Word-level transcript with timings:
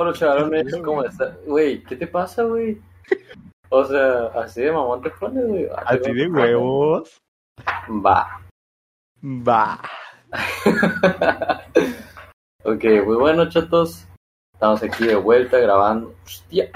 Hola 0.00 0.14
chavalones, 0.14 0.74
¿cómo 0.82 1.04
estás? 1.04 1.36
Güey, 1.44 1.82
¿qué 1.84 1.94
te 1.94 2.06
pasa, 2.06 2.42
güey? 2.44 2.80
O 3.68 3.84
sea, 3.84 4.28
así 4.42 4.62
de 4.62 4.72
mamón 4.72 5.02
te 5.02 5.10
pones, 5.10 5.46
güey. 5.46 5.66
Ah, 5.76 5.82
Así 5.88 6.10
de 6.10 6.26
huevos. 6.26 7.18
Va. 8.06 8.40
Va. 9.22 9.78
ok, 12.64 12.84
muy 13.04 13.16
bueno, 13.16 13.46
chatos. 13.50 14.06
Estamos 14.54 14.82
aquí 14.82 15.06
de 15.06 15.16
vuelta 15.16 15.58
grabando. 15.58 16.14
Hostia. 16.24 16.70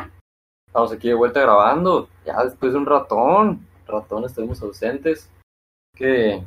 Estamos 0.67 0.93
aquí 0.93 1.09
de 1.09 1.15
vuelta 1.15 1.41
grabando. 1.41 2.11
Ya 2.27 2.45
después 2.45 2.73
de 2.73 2.79
un 2.79 2.85
ratón. 2.85 3.67
Ratón, 3.87 4.25
estuvimos 4.27 4.61
ausentes. 4.61 5.31
Que 5.97 6.45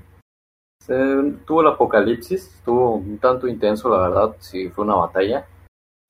se- 0.84 1.34
tuvo 1.48 1.62
el 1.62 1.70
apocalipsis. 1.70 2.54
Estuvo 2.55 2.98
un 2.98 3.18
tanto 3.18 3.48
intenso, 3.48 3.89
la 3.89 4.09
verdad. 4.09 4.36
Sí, 4.38 4.70
fue 4.70 4.86
una 4.86 4.94
batalla. 4.96 5.44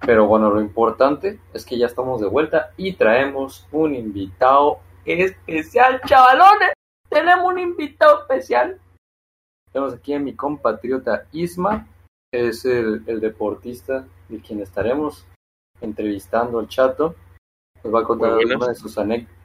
Pero 0.05 0.27
bueno, 0.27 0.49
lo 0.51 0.61
importante 0.61 1.39
es 1.53 1.65
que 1.65 1.77
ya 1.77 1.87
estamos 1.87 2.21
de 2.21 2.27
vuelta 2.27 2.71
y 2.77 2.93
traemos 2.93 3.67
un 3.71 3.95
invitado 3.95 4.79
especial, 5.05 6.01
chavalones. 6.05 6.73
Tenemos 7.09 7.45
un 7.45 7.59
invitado 7.59 8.21
especial. 8.21 8.79
Tenemos 9.71 9.93
aquí 9.93 10.13
a 10.13 10.19
mi 10.19 10.35
compatriota 10.35 11.25
Isma, 11.31 11.87
que 12.31 12.49
es 12.49 12.63
el, 12.65 13.03
el 13.07 13.19
deportista 13.19 14.05
de 14.29 14.39
quien 14.39 14.61
estaremos 14.61 15.25
entrevistando 15.81 16.59
al 16.59 16.67
chato. 16.67 17.15
Nos 17.83 17.93
va 17.93 18.01
a 18.01 18.03
contar 18.03 18.31
algunas 18.31 18.69
de 18.69 18.75
sus 18.75 18.97
anécdotas. 18.97 19.35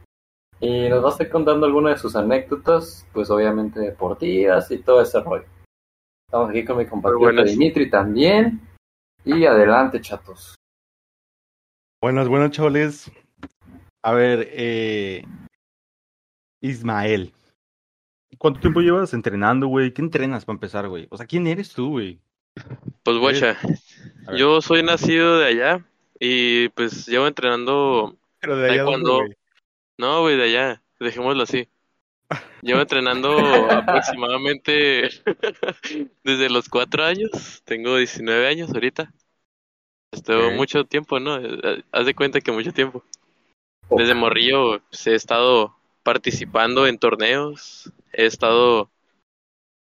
Y 0.61 0.89
nos 0.89 1.03
va 1.03 1.09
a 1.09 1.12
estar 1.12 1.28
contando 1.28 1.66
algunas 1.66 1.95
de 1.95 1.98
sus 1.98 2.14
anécdotas, 2.14 3.06
pues 3.12 3.30
obviamente 3.30 3.80
deportivas 3.80 4.70
y 4.70 4.78
todo 4.78 5.03
ese 5.03 5.20
rollo. 5.20 5.45
Estamos 6.28 6.50
aquí 6.50 6.64
con 6.64 6.78
mi 6.78 6.87
compatriota. 6.87 7.42
Dimitri 7.42 7.91
también. 7.91 8.61
Y 9.25 9.45
adelante, 9.45 10.01
chatos. 10.01 10.57
Buenas, 12.01 12.29
buenas, 12.29 12.51
chavales. 12.51 13.11
A 14.03 14.12
ver, 14.12 14.48
eh... 14.51 15.25
Ismael. 16.61 17.33
¿Cuánto 18.39 18.61
tiempo 18.61 18.81
llevas 18.81 19.14
entrenando, 19.14 19.69
güey? 19.69 19.92
¿Qué 19.92 20.03
entrenas 20.03 20.45
para 20.45 20.56
empezar, 20.56 20.89
güey? 20.89 21.06
O 21.11 21.17
sea, 21.17 21.27
¿quién 21.27 21.47
eres 21.47 21.73
tú, 21.73 21.91
güey? 21.91 22.20
Pues 23.05 23.17
guacha, 23.19 23.56
yo 24.37 24.61
soy 24.61 24.83
nacido 24.83 25.39
de 25.39 25.47
allá 25.47 25.86
y 26.19 26.69
pues 26.70 27.07
llevo 27.07 27.27
entrenando, 27.27 28.17
Pero 28.41 28.57
de 28.57 28.70
allá 28.70 28.83
güey. 28.84 29.36
no, 29.98 30.20
güey, 30.20 30.36
de 30.36 30.45
allá, 30.45 30.83
dejémoslo 31.01 31.42
así. 31.45 31.69
Llevo 32.62 32.80
entrenando 32.80 33.70
aproximadamente 33.70 35.11
desde 36.25 36.50
los 36.50 36.69
cuatro 36.69 37.05
años, 37.05 37.62
tengo 37.64 37.97
19 37.97 38.47
años 38.47 38.70
ahorita. 38.72 39.12
Estuvo 40.12 40.50
mucho 40.52 40.84
tiempo, 40.84 41.19
¿no? 41.19 41.39
Eh, 41.39 41.83
Haz 41.91 42.06
de 42.06 42.14
cuenta 42.14 42.41
que 42.41 42.52
mucho 42.52 42.72
tiempo. 42.72 43.02
Desde 43.91 44.14
morrillo 44.14 44.80
pues, 44.91 45.06
he 45.06 45.14
estado 45.14 45.74
participando 46.02 46.86
en 46.86 46.98
torneos, 46.98 47.92
he 48.12 48.27
estado 48.27 48.91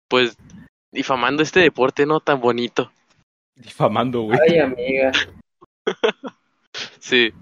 pues 0.08 0.36
difamando 0.92 1.42
este 1.42 1.60
deporte 1.60 2.06
no 2.06 2.20
tan 2.20 2.40
bonito. 2.40 2.90
Difamando, 3.56 4.22
güey. 4.22 4.38
Ay, 4.48 4.58
amiga. 4.58 5.12
Sí. 7.00 7.32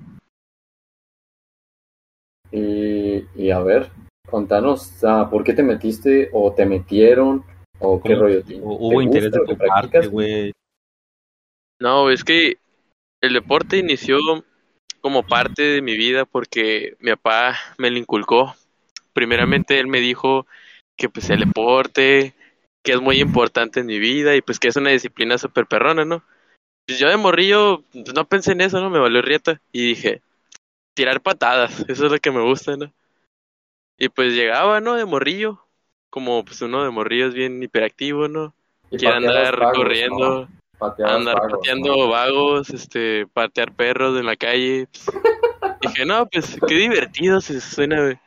Y, 2.51 3.25
y 3.35 3.51
a 3.51 3.59
ver, 3.61 3.91
contanos, 4.31 4.93
ah, 5.05 5.29
¿por 5.31 5.45
qué 5.45 5.53
te 5.55 5.63
metiste 5.63 6.31
o 6.33 6.53
te 6.53 6.67
metieron 6.67 7.45
o 7.81 8.01
qué 8.03 8.15
rollo? 8.15 8.43
¿Te- 8.43 8.57
Hu- 8.57 8.77
te 8.77 8.95
Hubo 8.95 9.03
interés 9.03 9.33
de 9.33 9.39
tu 9.39 9.45
lo 9.47 9.47
que 9.47 9.55
parte, 9.55 9.67
practicas? 9.67 10.11
güey. 10.11 10.53
No, 11.81 12.11
es 12.11 12.25
que 12.25 12.59
el 13.21 13.33
deporte 13.35 13.79
inició 13.79 14.19
como 15.01 15.23
parte 15.23 15.63
de 15.63 15.83
mi 15.83 15.97
vida 15.97 16.25
porque 16.25 16.97
mi 17.01 17.11
papá 17.13 17.57
me 17.79 17.91
lo 17.91 17.99
inculcó. 17.99 18.55
Primeramente 19.13 19.79
él 19.79 19.87
me 19.87 20.01
dijo 20.01 20.47
que 20.97 21.09
pues 21.09 21.31
el 21.31 21.41
deporte, 21.41 22.35
que 22.85 22.93
es 22.93 23.01
muy 23.01 23.21
importante 23.21 23.81
en 23.81 23.87
mi 23.87 23.99
vida 23.99 24.35
y 24.35 24.43
pues 24.43 24.59
que 24.59 24.69
es 24.69 24.77
una 24.77 24.91
disciplina 24.91 25.39
súper 25.39 25.67
perrona, 25.67 26.05
¿no? 26.05 26.25
Pues 26.87 26.99
yo 26.99 27.09
de 27.09 27.17
morrillo 27.17 27.85
pues, 27.93 28.15
no 28.15 28.27
pensé 28.27 28.53
en 28.53 28.63
eso, 28.63 28.81
¿no? 28.81 28.91
Me 28.91 28.99
valió 28.99 29.23
rieta 29.23 29.61
y 29.73 29.87
dije, 29.89 30.23
tirar 30.95 31.21
patadas, 31.21 31.81
eso 31.89 32.07
es 32.07 32.13
lo 32.13 32.19
que 32.19 32.31
me 32.33 32.43
gusta, 32.43 32.77
¿no? 32.77 32.93
Y 33.99 34.09
pues 34.09 34.33
llegaba, 34.35 34.81
¿no? 34.81 34.95
De 34.95 35.05
morrillo, 35.05 35.65
como 36.11 36.45
pues 36.45 36.63
uno 36.63 36.85
de 36.85 36.91
morrillo 36.91 37.27
es 37.29 37.35
bien 37.35 37.63
hiperactivo, 37.63 38.29
¿no? 38.29 38.55
Y 38.91 38.97
Quiere 38.97 39.17
andar 39.17 39.59
vagos, 39.59 39.77
corriendo. 39.77 40.49
andar 40.81 41.37
vagos, 41.37 41.53
pateando 41.53 41.97
¿no? 41.97 42.09
vagos, 42.09 42.71
este, 42.71 43.27
patear 43.27 43.75
perros 43.75 44.19
en 44.19 44.27
la 44.27 44.37
calle. 44.37 44.87
pues. 44.91 45.07
Dije, 45.83 46.05
no, 46.07 46.27
pues 46.27 46.59
qué 46.67 46.75
divertido 46.75 47.41
se 47.41 47.61
suena, 47.61 48.01
güey. 48.03 48.19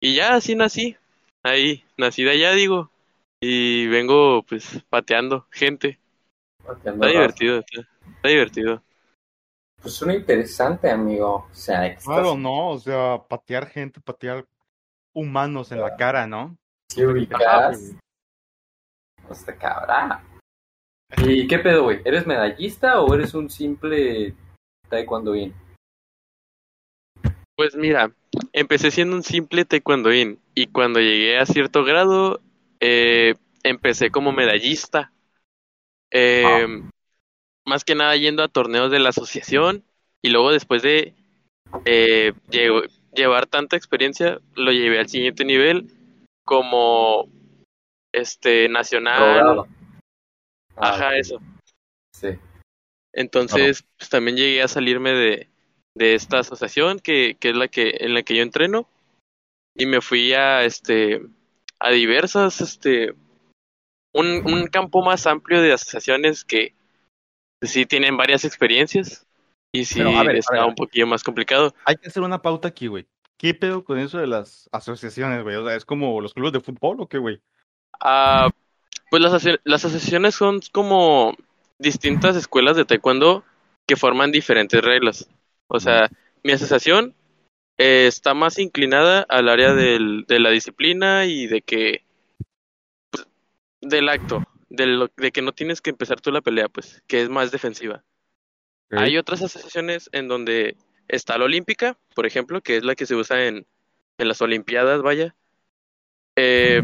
Y 0.00 0.14
ya 0.14 0.34
así 0.34 0.54
nací. 0.54 0.96
Ahí, 1.42 1.84
nací 1.96 2.24
de 2.24 2.30
allá, 2.32 2.52
digo. 2.52 2.90
Y 3.40 3.86
vengo, 3.88 4.42
pues, 4.42 4.82
pateando 4.88 5.46
gente. 5.50 5.98
Pateando 6.64 7.06
Está 7.06 7.06
raza. 7.06 7.12
divertido, 7.12 7.58
está, 7.58 7.80
está 8.16 8.28
divertido. 8.28 8.82
Pues 9.84 9.96
suena 9.96 10.14
interesante, 10.14 10.90
amigo. 10.90 11.46
O 11.50 11.54
sea, 11.54 11.86
estás 11.86 12.04
Claro, 12.04 12.38
no, 12.38 12.70
o 12.70 12.78
sea, 12.78 13.20
patear 13.28 13.66
gente, 13.66 14.00
patear 14.00 14.46
humanos 15.12 15.72
en 15.72 15.82
la 15.82 15.94
cara, 15.94 16.26
¿no? 16.26 16.56
así 16.90 17.04
ubicas. 17.04 17.92
Hasta 19.28 19.54
cabrón. 19.58 20.20
¿Y 21.18 21.46
qué 21.46 21.58
pedo, 21.58 21.82
güey? 21.82 22.00
¿Eres 22.06 22.26
medallista 22.26 23.02
o 23.02 23.12
eres 23.12 23.34
un 23.34 23.50
simple 23.50 24.34
taekwondoín? 24.88 25.54
Pues 27.54 27.76
mira, 27.76 28.10
empecé 28.54 28.90
siendo 28.90 29.14
un 29.14 29.22
simple 29.22 29.66
taekwondoín. 29.66 30.40
Y 30.54 30.68
cuando 30.68 30.98
llegué 30.98 31.38
a 31.38 31.44
cierto 31.44 31.84
grado, 31.84 32.40
eh, 32.80 33.34
empecé 33.62 34.10
como 34.10 34.32
medallista. 34.32 35.12
Eh, 36.10 36.82
más 37.64 37.84
que 37.84 37.94
nada 37.94 38.16
yendo 38.16 38.42
a 38.42 38.48
torneos 38.48 38.90
de 38.90 38.98
la 38.98 39.08
asociación 39.10 39.84
y 40.22 40.30
luego 40.30 40.52
después 40.52 40.82
de 40.82 41.14
eh, 41.84 42.32
lle- 42.50 42.90
llevar 43.14 43.46
tanta 43.46 43.76
experiencia 43.76 44.40
lo 44.54 44.72
llevé 44.72 44.98
al 44.98 45.08
siguiente 45.08 45.44
nivel 45.44 45.90
como 46.44 47.28
este 48.12 48.68
nacional. 48.68 49.64
Ah, 50.76 50.90
ajá 50.90 51.16
eso 51.18 51.40
Sí. 52.12 52.28
entonces 53.12 53.84
pues, 53.96 54.10
también 54.10 54.36
llegué 54.36 54.62
a 54.62 54.68
salirme 54.68 55.12
de, 55.12 55.48
de 55.96 56.14
esta 56.14 56.40
asociación 56.40 56.98
que, 56.98 57.36
que 57.38 57.50
es 57.50 57.56
la 57.56 57.68
que 57.68 57.96
en 58.00 58.14
la 58.14 58.22
que 58.22 58.36
yo 58.36 58.42
entreno 58.42 58.88
y 59.76 59.86
me 59.86 60.00
fui 60.00 60.32
a 60.32 60.64
este 60.64 61.22
a 61.80 61.90
diversas 61.90 62.60
este 62.60 63.14
un, 64.12 64.42
un 64.44 64.66
campo 64.68 65.02
más 65.02 65.26
amplio 65.26 65.60
de 65.60 65.72
asociaciones 65.72 66.44
que 66.44 66.74
sí 67.62 67.86
tienen 67.86 68.16
varias 68.16 68.44
experiencias 68.44 69.26
y 69.72 69.84
sí 69.84 69.98
Pero, 69.98 70.10
a 70.16 70.22
ver, 70.22 70.36
a 70.36 70.38
está 70.38 70.52
ver. 70.54 70.64
un 70.64 70.74
poquillo 70.74 71.06
más 71.06 71.22
complicado 71.22 71.74
Hay 71.84 71.96
que 71.96 72.08
hacer 72.08 72.22
una 72.22 72.40
pauta 72.42 72.68
aquí, 72.68 72.86
güey. 72.86 73.06
¿Qué 73.36 73.52
pedo 73.54 73.84
con 73.84 73.98
eso 73.98 74.18
de 74.18 74.26
las 74.26 74.68
asociaciones, 74.72 75.42
güey? 75.42 75.56
O 75.56 75.66
sea, 75.66 75.74
¿es 75.76 75.84
como 75.84 76.20
los 76.20 76.32
clubes 76.32 76.52
de 76.52 76.60
fútbol 76.60 77.00
o 77.00 77.08
qué, 77.08 77.18
güey? 77.18 77.40
Ah, 78.00 78.48
pues 79.10 79.22
las, 79.22 79.32
aso- 79.32 79.58
las 79.64 79.84
asociaciones 79.84 80.34
son 80.34 80.60
como 80.72 81.34
distintas 81.78 82.36
escuelas 82.36 82.76
de 82.76 82.84
taekwondo 82.84 83.44
que 83.86 83.96
forman 83.96 84.32
diferentes 84.32 84.82
reglas. 84.82 85.28
O 85.68 85.80
sea, 85.80 86.08
mi 86.42 86.52
asociación 86.52 87.14
eh, 87.78 88.06
está 88.06 88.34
más 88.34 88.58
inclinada 88.58 89.26
al 89.28 89.48
área 89.48 89.74
del, 89.74 90.24
de 90.28 90.38
la 90.38 90.50
disciplina 90.50 91.26
y 91.26 91.46
de 91.46 91.60
que 91.60 92.04
pues, 93.10 93.26
del 93.80 94.08
acto, 94.08 94.44
de, 94.76 94.86
lo, 94.86 95.10
de 95.16 95.32
que 95.32 95.42
no 95.42 95.52
tienes 95.52 95.80
que 95.80 95.90
empezar 95.90 96.20
tú 96.20 96.30
la 96.30 96.40
pelea, 96.40 96.68
pues, 96.68 97.02
que 97.06 97.22
es 97.22 97.28
más 97.28 97.50
defensiva. 97.50 98.04
Hay 98.90 99.16
otras 99.16 99.42
asociaciones 99.42 100.08
en 100.12 100.28
donde 100.28 100.76
está 101.08 101.36
la 101.36 101.46
olímpica, 101.46 101.98
por 102.14 102.26
ejemplo, 102.26 102.60
que 102.60 102.76
es 102.76 102.84
la 102.84 102.94
que 102.94 103.06
se 103.06 103.14
usa 103.14 103.46
en, 103.46 103.66
en 104.18 104.28
las 104.28 104.40
olimpiadas, 104.40 105.02
vaya. 105.02 105.34
Eh, 106.36 106.82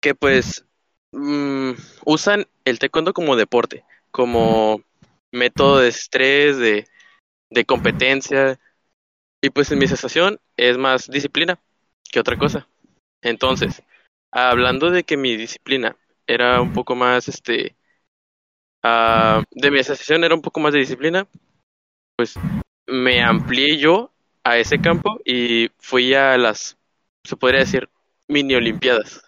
que 0.00 0.14
pues 0.14 0.66
mm, 1.12 1.72
usan 2.04 2.46
el 2.64 2.78
taekwondo 2.78 3.12
como 3.12 3.36
deporte, 3.36 3.84
como 4.10 4.82
método 5.32 5.78
de 5.78 5.88
estrés, 5.88 6.58
de, 6.58 6.86
de 7.50 7.64
competencia. 7.64 8.58
Y 9.42 9.50
pues 9.50 9.70
en 9.70 9.78
mi 9.78 9.86
asociación 9.86 10.38
es 10.56 10.76
más 10.76 11.10
disciplina 11.10 11.58
que 12.10 12.20
otra 12.20 12.36
cosa. 12.36 12.68
Entonces, 13.22 13.82
hablando 14.30 14.90
de 14.90 15.04
que 15.04 15.16
mi 15.16 15.36
disciplina 15.36 15.96
era 16.32 16.60
un 16.60 16.72
poco 16.72 16.94
más, 16.94 17.28
este, 17.28 17.76
ah, 18.82 19.42
de 19.50 19.70
mi 19.70 19.80
asociación 19.80 20.24
era 20.24 20.34
un 20.34 20.42
poco 20.42 20.60
más 20.60 20.72
de 20.72 20.78
disciplina, 20.78 21.26
pues 22.16 22.34
me 22.86 23.22
amplié 23.22 23.78
yo 23.78 24.12
a 24.44 24.58
ese 24.58 24.80
campo 24.80 25.18
y 25.24 25.70
fui 25.78 26.14
a 26.14 26.36
las, 26.38 26.78
se 27.24 27.36
podría 27.36 27.60
decir, 27.60 27.88
mini 28.28 28.54
olimpiadas. 28.54 29.24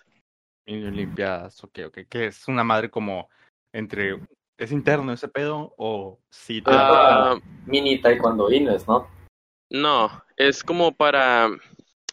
Mini 0.64 0.84
Olimpiadas, 0.84 1.62
ok, 1.64 1.80
ok. 1.88 1.98
Que 2.08 2.26
es 2.26 2.46
una 2.46 2.62
madre 2.62 2.88
como 2.88 3.28
entre 3.74 4.20
¿Es 4.56 4.70
interno 4.70 5.12
ese 5.12 5.26
pedo 5.26 5.74
o 5.76 6.20
sí 6.30 6.62
te 6.62 6.70
Ah, 6.72 7.34
Mini 7.66 8.00
taekwondoines, 8.00 8.86
¿no? 8.86 9.08
no, 9.70 10.22
es 10.36 10.62
como 10.62 10.92
para 10.92 11.48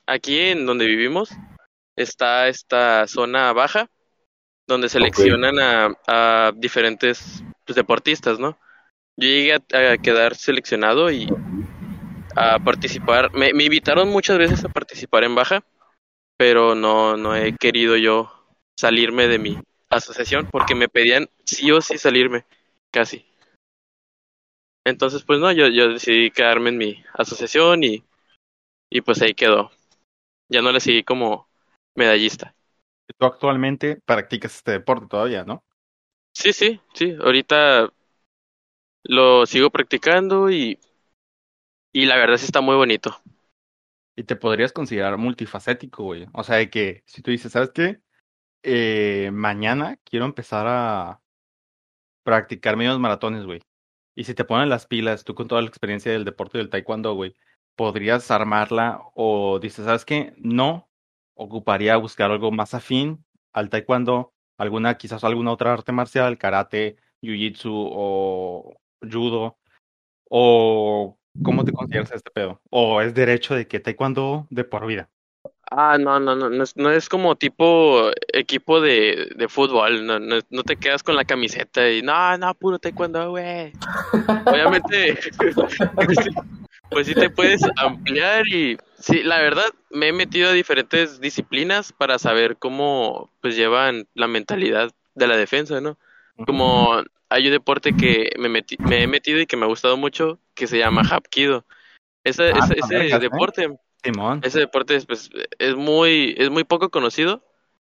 aquí 0.08 0.40
en 0.40 0.66
donde 0.66 0.88
vivimos 0.88 1.30
está 1.96 2.48
esta 2.48 3.06
zona 3.08 3.54
baja 3.54 3.88
donde 4.70 4.88
seleccionan 4.88 5.60
a, 5.60 5.98
a 6.08 6.52
diferentes 6.56 7.44
pues, 7.66 7.76
deportistas, 7.76 8.40
¿no? 8.40 8.58
Yo 9.18 9.28
llegué 9.28 9.54
a, 9.54 9.94
a 9.94 9.98
quedar 9.98 10.36
seleccionado 10.36 11.12
y 11.12 11.28
a 12.36 12.60
participar. 12.60 13.34
Me, 13.34 13.52
me 13.52 13.64
invitaron 13.64 14.10
muchas 14.10 14.38
veces 14.38 14.64
a 14.64 14.70
participar 14.70 15.24
en 15.24 15.34
baja, 15.34 15.66
pero 16.38 16.76
no, 16.76 17.18
no 17.18 17.36
he 17.36 17.56
querido 17.58 17.98
yo 17.98 18.32
salirme 18.80 19.28
de 19.28 19.40
mi 19.40 19.58
asociación 19.90 20.48
porque 20.52 20.76
me 20.76 20.88
pedían 20.88 21.28
sí 21.44 21.72
o 21.72 21.82
sí 21.82 21.98
salirme, 21.98 22.46
casi. 22.92 23.26
Entonces, 24.86 25.24
pues 25.24 25.40
no, 25.40 25.52
yo, 25.52 25.68
yo 25.68 25.94
decidí 25.94 26.30
quedarme 26.30 26.70
en 26.70 26.78
mi 26.78 27.04
asociación 27.16 27.84
y, 27.84 28.04
y 28.92 29.02
pues 29.02 29.20
ahí 29.24 29.34
quedó. 29.34 29.72
Ya 30.48 30.62
no 30.62 30.72
le 30.72 30.80
seguí 30.80 31.04
como 31.04 31.50
medallista. 31.96 32.56
Tú 33.18 33.26
actualmente 33.26 34.02
practicas 34.06 34.56
este 34.56 34.72
deporte 34.72 35.08
todavía, 35.08 35.44
¿no? 35.44 35.64
Sí, 36.34 36.54
sí, 36.54 36.80
sí. 36.94 37.16
Ahorita 37.20 37.92
lo 39.04 39.46
sigo 39.46 39.70
practicando 39.70 40.50
y, 40.50 40.80
y 41.92 42.06
la 42.06 42.18
verdad 42.18 42.38
sí 42.38 42.46
está 42.46 42.62
muy 42.62 42.76
bonito. 42.76 43.22
Y 44.16 44.24
te 44.24 44.36
podrías 44.36 44.74
considerar 44.74 45.18
multifacético, 45.18 46.04
güey. 46.04 46.28
O 46.34 46.44
sea, 46.44 46.58
de 46.58 46.70
que 46.70 47.04
si 47.06 47.22
tú 47.22 47.32
dices, 47.32 47.52
¿sabes 47.52 47.72
qué? 47.72 48.02
Eh, 48.64 49.32
mañana 49.34 49.98
quiero 50.04 50.26
empezar 50.26 50.68
a 50.68 51.22
practicar 52.24 52.78
medios 52.78 53.00
maratones, 53.00 53.46
güey. 53.46 53.62
Y 54.16 54.26
si 54.26 54.34
te 54.34 54.46
ponen 54.46 54.70
las 54.70 54.86
pilas, 54.88 55.24
tú 55.24 55.36
con 55.36 55.48
toda 55.48 55.62
la 55.62 55.68
experiencia 55.70 56.12
del 56.12 56.26
deporte 56.26 56.58
del 56.58 56.70
taekwondo, 56.70 57.14
güey, 57.14 57.36
podrías 57.76 58.30
armarla 58.32 59.02
o 59.16 59.60
dices, 59.60 59.86
¿sabes 59.86 60.06
qué? 60.06 60.34
No, 60.38 60.89
ocuparía 61.40 61.96
buscar 61.96 62.32
algo 62.32 62.52
más 62.52 62.74
afín 62.74 63.24
al 63.54 63.70
taekwondo, 63.70 64.34
alguna, 64.58 64.98
quizás 64.98 65.24
alguna 65.24 65.54
otra 65.54 65.74
arte 65.74 65.94
marcial, 65.94 66.38
karate, 66.38 66.98
jiu-jitsu 67.22 67.72
o 67.72 68.76
judo, 69.02 69.58
o 70.30 71.18
¿cómo 71.42 71.64
te 71.64 71.72
consideras 71.72 72.12
este 72.12 72.30
pedo? 72.30 72.62
¿O 72.70 73.02
es 73.02 73.14
derecho 73.14 73.56
de 73.56 73.68
que 73.68 73.80
taekwondo 73.80 74.48
de 74.50 74.66
por 74.66 74.86
vida? 74.86 75.10
Ah, 75.72 75.98
no, 75.98 76.20
no, 76.20 76.36
no, 76.36 76.50
no 76.50 76.92
es, 76.92 77.10
como 77.10 77.36
tipo 77.36 78.12
equipo 78.34 78.82
de, 78.82 79.32
de 79.36 79.48
fútbol, 79.48 80.06
no, 80.06 80.20
no, 80.20 80.40
no 80.50 80.64
te 80.64 80.76
quedas 80.76 81.04
con 81.04 81.16
la 81.16 81.24
camiseta 81.24 81.90
y 81.90 82.02
no, 82.02 82.38
no, 82.38 82.54
puro 82.56 82.80
taekwondo, 82.80 83.30
güey. 83.30 83.72
Obviamente, 84.46 85.18
pues 86.92 87.08
sí 87.08 87.14
te 87.16 87.30
puedes 87.30 87.62
ampliar 87.78 88.48
y 88.48 88.78
sí, 88.98 89.24
la 89.24 89.40
verdad 89.40 89.66
me 89.90 90.08
he 90.10 90.14
metido 90.14 90.50
a 90.50 90.54
diferentes 90.54 91.20
disciplinas 91.22 91.92
para 91.94 92.20
saber 92.20 92.58
cómo 92.58 93.32
pues 93.42 93.56
llevan 93.56 94.08
la 94.14 94.28
mentalidad 94.28 94.92
de 95.16 95.28
la 95.28 95.38
defensa, 95.38 95.82
¿no? 95.82 95.98
Como 96.46 97.02
hay 97.30 97.46
un 97.48 97.52
deporte 97.52 97.94
que 97.96 98.32
me, 98.40 98.50
metí, 98.50 98.78
me 98.80 99.04
he 99.04 99.08
metido 99.08 99.40
y 99.40 99.46
que 99.46 99.58
me 99.58 99.66
ha 99.66 99.70
gustado 99.70 99.98
mucho 99.98 100.40
que 100.56 100.68
se 100.68 100.78
llama 100.80 101.02
Hapkido. 101.04 101.66
Ese, 102.24 102.52
Ah, 102.54 102.60
ese, 102.64 102.80
ese 102.80 103.16
¿eh? 103.16 103.20
deporte 103.20 103.78
Simón. 104.04 104.40
ese 104.44 104.60
deporte 104.60 104.96
es, 104.96 105.06
pues, 105.06 105.30
es 105.58 105.76
muy, 105.76 106.36
es 106.38 106.50
muy 106.50 106.64
poco 106.64 106.90
conocido. 106.90 107.44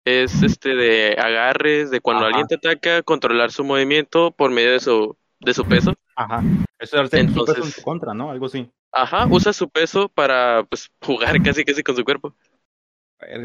Es 0.06 0.42
este 0.42 0.74
de 0.76 1.18
agarres, 1.20 1.92
de 1.92 2.00
cuando 2.00 2.22
Ajá. 2.22 2.28
alguien 2.30 2.48
te 2.48 2.56
ataca, 2.56 3.04
controlar 3.04 3.52
su 3.52 3.66
movimiento 3.66 4.32
por 4.32 4.50
medio 4.52 4.72
de 4.72 4.80
su, 4.80 5.18
de 5.42 5.54
su 5.54 5.66
peso. 5.66 5.94
Ajá. 6.16 6.42
Eso 6.80 6.96
es 6.96 7.02
arte 7.02 7.20
en 7.20 7.28
su 7.34 7.42
peso 7.42 7.52
en 7.52 7.56
Entonces- 7.58 7.76
su 7.76 7.82
contra, 7.82 8.14
¿no? 8.14 8.32
Algo 8.32 8.46
así. 8.46 8.70
Ajá, 8.92 9.28
usa 9.28 9.54
su 9.54 9.70
peso 9.70 10.10
para 10.10 10.64
pues 10.64 10.90
jugar 11.02 11.36
casi 11.44 11.64
casi 11.64 11.84
con 11.84 11.96
su 11.96 12.04
cuerpo. 12.04 12.36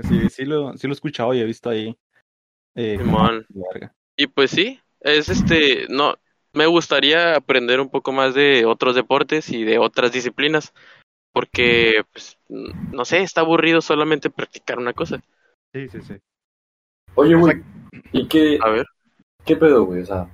Sí, 0.09 0.29
sí 0.29 0.45
lo, 0.45 0.77
sí 0.77 0.87
lo 0.87 0.93
he 0.93 0.95
escuchado 0.95 1.35
y 1.35 1.41
he 1.41 1.45
visto 1.45 1.71
ahí. 1.71 1.97
Eh. 2.75 2.99
Y 4.17 4.27
pues 4.27 4.51
sí, 4.51 4.81
es 5.01 5.29
este, 5.29 5.87
no, 5.89 6.17
me 6.53 6.67
gustaría 6.67 7.37
aprender 7.37 7.81
un 7.81 7.89
poco 7.89 8.13
más 8.13 8.35
de 8.35 8.65
otros 8.67 8.95
deportes 8.95 9.51
y 9.51 9.65
de 9.65 9.79
otras 9.79 10.13
disciplinas, 10.13 10.73
porque 11.33 12.05
pues, 12.13 12.39
no 12.49 13.05
sé, 13.05 13.23
está 13.23 13.41
aburrido 13.41 13.81
solamente 13.81 14.31
practicar 14.31 14.79
una 14.79 14.93
cosa. 14.93 15.23
Sí, 15.75 15.89
sí, 15.89 16.03
sí. 16.03 16.15
Oye, 17.15 17.35
güey, 17.35 17.63
¿y 18.13 18.29
qué, 18.29 18.59
A 18.63 18.71
ver. 18.71 18.87
qué 19.45 19.57
pedo, 19.57 19.85
güey? 19.85 20.03
O 20.03 20.07
sea, 20.07 20.29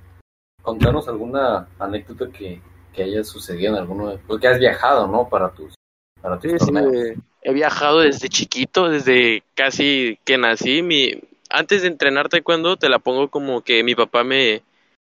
contanos 0.61 1.07
alguna 1.07 1.67
anécdota 1.79 2.29
que, 2.29 2.61
que 2.93 3.03
haya 3.03 3.23
sucedido 3.23 3.73
en 3.73 3.79
alguno 3.79 4.09
de... 4.09 4.17
Porque 4.19 4.47
has 4.47 4.59
viajado, 4.59 5.07
¿no? 5.07 5.29
Para 5.29 5.51
tus, 5.51 5.73
para 6.21 6.39
tus 6.39 6.51
Sí, 6.51 6.57
torneos. 6.57 6.93
eh, 6.95 7.17
he 7.41 7.53
viajado 7.53 7.99
desde 7.99 8.29
chiquito, 8.29 8.89
desde 8.89 9.43
casi 9.55 10.19
que 10.25 10.37
nací. 10.37 10.81
Mi, 10.81 11.13
antes 11.49 11.81
de 11.81 11.87
entrenar 11.87 12.29
taekwondo, 12.29 12.77
te 12.77 12.89
la 12.89 12.99
pongo 12.99 13.29
como 13.29 13.61
que 13.61 13.83
mi 13.83 13.95
papá 13.95 14.23
me, 14.23 14.63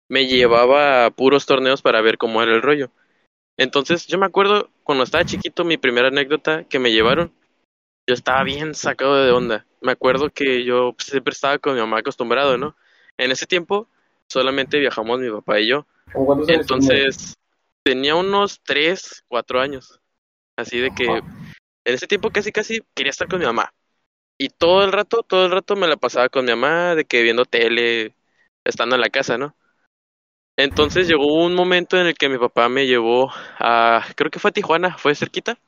me 0.09 0.27
llevaba 0.27 1.07
a 1.07 1.11
puros 1.11 1.47
torneos 1.47 1.83
para 1.83 2.01
ver 2.01 2.19
cómo 2.19 2.43
era 2.43 2.55
el 2.55 2.63
rollo. 2.63 2.91
Entonces, 3.59 4.07
yo 4.07 4.19
me 4.19 4.27
acuerdo 4.27 4.71
cuando 4.83 5.05
estaba 5.05 5.25
chiquito, 5.25 5.65
mi 5.65 5.77
primera 5.77 6.09
anécdota 6.09 6.65
que 6.65 6.79
me 6.79 6.93
llevaron, 6.93 7.33
yo 8.09 8.15
estaba 8.15 8.43
bien 8.43 8.75
sacado 8.75 9.23
de 9.25 9.31
onda. 9.31 9.67
Me 9.81 9.93
acuerdo 9.93 10.31
que 10.31 10.65
yo 10.65 10.93
pues, 10.95 11.09
siempre 11.09 11.33
estaba 11.33 11.59
con 11.59 11.75
mi 11.75 11.81
mamá 11.81 11.99
acostumbrado, 11.99 12.57
¿no? 12.57 12.75
En 13.19 13.31
ese 13.31 13.47
tiempo, 13.47 13.89
solamente 14.29 14.79
viajamos 14.79 15.21
mi 15.21 15.31
papá 15.31 15.61
y 15.61 15.69
yo. 15.69 15.87
Entonces, 16.49 17.35
tenía 17.85 18.15
unos 18.15 18.61
3, 18.63 19.25
4 19.29 19.61
años. 19.61 20.01
Así 20.57 20.79
de 20.79 20.91
que 20.95 21.07
en 21.07 21.25
ese 21.85 22.07
tiempo 22.07 22.31
casi 22.31 22.53
casi 22.53 22.83
quería 22.95 23.11
estar 23.11 23.29
con 23.29 23.41
mi 23.41 23.47
mamá. 23.47 23.73
Y 24.39 24.49
todo 24.49 24.85
el 24.85 24.93
rato, 24.93 25.23
todo 25.23 25.47
el 25.47 25.53
rato 25.53 25.77
me 25.77 25.87
la 25.89 25.97
pasaba 25.97 26.29
con 26.29 26.45
mi 26.45 26.51
mamá, 26.51 26.95
de 26.95 27.05
que 27.05 27.23
viendo 27.23 27.45
tele, 27.45 28.15
estando 28.65 28.95
en 28.97 29.01
la 29.01 29.11
casa, 29.11 29.39
¿no? 29.39 29.57
Entonces 30.57 31.09
llegó 31.09 31.45
un 31.45 31.55
momento 31.55 31.99
en 31.99 32.07
el 32.07 32.15
que 32.15 32.29
mi 32.29 32.39
papá 32.39 32.69
me 32.69 32.87
llevó 32.87 33.31
a, 33.59 34.05
creo 34.17 34.31
que 34.31 34.39
fue 34.39 34.51
a 34.51 34.53
Tijuana, 34.53 34.99
fue 34.99 35.15
cerquita, 35.15 35.59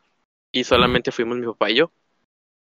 y 0.52 0.64
solamente 0.64 1.12
fuimos 1.12 1.38
mi 1.38 1.46
papá 1.46 1.70
y 1.70 1.76
yo. 1.76 1.90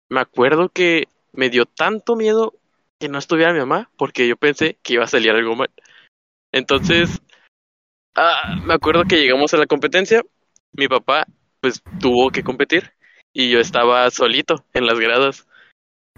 Me 0.09 0.19
acuerdo 0.19 0.69
que 0.69 1.07
me 1.31 1.49
dio 1.49 1.65
tanto 1.65 2.15
miedo 2.15 2.53
que 2.99 3.09
no 3.09 3.17
estuviera 3.17 3.53
mi 3.53 3.59
mamá, 3.59 3.89
porque 3.97 4.27
yo 4.27 4.37
pensé 4.37 4.77
que 4.83 4.93
iba 4.93 5.05
a 5.05 5.07
salir 5.07 5.31
algo 5.31 5.55
mal. 5.55 5.71
Entonces, 6.51 7.21
ah, 8.15 8.55
me 8.63 8.73
acuerdo 8.73 9.05
que 9.05 9.17
llegamos 9.17 9.53
a 9.53 9.57
la 9.57 9.67
competencia, 9.67 10.23
mi 10.73 10.87
papá 10.87 11.25
pues 11.59 11.81
tuvo 11.99 12.31
que 12.31 12.43
competir 12.43 12.93
y 13.33 13.49
yo 13.49 13.59
estaba 13.59 14.09
solito 14.11 14.65
en 14.73 14.85
las 14.85 14.99
gradas. 14.99 15.47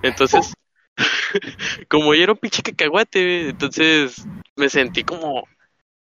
Entonces, 0.02 0.54
como 1.90 2.14
yo 2.14 2.24
era 2.24 2.32
un 2.34 2.38
pinche 2.38 2.64
cacahuate, 2.64 3.50
entonces 3.50 4.26
me 4.56 4.70
sentí 4.70 5.04
como 5.04 5.48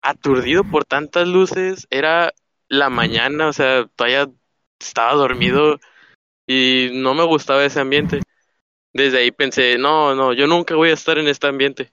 aturdido 0.02 0.64
por 0.64 0.84
tantas 0.84 1.26
luces. 1.26 1.86
Era 1.90 2.32
la 2.68 2.90
mañana, 2.90 3.48
o 3.48 3.52
sea, 3.52 3.86
todavía 3.96 4.30
estaba 4.80 5.14
dormido 5.14 5.80
y 6.46 6.90
no 6.92 7.14
me 7.14 7.24
gustaba 7.24 7.64
ese 7.64 7.80
ambiente. 7.80 8.20
Desde 8.92 9.18
ahí 9.18 9.30
pensé, 9.30 9.78
no, 9.78 10.14
no, 10.14 10.32
yo 10.32 10.46
nunca 10.46 10.76
voy 10.76 10.90
a 10.90 10.94
estar 10.94 11.18
en 11.18 11.28
este 11.28 11.48
ambiente. 11.48 11.92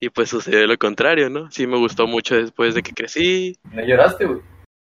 Y 0.00 0.10
pues 0.10 0.30
sucedió 0.30 0.66
lo 0.66 0.78
contrario, 0.78 1.28
¿no? 1.28 1.50
Sí 1.50 1.66
me 1.66 1.76
gustó 1.76 2.06
mucho 2.06 2.36
después 2.36 2.74
de 2.74 2.82
que 2.82 2.92
crecí, 2.92 3.58
¿Me 3.64 3.86
lloraste, 3.86 4.26
güey? 4.26 4.40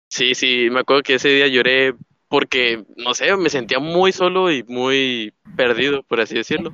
Sí, 0.09 0.35
sí, 0.35 0.69
me 0.71 0.79
acuerdo 0.79 1.03
que 1.03 1.15
ese 1.15 1.29
día 1.29 1.47
lloré 1.47 1.93
porque, 2.27 2.83
no 2.97 3.13
sé, 3.13 3.35
me 3.37 3.49
sentía 3.49 3.79
muy 3.79 4.11
solo 4.11 4.51
y 4.51 4.63
muy 4.63 5.33
perdido, 5.55 6.03
por 6.03 6.19
así 6.19 6.35
decirlo. 6.35 6.73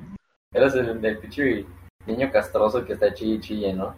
Eras 0.52 0.74
el 0.74 1.00
del 1.00 1.18
pinche 1.18 1.64
niño 2.06 2.30
castroso 2.32 2.84
que 2.84 2.94
está 2.94 3.12
chille 3.12 3.40
chille, 3.40 3.72
¿no? 3.72 3.94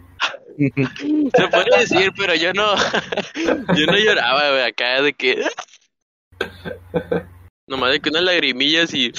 Se 0.59 1.49
puede 1.49 1.79
decir, 1.79 2.13
pero 2.17 2.35
yo 2.35 2.53
no, 2.53 2.75
yo 3.77 3.87
no 3.87 3.97
lloraba, 3.97 4.51
güey, 4.51 4.63
acá 4.63 5.03
de 5.03 5.13
que... 5.13 5.45
Nomás 7.67 7.93
de 7.93 8.01
que 8.01 8.11
unas 8.11 8.23
lagrimillas 8.23 8.93
y... 8.95 9.13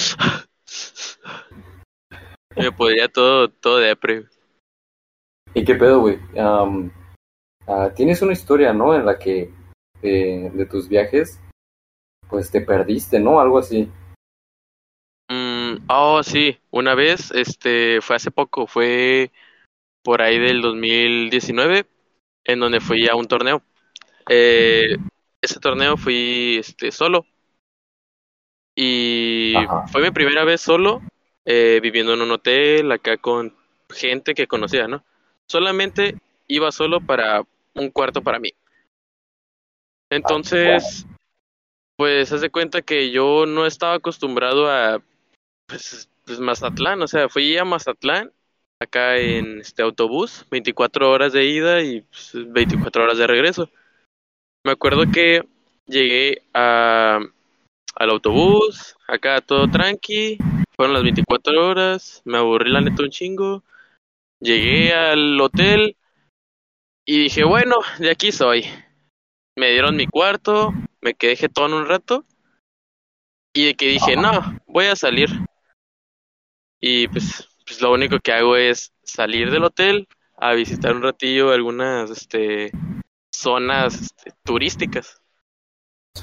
Me 2.55 2.71
podría 2.71 3.07
todo, 3.07 3.49
todo 3.49 3.77
depre. 3.77 4.25
¿Y 5.53 5.63
qué 5.65 5.75
pedo, 5.75 6.01
güey? 6.01 6.19
Ah, 6.37 7.91
tienes 7.95 8.21
una 8.21 8.33
historia, 8.33 8.73
¿no? 8.73 8.95
En 8.95 9.05
la 9.05 9.19
que 9.19 9.51
eh, 10.01 10.51
de 10.53 10.65
tus 10.65 10.87
viajes, 10.87 11.39
pues 12.29 12.49
te 12.51 12.61
perdiste, 12.61 13.19
¿no? 13.19 13.39
Algo 13.39 13.59
así. 13.59 13.89
Mm, 15.29 15.85
oh, 15.87 16.23
sí, 16.23 16.57
una 16.71 16.95
vez, 16.95 17.31
este, 17.31 18.01
fue 18.01 18.15
hace 18.15 18.31
poco, 18.31 18.65
fue 18.65 19.31
por 20.03 20.21
ahí 20.21 20.39
del 20.39 20.61
2019, 20.61 21.85
en 22.45 22.59
donde 22.59 22.79
fui 22.79 23.07
a 23.07 23.15
un 23.15 23.27
torneo. 23.27 23.61
Eh, 24.29 24.97
ese 25.41 25.59
torneo 25.59 25.97
fui, 25.97 26.57
este, 26.59 26.91
solo. 26.91 27.25
Y 28.75 29.55
Ajá. 29.55 29.87
fue 29.87 30.01
mi 30.01 30.11
primera 30.11 30.43
vez 30.45 30.61
solo, 30.61 31.01
eh, 31.45 31.79
viviendo 31.83 32.13
en 32.13 32.21
un 32.21 32.31
hotel, 32.31 32.91
acá 32.91 33.17
con 33.17 33.55
gente 33.89 34.33
que 34.33 34.47
conocía, 34.47 34.87
¿no? 34.87 35.03
Solamente 35.49 36.15
iba 36.47 36.71
solo 36.71 37.01
para 37.01 37.43
un 37.73 37.89
cuarto 37.89 38.21
para 38.21 38.39
mí. 38.39 38.51
Entonces, 40.11 41.05
pues 41.97 42.31
haz 42.31 42.41
de 42.41 42.49
cuenta 42.49 42.81
que 42.81 43.11
yo 43.11 43.45
no 43.45 43.65
estaba 43.65 43.95
acostumbrado 43.95 44.69
a 44.69 45.01
pues, 45.67 46.09
pues 46.25 46.39
Mazatlán, 46.39 47.01
o 47.01 47.07
sea, 47.07 47.29
fui 47.29 47.57
a 47.57 47.65
Mazatlán 47.65 48.31
acá 48.81 49.17
en 49.17 49.59
este 49.59 49.83
autobús, 49.83 50.45
24 50.49 51.11
horas 51.11 51.33
de 51.33 51.45
ida 51.45 51.81
y 51.81 52.01
pues, 52.01 52.31
24 52.33 53.03
horas 53.03 53.17
de 53.17 53.27
regreso. 53.27 53.69
Me 54.65 54.71
acuerdo 54.71 55.03
que 55.11 55.43
llegué 55.85 56.43
a, 56.53 57.19
al 57.95 58.09
autobús, 58.09 58.95
acá 59.07 59.41
todo 59.41 59.67
tranqui, 59.69 60.37
fueron 60.75 60.93
las 60.93 61.03
24 61.03 61.67
horas, 61.67 62.21
me 62.25 62.37
aburrí 62.37 62.71
la 62.71 62.81
neta 62.81 63.03
un 63.03 63.09
chingo, 63.09 63.63
llegué 64.39 64.93
al 64.93 65.39
hotel 65.39 65.97
y 67.05 67.23
dije, 67.23 67.43
bueno, 67.43 67.77
de 67.99 68.11
aquí 68.11 68.31
soy. 68.31 68.65
Me 69.55 69.71
dieron 69.71 69.95
mi 69.95 70.07
cuarto, 70.07 70.73
me 71.01 71.13
quedé 71.13 71.35
jetón 71.35 71.73
un 71.73 71.87
rato 71.87 72.25
y 73.53 73.65
de 73.65 73.75
que 73.75 73.87
dije, 73.87 74.15
no, 74.15 74.59
voy 74.67 74.85
a 74.85 74.95
salir. 74.95 75.29
Y 76.79 77.07
pues 77.09 77.49
pues 77.69 77.81
lo 77.81 77.93
único 77.93 78.19
que 78.19 78.33
hago 78.33 78.55
es 78.55 78.93
salir 79.03 79.51
del 79.51 79.63
hotel 79.63 80.07
a 80.37 80.53
visitar 80.53 80.95
un 80.95 81.03
ratillo 81.03 81.51
algunas 81.51 82.09
este, 82.09 82.71
zonas 83.31 84.01
este, 84.01 84.33
turísticas. 84.43 85.21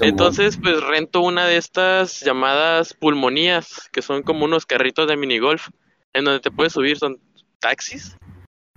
Entonces, 0.01 0.59
pues 0.61 0.83
rento 0.83 1.21
una 1.21 1.45
de 1.45 1.55
estas 1.55 2.19
llamadas 2.19 2.93
pulmonías, 2.93 3.89
que 3.93 4.01
son 4.01 4.23
como 4.23 4.43
unos 4.43 4.65
carritos 4.65 5.07
de 5.07 5.15
minigolf, 5.15 5.69
en 6.11 6.25
donde 6.25 6.41
te 6.41 6.51
puedes 6.51 6.73
subir, 6.73 6.97
son 6.97 7.17
taxis. 7.59 8.17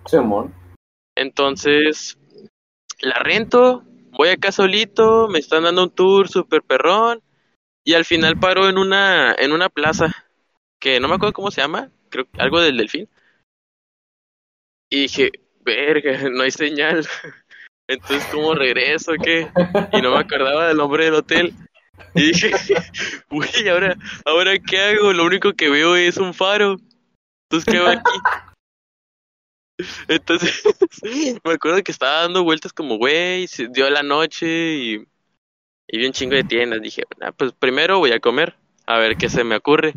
Simón. 0.05 0.53
Entonces, 1.15 2.17
la 3.01 3.19
rento, 3.19 3.83
voy 4.11 4.29
acá 4.29 4.51
solito, 4.51 5.27
me 5.27 5.39
están 5.39 5.63
dando 5.63 5.83
un 5.83 5.91
tour 5.91 6.27
super 6.27 6.61
perrón, 6.61 7.21
y 7.83 7.93
al 7.93 8.05
final 8.05 8.39
paro 8.39 8.69
en 8.69 8.77
una, 8.77 9.33
en 9.33 9.51
una 9.51 9.69
plaza, 9.69 10.13
que 10.79 10.99
no 10.99 11.07
me 11.07 11.15
acuerdo 11.15 11.33
cómo 11.33 11.51
se 11.51 11.61
llama, 11.61 11.91
creo 12.09 12.25
que 12.29 12.41
algo 12.41 12.59
del 12.61 12.77
delfín. 12.77 13.09
Y 14.89 15.03
dije, 15.03 15.31
verga, 15.63 16.11
no 16.29 16.43
hay 16.43 16.51
señal. 16.51 17.05
Entonces, 17.87 18.25
¿cómo 18.31 18.53
regreso? 18.53 19.13
¿Qué? 19.21 19.49
Y 19.91 20.01
no 20.01 20.11
me 20.11 20.19
acordaba 20.19 20.67
del 20.67 20.77
nombre 20.77 21.05
del 21.05 21.15
hotel. 21.15 21.53
Y 22.15 22.27
dije, 22.27 22.51
güey, 23.29 23.69
ahora, 23.69 23.95
ahora 24.25 24.57
qué 24.59 24.79
hago? 24.79 25.11
Lo 25.13 25.25
único 25.25 25.53
que 25.53 25.69
veo 25.69 25.95
es 25.95 26.17
un 26.17 26.33
faro. 26.33 26.77
Entonces, 27.49 27.65
¿qué 27.65 27.77
hago 27.79 27.89
aquí? 27.89 28.19
Entonces, 30.07 30.63
me 31.43 31.53
acuerdo 31.53 31.83
que 31.83 31.91
estaba 31.91 32.21
dando 32.21 32.43
vueltas 32.43 32.73
como, 32.73 32.97
güey, 32.97 33.47
se 33.47 33.67
dio 33.67 33.89
la 33.89 34.03
noche 34.03 34.47
y, 34.47 35.07
y 35.87 35.97
vi 35.97 36.05
un 36.05 36.13
chingo 36.13 36.35
de 36.35 36.43
tiendas. 36.43 36.81
Dije, 36.81 37.03
pues 37.37 37.53
primero 37.53 37.99
voy 37.99 38.11
a 38.11 38.19
comer, 38.19 38.55
a 38.85 38.97
ver 38.97 39.17
qué 39.17 39.29
se 39.29 39.43
me 39.43 39.55
ocurre. 39.55 39.93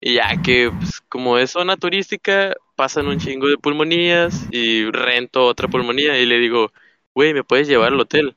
Y 0.00 0.14
ya 0.14 0.40
que, 0.42 0.70
pues, 0.70 1.00
como 1.08 1.38
es 1.38 1.50
zona 1.50 1.76
turística, 1.76 2.54
pasan 2.76 3.08
un 3.08 3.18
chingo 3.18 3.48
de 3.48 3.58
pulmonías 3.58 4.46
y 4.50 4.88
rento 4.90 5.44
otra 5.44 5.66
pulmonía 5.66 6.16
y 6.18 6.26
le 6.26 6.38
digo, 6.38 6.70
güey, 7.14 7.34
¿me 7.34 7.42
puedes 7.42 7.66
llevar 7.66 7.92
al 7.92 8.00
hotel? 8.00 8.36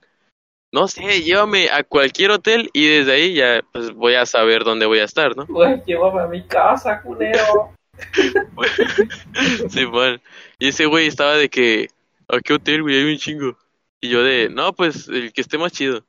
No 0.74 0.88
sé, 0.88 1.21
llévame 1.21 1.69
a 1.69 1.83
cualquier 1.83 2.31
hotel 2.31 2.69
y 2.74 2.88
desde 2.88 3.12
ahí 3.12 3.33
ya 3.36 3.62
pues 3.74 3.91
voy 3.91 4.15
a 4.15 4.25
saber 4.25 4.63
dónde 4.63 4.86
voy 4.86 5.00
a 5.00 5.03
estar, 5.03 5.36
¿no? 5.36 5.45
Güey, 5.45 5.83
llévame 5.86 6.21
a 6.21 6.27
mi 6.27 6.43
casa, 6.48 7.01
culero. 7.01 7.74
sí, 9.70 9.86
bueno. 9.86 10.20
Y 10.60 10.70
ese 10.70 10.86
güey 10.86 11.08
estaba 11.08 11.36
de 11.36 11.50
que, 11.50 11.89
¿a 12.27 12.39
qué 12.39 12.53
hotel, 12.53 12.84
güey? 12.84 12.98
Hay 12.98 13.12
un 13.12 13.17
chingo. 13.17 13.58
Y 14.00 14.10
yo 14.10 14.24
de, 14.24 14.50
no, 14.50 14.74
pues 14.74 15.08
el 15.08 15.31
que 15.34 15.41
esté 15.41 15.58
más 15.58 15.72
chido. 15.72 16.05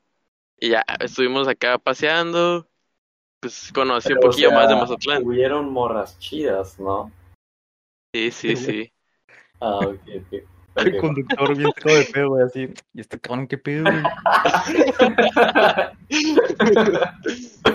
Y 0.58 0.70
ya, 0.70 0.84
estuvimos 1.00 1.48
acá 1.48 1.78
paseando, 1.78 2.68
pues 3.40 3.70
conocí 3.74 4.08
Pero, 4.08 4.20
un 4.20 4.30
poquillo 4.30 4.48
o 4.48 4.50
sea, 4.50 4.58
más 4.60 4.68
de 4.68 4.76
Mazatlán. 4.76 5.26
Hubieron 5.26 5.70
morras 5.70 6.18
chidas, 6.18 6.78
¿no? 6.78 7.10
Sí, 8.14 8.30
sí, 8.30 8.56
sí. 8.56 8.92
Ah, 9.60 9.78
ok, 9.78 10.00
ok. 10.18 10.51
El 10.76 10.96
conductor 10.98 11.56
bien 11.56 11.70
todo 11.82 11.94
de 11.94 12.04
pedo, 12.04 12.28
güey, 12.30 12.44
así. 12.44 12.68
Y 12.94 13.00
este 13.00 13.18
cabrón, 13.18 13.46
qué 13.46 13.58
pedo, 13.58 13.84
güey. 13.84 14.02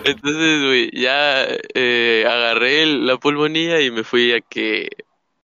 Entonces, 0.06 0.66
güey, 0.66 0.92
ya 0.92 1.46
eh, 1.74 2.26
agarré 2.28 2.86
la 2.86 3.18
pulmonía 3.18 3.82
y 3.82 3.92
me 3.92 4.04
fui 4.04 4.34
a 4.34 4.42
que... 4.42 4.90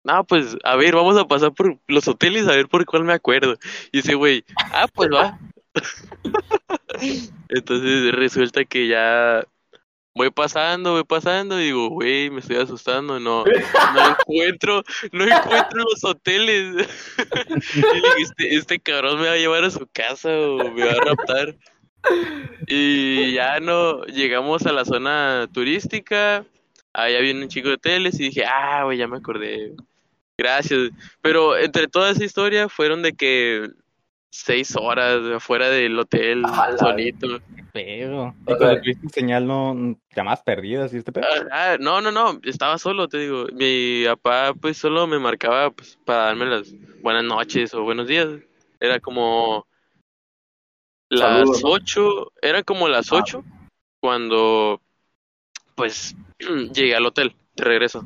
No, 0.03 0.23
pues, 0.25 0.57
a 0.63 0.75
ver, 0.75 0.95
vamos 0.95 1.17
a 1.17 1.27
pasar 1.27 1.53
por 1.53 1.77
los 1.87 2.07
hoteles 2.07 2.47
a 2.47 2.55
ver 2.55 2.67
por 2.67 2.85
cuál 2.85 3.05
me 3.05 3.13
acuerdo. 3.13 3.57
Y 3.91 3.99
ese 3.99 4.15
güey, 4.15 4.43
ah, 4.73 4.87
pues 4.93 5.09
va. 5.09 5.39
Entonces 7.49 8.11
resulta 8.13 8.65
que 8.65 8.87
ya 8.87 9.45
voy 10.15 10.29
pasando, 10.29 10.93
voy 10.93 11.03
pasando 11.03 11.59
y 11.59 11.65
digo, 11.65 11.89
güey, 11.89 12.29
me 12.29 12.39
estoy 12.39 12.57
asustando, 12.57 13.19
no, 13.19 13.43
no 13.45 14.09
encuentro, 14.09 14.83
no 15.11 15.23
encuentro 15.25 15.83
los 15.83 16.03
hoteles. 16.03 16.87
Y 17.75 17.81
dije, 17.81 18.07
este, 18.19 18.55
este 18.55 18.79
cabrón 18.79 19.19
me 19.19 19.27
va 19.27 19.33
a 19.33 19.37
llevar 19.37 19.63
a 19.63 19.71
su 19.71 19.87
casa 19.91 20.29
o 20.29 20.71
me 20.71 20.85
va 20.85 20.91
a 20.91 21.05
raptar. 21.05 21.55
Y 22.67 23.33
ya 23.33 23.59
no, 23.59 24.03
llegamos 24.05 24.65
a 24.65 24.73
la 24.73 24.85
zona 24.85 25.47
turística, 25.51 26.45
ahí 26.93 27.15
había 27.15 27.33
un 27.33 27.47
chico 27.47 27.69
de 27.69 27.75
hoteles 27.75 28.19
y 28.19 28.25
dije, 28.25 28.45
ah, 28.45 28.83
güey, 28.83 28.97
ya 28.97 29.07
me 29.07 29.17
acordé. 29.17 29.73
Gracias. 30.37 30.91
Pero 31.21 31.57
entre 31.57 31.87
toda 31.87 32.11
esa 32.11 32.23
historia 32.23 32.69
fueron 32.69 33.01
de 33.01 33.13
que 33.13 33.69
seis 34.35 34.75
horas 34.75 35.21
afuera 35.35 35.69
del 35.69 35.97
hotel, 35.99 36.43
A 36.45 36.71
la 36.71 36.77
solito. 36.77 37.39
Qué 37.55 37.63
pedo. 37.71 38.33
Y 38.41 38.45
cuando 38.45 38.81
tuviste 38.81 39.09
señal, 39.09 39.45
no, 39.45 39.95
llamadas 40.15 40.41
perdidas 40.41 40.91
y 40.93 40.97
este 40.97 41.11
pedo. 41.11 41.27
Ah, 41.51 41.73
ah, 41.73 41.77
no, 41.79 42.01
no, 42.01 42.11
no, 42.11 42.39
estaba 42.43 42.79
solo, 42.79 43.07
te 43.07 43.19
digo. 43.19 43.45
Mi 43.53 44.05
papá 44.07 44.55
pues 44.59 44.77
solo 44.77 45.05
me 45.05 45.19
marcaba 45.19 45.69
pues 45.69 45.99
para 46.03 46.23
darme 46.25 46.45
las 46.47 46.73
buenas 47.03 47.23
noches 47.23 47.73
o 47.75 47.83
buenos 47.83 48.07
días. 48.07 48.27
Era 48.79 48.99
como 48.99 49.67
las 51.09 51.21
Saludos, 51.29 51.63
¿no? 51.63 51.69
ocho, 51.69 52.31
era 52.41 52.63
como 52.63 52.87
las 52.87 53.11
Ah. 53.11 53.17
ocho 53.17 53.43
cuando 54.01 54.81
pues 55.75 56.15
llegué 56.73 56.95
al 56.95 57.05
hotel 57.05 57.35
de 57.55 57.63
regreso. 57.65 58.03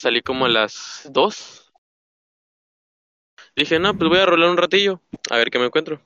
Salí 0.00 0.22
como 0.22 0.46
a 0.46 0.48
las 0.48 1.08
dos. 1.12 1.61
Dije, 3.56 3.78
no, 3.78 3.96
pues 3.96 4.08
voy 4.08 4.18
a 4.18 4.26
rolar 4.26 4.50
un 4.50 4.56
ratillo, 4.56 5.00
a 5.30 5.36
ver 5.36 5.50
qué 5.50 5.58
me 5.58 5.66
encuentro. 5.66 6.00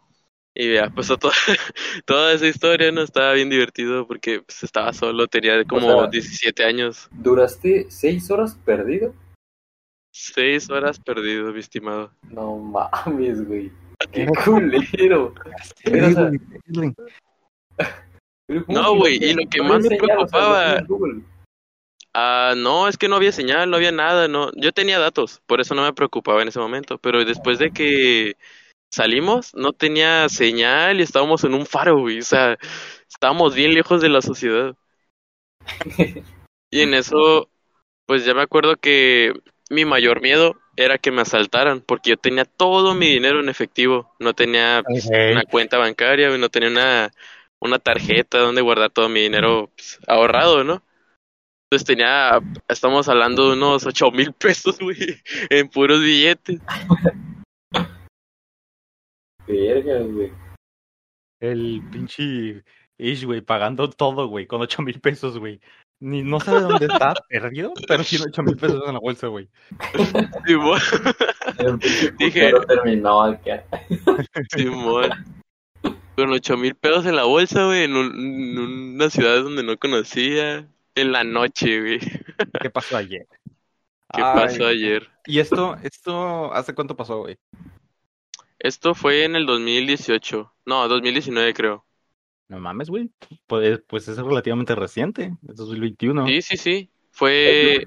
Y 0.54 0.72
ya, 0.74 0.90
pues 0.90 1.06
toda, 1.08 1.34
toda 2.06 2.32
esa 2.32 2.46
historia 2.46 2.90
no 2.90 3.02
estaba 3.02 3.32
bien 3.34 3.50
divertido 3.50 4.06
porque 4.06 4.40
pues, 4.40 4.62
estaba 4.64 4.92
solo, 4.92 5.26
tenía 5.26 5.62
como 5.64 6.00
sea- 6.00 6.06
17 6.08 6.64
años. 6.64 7.08
¿Duraste 7.12 7.86
seis 7.90 8.30
horas 8.30 8.54
perdido? 8.64 9.14
Seis 10.12 10.70
horas 10.70 10.98
perdido, 10.98 11.52
mi 11.52 11.60
estimado. 11.60 12.10
No 12.30 12.56
mames, 12.56 13.46
güey. 13.46 13.70
Qué 14.12 14.26
culero. 14.44 15.34
Pero, 15.84 16.06
o 16.08 16.10
sea, 16.10 16.30
güey, 16.68 16.94
Pero, 18.46 18.64
¿cómo 18.64 18.80
No, 18.80 18.96
güey, 18.96 19.22
y 19.22 19.34
lo 19.34 19.42
que 19.50 19.62
más 19.62 19.82
me? 19.84 19.96
O 19.96 19.98
preocupaba-. 19.98 20.86
Ah, 22.18 22.54
no, 22.56 22.88
es 22.88 22.96
que 22.96 23.08
no 23.08 23.16
había 23.16 23.30
señal, 23.30 23.68
no 23.68 23.76
había 23.76 23.92
nada, 23.92 24.26
no. 24.26 24.50
Yo 24.56 24.73
tenía 24.73 24.99
datos, 24.99 25.42
por 25.44 25.61
eso 25.61 25.75
no 25.75 25.82
me 25.82 25.92
preocupaba 25.92 26.40
en 26.40 26.49
ese 26.49 26.58
momento. 26.58 26.96
Pero 26.96 27.23
después 27.26 27.58
de 27.58 27.73
que 27.73 28.38
salimos, 28.90 29.54
no 29.54 29.75
tenía 29.75 30.26
señal 30.30 30.99
y 30.99 31.02
estábamos 31.02 31.44
en 31.44 31.52
un 31.52 31.66
faro, 31.66 31.99
güey. 32.00 32.20
O 32.20 32.23
sea, 32.23 32.56
estábamos 33.06 33.54
bien 33.54 33.75
lejos 33.75 34.00
de 34.00 34.08
la 34.08 34.23
sociedad. 34.23 34.75
Y 36.70 36.80
en 36.80 36.94
eso, 36.94 37.50
pues 38.06 38.25
ya 38.25 38.32
me 38.32 38.40
acuerdo 38.40 38.76
que 38.76 39.35
mi 39.68 39.85
mayor 39.85 40.23
miedo 40.23 40.58
era 40.76 40.96
que 40.96 41.11
me 41.11 41.20
asaltaran, 41.20 41.82
porque 41.82 42.11
yo 42.11 42.16
tenía 42.16 42.46
todo 42.46 42.94
mi 42.94 43.08
dinero 43.08 43.40
en 43.40 43.50
efectivo. 43.50 44.14
No 44.20 44.32
tenía 44.32 44.82
pues, 44.88 45.04
una 45.04 45.44
cuenta 45.44 45.76
bancaria, 45.76 46.30
no 46.38 46.49
tenía 46.49 46.70
una, 46.70 47.11
una 47.61 47.78
tarjeta 47.78 48.38
donde 48.38 48.62
guardar 48.62 48.88
todo 48.88 49.11
mi 49.11 49.20
dinero 49.20 49.70
pues, 49.76 49.99
ahorrado, 50.06 50.64
¿no? 50.64 50.82
Entonces 51.68 51.87
tenía, 51.87 52.40
estamos 52.68 53.08
hablando 53.08 53.49
de 53.50 53.56
unos 53.56 53.85
ocho 53.87 54.12
mil 54.12 54.32
pesos, 54.32 54.78
güey, 54.78 54.96
en 55.50 55.68
puros 55.68 56.00
billetes. 56.00 56.61
Verga, 59.49 59.99
güey. 60.00 60.32
El 61.40 61.82
pinche 61.90 62.62
Ish, 62.99 63.25
güey, 63.25 63.40
pagando 63.40 63.90
todo, 63.90 64.28
güey, 64.28 64.46
con 64.46 64.61
ocho 64.62 64.80
mil 64.82 65.00
pesos, 65.00 65.38
güey. 65.38 65.61
Ni, 66.00 66.23
no 66.23 66.38
sabe 66.40 66.61
dónde 66.61 66.87
está, 66.87 67.14
perdido, 67.28 67.73
pero 67.88 68.04
tiene 68.04 68.26
ocho 68.28 68.42
mil 68.44 68.56
pesos 68.56 68.82
en 68.87 68.94
la 68.94 69.00
bolsa, 69.00 69.26
güey. 69.26 69.49
Simón, 70.46 70.78
Dije- 72.18 72.52
terminó 72.68 73.23
acá. 73.23 73.64
Simón. 74.56 75.11
Con 76.14 76.30
ocho 76.30 76.56
mil 76.56 76.76
pesos 76.76 77.06
en 77.06 77.16
la 77.16 77.25
bolsa, 77.25 77.64
güey, 77.66 77.85
en, 77.85 77.96
un- 77.96 78.14
en 78.14 78.58
una 78.94 79.11
ciudad 79.11 79.42
donde 79.42 79.64
no 79.64 79.76
conocía. 79.76 80.68
En 80.96 81.12
la 81.12 81.22
noche, 81.22 81.80
güey. 81.80 82.00
¿Qué 82.60 82.70
pasó 82.70 82.96
ayer? 82.96 83.26
¿Qué 84.12 84.22
Ay, 84.22 84.34
pasó 84.34 84.66
ayer? 84.66 85.08
¿Y 85.26 85.38
esto, 85.38 85.76
esto, 85.82 86.52
hace 86.52 86.74
cuánto 86.74 86.96
pasó, 86.96 87.18
güey? 87.18 87.38
Esto 88.58 88.94
fue 88.94 89.24
en 89.24 89.36
el 89.36 89.46
2018. 89.46 90.52
No, 90.64 90.88
2019 90.88 91.54
creo. 91.54 91.84
No 92.48 92.58
mames, 92.58 92.88
güey. 92.88 93.10
Pues, 93.46 93.80
pues 93.86 94.08
es 94.08 94.16
relativamente 94.16 94.74
reciente, 94.74 95.36
es 95.46 95.56
2021. 95.56 96.26
Sí, 96.26 96.42
sí, 96.42 96.56
sí. 96.56 96.90
Fue, 97.10 97.86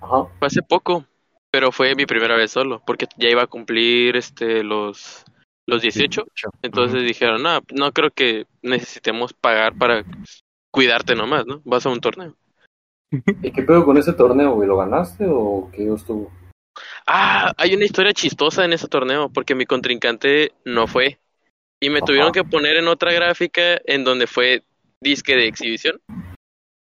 Ajá. 0.00 0.26
fue 0.38 0.46
hace 0.46 0.62
poco, 0.62 1.06
pero 1.50 1.72
fue 1.72 1.94
mi 1.94 2.04
primera 2.04 2.36
vez 2.36 2.50
solo, 2.50 2.82
porque 2.86 3.06
ya 3.16 3.28
iba 3.28 3.42
a 3.42 3.46
cumplir 3.46 4.16
este 4.16 4.62
los 4.62 5.24
los 5.66 5.82
18. 5.82 6.26
Entonces 6.62 7.04
dijeron, 7.04 7.42
no, 7.42 7.60
no 7.74 7.92
creo 7.92 8.10
que 8.10 8.46
necesitemos 8.62 9.34
pagar 9.34 9.76
para 9.76 10.04
cuidarte 10.78 11.16
nomás, 11.16 11.44
¿no? 11.44 11.60
Vas 11.64 11.84
a 11.86 11.88
un 11.88 11.98
torneo. 11.98 12.36
¿Y 13.42 13.50
qué 13.50 13.64
pedo 13.64 13.84
con 13.84 13.98
ese 13.98 14.12
torneo, 14.12 14.54
güey? 14.54 14.68
¿Lo 14.68 14.76
ganaste 14.76 15.26
o 15.28 15.68
qué 15.72 15.92
estuvo? 15.92 16.30
Ah, 17.04 17.52
hay 17.56 17.74
una 17.74 17.84
historia 17.84 18.12
chistosa 18.12 18.64
en 18.64 18.72
ese 18.72 18.86
torneo, 18.86 19.28
porque 19.28 19.56
mi 19.56 19.66
contrincante 19.66 20.52
no 20.64 20.86
fue. 20.86 21.18
Y 21.80 21.90
me 21.90 22.00
tuvieron 22.00 22.30
que 22.30 22.44
poner 22.44 22.76
en 22.76 22.86
otra 22.86 23.12
gráfica 23.12 23.80
en 23.86 24.04
donde 24.04 24.28
fue 24.28 24.62
disque 25.00 25.34
de 25.34 25.48
exhibición. 25.48 26.00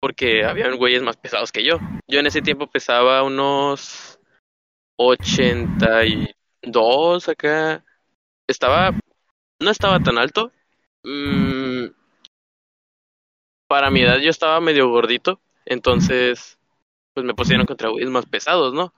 Porque 0.02 0.44
habían 0.44 0.76
güeyes 0.76 1.02
más 1.02 1.16
pesados 1.16 1.54
que 1.54 1.64
yo. 1.64 1.80
Yo 2.06 2.20
en 2.20 2.28
ese 2.28 2.42
tiempo 2.42 2.68
pesaba 2.68 3.24
unos 3.24 4.20
82 4.98 7.30
acá. 7.30 7.86
Estaba, 8.46 8.92
no 9.62 9.70
estaba 9.70 10.02
tan 10.02 10.18
alto. 10.18 10.52
Mm, 11.06 11.86
para 13.70 13.92
mi 13.92 14.02
edad 14.02 14.18
yo 14.18 14.32
estaba 14.32 14.60
medio 14.60 14.90
gordito. 14.90 15.40
Entonces, 15.66 16.58
pues 17.14 17.26
me 17.26 17.36
pusieron 17.36 17.66
contra 17.66 17.90
güeyes 17.90 18.10
más 18.10 18.26
pesados, 18.26 18.74
¿no? 18.74 18.94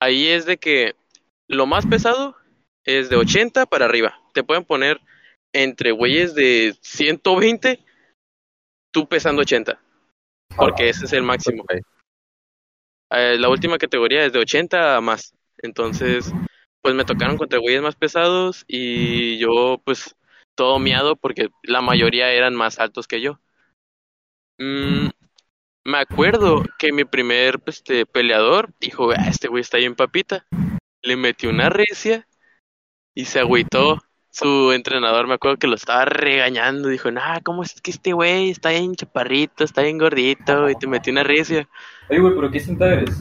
Ahí 0.00 0.28
es 0.28 0.46
de 0.46 0.56
que 0.56 0.96
lo 1.46 1.66
más 1.66 1.86
pesado 1.86 2.34
es 2.84 3.10
de 3.10 3.16
80 3.16 3.66
para 3.66 3.84
arriba. 3.84 4.18
Te 4.32 4.42
pueden 4.42 4.64
poner 4.64 5.00
entre 5.52 5.92
güeyes 5.92 6.34
de 6.34 6.74
120, 6.80 7.84
tú 8.92 9.06
pesando 9.08 9.42
80, 9.42 9.78
porque 10.56 10.88
ese 10.88 11.04
es 11.04 11.12
el 11.12 11.22
máximo. 11.22 11.64
Eh, 13.10 13.36
la 13.38 13.48
última 13.48 13.76
categoría 13.76 14.24
es 14.24 14.32
de 14.32 14.38
80 14.38 14.96
a 14.96 15.00
más. 15.02 15.34
Entonces, 15.58 16.32
pues 16.80 16.94
me 16.94 17.04
tocaron 17.04 17.36
contra 17.36 17.58
güeyes 17.58 17.82
más 17.82 17.96
pesados 17.96 18.64
y 18.66 19.38
yo, 19.38 19.82
pues, 19.84 20.16
todo 20.54 20.78
miado 20.78 21.16
porque 21.16 21.50
la 21.62 21.82
mayoría 21.82 22.32
eran 22.32 22.54
más 22.54 22.78
altos 22.78 23.06
que 23.06 23.20
yo. 23.20 23.38
Mm, 24.58 25.08
me 25.84 25.98
acuerdo 25.98 26.64
que 26.78 26.92
mi 26.92 27.04
primer 27.04 27.60
este, 27.66 28.06
peleador 28.06 28.72
dijo, 28.80 29.10
"Ah, 29.12 29.28
este 29.28 29.48
güey 29.48 29.60
está 29.60 29.78
bien 29.78 29.94
papita. 29.94 30.44
Le 31.02 31.16
metió 31.16 31.50
una 31.50 31.70
recia 31.70 32.26
y 33.14 33.24
se 33.24 33.40
agüitó. 33.40 33.98
Su 34.30 34.72
entrenador 34.72 35.26
me 35.26 35.34
acuerdo 35.34 35.56
que 35.56 35.66
lo 35.66 35.74
estaba 35.74 36.04
regañando. 36.04 36.88
Dijo, 36.88 37.10
nah, 37.10 37.40
¿cómo 37.42 37.62
es 37.62 37.80
que 37.80 37.90
este 37.90 38.12
güey 38.12 38.50
está 38.50 38.70
bien 38.70 38.94
chaparrito, 38.94 39.64
está 39.64 39.82
bien 39.82 39.98
gordito 39.98 40.68
y 40.68 40.74
te 40.74 40.86
metió 40.86 41.12
una 41.12 41.24
recia? 41.24 41.68
Oye, 42.10 42.20
güey, 42.20 42.34
pero 42.34 42.50
¿qué 42.50 42.60
cinta 42.60 42.92
eres? 42.92 43.18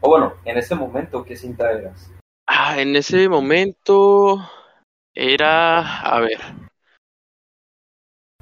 O 0.00 0.08
bueno, 0.08 0.34
en 0.44 0.56
ese 0.56 0.74
momento, 0.74 1.24
¿qué 1.24 1.36
cinta 1.36 1.72
eras? 1.72 2.10
Ah, 2.46 2.80
en 2.80 2.94
ese 2.94 3.28
momento 3.28 4.38
era, 5.14 6.00
a 6.00 6.20
ver, 6.20 6.38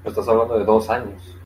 Estás 0.04 0.26
hablando 0.26 0.58
de 0.58 0.64
dos 0.64 0.90
años. 0.90 1.41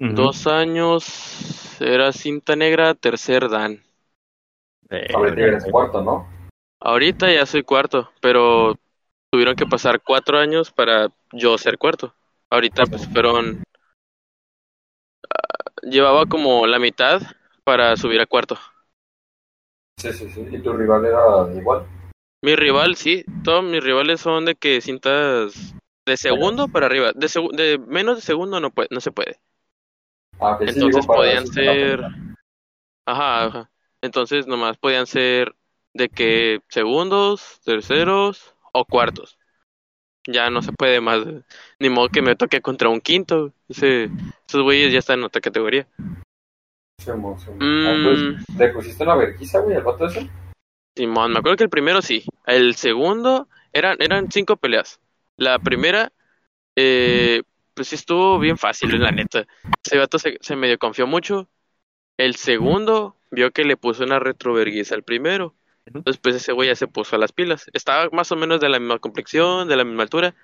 Dos 0.00 0.46
años, 0.46 1.80
era 1.80 2.12
cinta 2.12 2.54
negra, 2.56 2.94
tercer 2.94 3.48
dan. 3.48 3.82
Eh, 4.90 5.06
Ahorita 5.12 5.40
eres 5.42 5.64
cuarto, 5.64 6.02
¿no? 6.02 6.28
Ahorita 6.80 7.32
ya 7.32 7.44
soy 7.46 7.62
cuarto, 7.64 8.10
pero 8.20 8.78
tuvieron 9.30 9.56
que 9.56 9.66
pasar 9.66 10.00
cuatro 10.00 10.38
años 10.38 10.70
para 10.70 11.08
yo 11.32 11.58
ser 11.58 11.78
cuarto. 11.78 12.14
Ahorita 12.50 12.86
pues 12.86 13.06
fueron... 13.08 13.62
ah, 15.24 15.70
llevaba 15.82 16.26
como 16.26 16.66
la 16.66 16.78
mitad 16.78 17.20
para 17.64 17.96
subir 17.96 18.20
a 18.20 18.26
cuarto. 18.26 18.56
Sí, 19.98 20.12
sí, 20.12 20.28
sí. 20.30 20.46
¿Y 20.52 20.62
tu 20.62 20.72
rival 20.72 21.04
era 21.04 21.52
igual? 21.54 21.86
Mi 22.42 22.54
rival, 22.54 22.94
sí, 22.94 23.24
todos 23.42 23.64
mis 23.64 23.82
rivales 23.82 24.20
son 24.20 24.44
de 24.44 24.54
que 24.54 24.80
cintas 24.80 25.74
de 26.06 26.16
segundo 26.16 26.68
para 26.68 26.86
arriba. 26.86 27.10
De, 27.14 27.26
segu- 27.26 27.50
de 27.54 27.78
menos 27.78 28.16
de 28.16 28.22
segundo 28.22 28.60
no, 28.60 28.70
puede, 28.70 28.88
no 28.92 29.00
se 29.00 29.10
puede. 29.10 29.40
Ah, 30.40 30.58
sí, 30.60 30.66
Entonces 30.68 31.06
podían 31.06 31.46
ser... 31.46 32.04
Ajá, 33.06 33.44
ajá. 33.44 33.70
Entonces 34.02 34.46
nomás 34.46 34.76
podían 34.76 35.06
ser 35.06 35.54
de 35.94 36.08
que 36.08 36.60
segundos, 36.68 37.60
terceros 37.64 38.54
o 38.72 38.84
cuartos. 38.84 39.38
Ya 40.26 40.50
no 40.50 40.60
se 40.62 40.72
puede 40.72 41.00
más. 41.00 41.20
Ni 41.78 41.88
modo 41.88 42.08
que 42.10 42.22
me 42.22 42.36
toque 42.36 42.60
contra 42.60 42.88
un 42.90 43.00
quinto. 43.00 43.52
Ese, 43.68 44.10
esos 44.46 44.62
güeyes 44.62 44.92
ya 44.92 44.98
están 44.98 45.20
en 45.20 45.24
otra 45.24 45.40
categoría. 45.40 45.86
Simón. 47.00 47.36
Mm, 47.58 47.86
Ah, 47.86 47.92
Entonces, 47.94 48.44
¿le 48.58 48.68
pusiste 48.68 49.04
una 49.04 49.14
vergüenza, 49.14 49.60
güey, 49.60 49.76
al 49.76 49.82
vato 49.82 50.06
ese? 50.06 50.28
Simón, 50.96 51.32
me 51.32 51.38
acuerdo 51.38 51.56
que 51.56 51.64
el 51.64 51.70
primero 51.70 52.02
sí. 52.02 52.24
El 52.46 52.74
segundo 52.74 53.48
eran, 53.72 53.96
eran 54.00 54.30
cinco 54.30 54.56
peleas. 54.56 55.00
La 55.36 55.58
primera, 55.58 56.12
eh, 56.76 57.42
pues 57.78 57.86
sí 57.86 57.94
estuvo 57.94 58.40
bien 58.40 58.58
fácil, 58.58 59.00
la 59.00 59.12
neta. 59.12 59.46
Ese 59.86 59.98
vato 59.98 60.18
se, 60.18 60.36
se 60.40 60.56
medio 60.56 60.80
confió 60.80 61.06
mucho. 61.06 61.48
El 62.16 62.34
segundo 62.34 63.14
vio 63.30 63.52
que 63.52 63.62
le 63.62 63.76
puso 63.76 64.02
una 64.02 64.18
retroverguiza 64.18 64.96
al 64.96 65.04
primero. 65.04 65.54
Ujú. 65.88 66.02
Después 66.04 66.34
ese 66.34 66.50
güey 66.50 66.70
ya 66.70 66.74
se 66.74 66.88
puso 66.88 67.14
a 67.14 67.20
las 67.20 67.30
pilas. 67.30 67.70
Estaba 67.72 68.10
más 68.10 68.32
o 68.32 68.36
menos 68.36 68.58
de 68.58 68.68
la 68.68 68.80
misma 68.80 68.98
complexión, 68.98 69.68
de 69.68 69.76
la 69.76 69.84
misma 69.84 70.02
altura. 70.02 70.34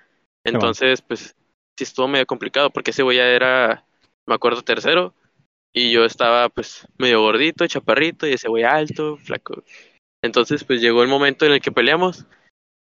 Entonces, 0.45 1.01
pues 1.01 1.35
sí 1.77 1.83
estuvo 1.83 2.07
medio 2.07 2.25
complicado 2.25 2.69
porque 2.69 2.91
ese 2.91 3.03
güey 3.03 3.17
ya 3.17 3.25
era, 3.25 3.85
me 4.25 4.35
acuerdo, 4.35 4.61
tercero. 4.61 5.13
Y 5.73 5.91
yo 5.91 6.05
estaba 6.05 6.47
pues 6.47 6.87
medio 6.97 7.19
gordito, 7.19 7.67
chaparrito, 7.67 8.25
y 8.27 8.31
ese 8.31 8.47
güey 8.47 8.63
alto, 8.63 9.17
flaco. 9.17 9.61
Entonces, 10.23 10.63
pues 10.63 10.79
llegó 10.79 11.03
el 11.03 11.09
momento 11.09 11.45
en 11.45 11.51
el 11.51 11.59
que 11.59 11.73
peleamos. 11.73 12.25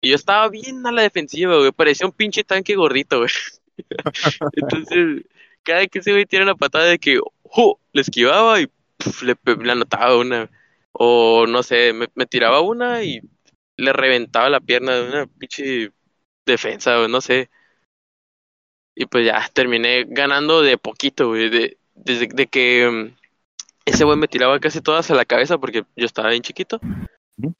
Y 0.00 0.10
yo 0.10 0.14
estaba 0.14 0.48
bien 0.50 0.86
a 0.86 0.92
la 0.92 1.02
defensiva, 1.02 1.56
güey. 1.56 1.72
Parecía 1.72 2.06
un 2.06 2.12
pinche 2.12 2.44
tanque 2.44 2.76
gordito, 2.76 3.18
güey. 3.18 3.30
Entonces, 4.52 5.24
cada 5.62 5.86
que 5.86 5.98
ese 5.98 6.12
güey 6.12 6.26
tira 6.26 6.44
una 6.44 6.54
patada 6.54 6.84
de 6.86 6.98
que, 6.98 7.20
¡ju! 7.42 7.78
le 7.92 8.00
esquivaba 8.00 8.60
y 8.60 8.68
puf, 8.96 9.22
le, 9.22 9.36
anotaba 9.70 10.16
una. 10.16 10.50
O 10.92 11.46
no 11.46 11.62
sé, 11.62 11.92
me, 11.92 12.08
me 12.14 12.26
tiraba 12.26 12.60
una 12.60 13.02
y 13.02 13.20
le 13.76 13.92
reventaba 13.92 14.48
la 14.48 14.60
pierna 14.60 14.94
de 14.94 15.08
una 15.08 15.26
pinche 15.26 15.92
defensa, 16.46 16.96
güey, 16.96 17.10
no 17.10 17.20
sé. 17.20 17.50
Y 18.94 19.06
pues 19.06 19.26
ya 19.26 19.46
terminé 19.52 20.04
ganando 20.08 20.62
de 20.62 20.78
poquito, 20.78 21.28
güey. 21.28 21.50
De, 21.50 21.76
desde 21.94 22.28
de 22.28 22.46
que 22.46 22.88
mm, 22.90 23.16
ese 23.84 24.04
güey 24.04 24.16
me 24.16 24.28
tiraba 24.28 24.58
casi 24.58 24.80
todas 24.80 25.10
a 25.10 25.14
la 25.14 25.24
cabeza 25.24 25.58
porque 25.58 25.84
yo 25.96 26.06
estaba 26.06 26.30
bien 26.30 26.42
chiquito. 26.42 26.80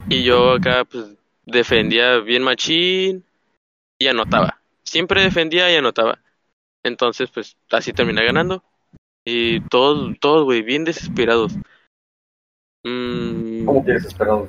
Y 0.09 0.23
yo 0.23 0.53
acá, 0.53 0.87
pues, 0.87 1.15
defendía 1.45 2.19
bien 2.19 2.43
machín 2.43 3.25
y 3.99 4.07
anotaba. 4.07 4.59
Siempre 4.87 5.23
defendía 5.23 5.71
y 5.73 5.77
anotaba. 5.77 6.21
Entonces, 6.85 7.31
pues, 7.31 7.57
así 7.71 7.93
terminé 7.93 8.25
ganando. 8.25 8.63
Y 9.25 9.61
todos, 9.69 10.15
todos, 10.21 10.45
güey, 10.45 10.63
bien 10.63 10.85
desesperados. 10.85 11.53
Mm, 12.85 13.65
¿Cómo 13.67 13.85
que 13.85 13.93
desesperado? 13.93 14.49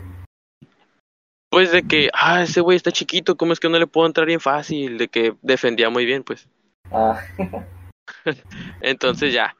pues 1.50 1.71
de 1.71 1.82
que, 1.84 2.10
ah, 2.13 2.43
ese 2.43 2.62
güey 2.62 2.76
está 2.76 2.91
chiquito, 2.91 3.36
¿cómo 3.36 3.52
es 3.52 3.60
que 3.60 3.67
no 3.67 3.80
le 3.80 3.88
puedo 3.88 4.06
entrar 4.06 4.28
bien 4.28 4.39
fácil? 4.39 5.00
De 5.00 5.08
que 5.08 5.36
defendía 5.41 5.89
muy 5.89 6.06
bien, 6.06 6.23
pues. 6.23 6.47
Ah, 6.91 7.19
Entonces 8.82 9.34
ya, 9.34 9.56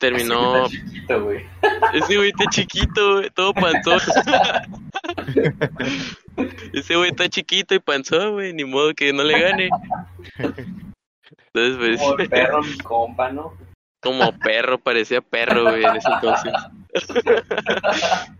terminó. 0.00 0.66
ese 0.66 0.76
chiquito, 0.78 1.24
güey. 1.24 1.46
Ese 1.94 2.16
güey 2.16 2.30
está 2.30 2.44
chiquito, 2.50 3.14
güey, 3.16 3.30
todo 3.30 3.54
panzón. 3.54 4.00
Ese 6.72 6.96
güey 6.96 7.10
está 7.10 7.28
chiquito 7.28 7.74
y 7.74 7.78
panzón, 7.78 8.32
güey, 8.32 8.52
ni 8.52 8.64
modo 8.64 8.94
que 8.94 9.12
no 9.12 9.22
le 9.22 9.38
gane. 9.40 9.68
Entonces, 10.38 11.76
pues, 11.78 12.00
Como 12.00 12.16
perro, 12.28 12.62
mi 12.62 12.78
compa, 12.78 13.30
¿no? 13.32 13.56
como 14.02 14.32
perro, 14.38 14.78
parecía 14.78 15.20
perro, 15.20 15.62
güey, 15.64 15.84
en 15.84 15.96
ese 15.96 16.08
entonces. 16.10 16.52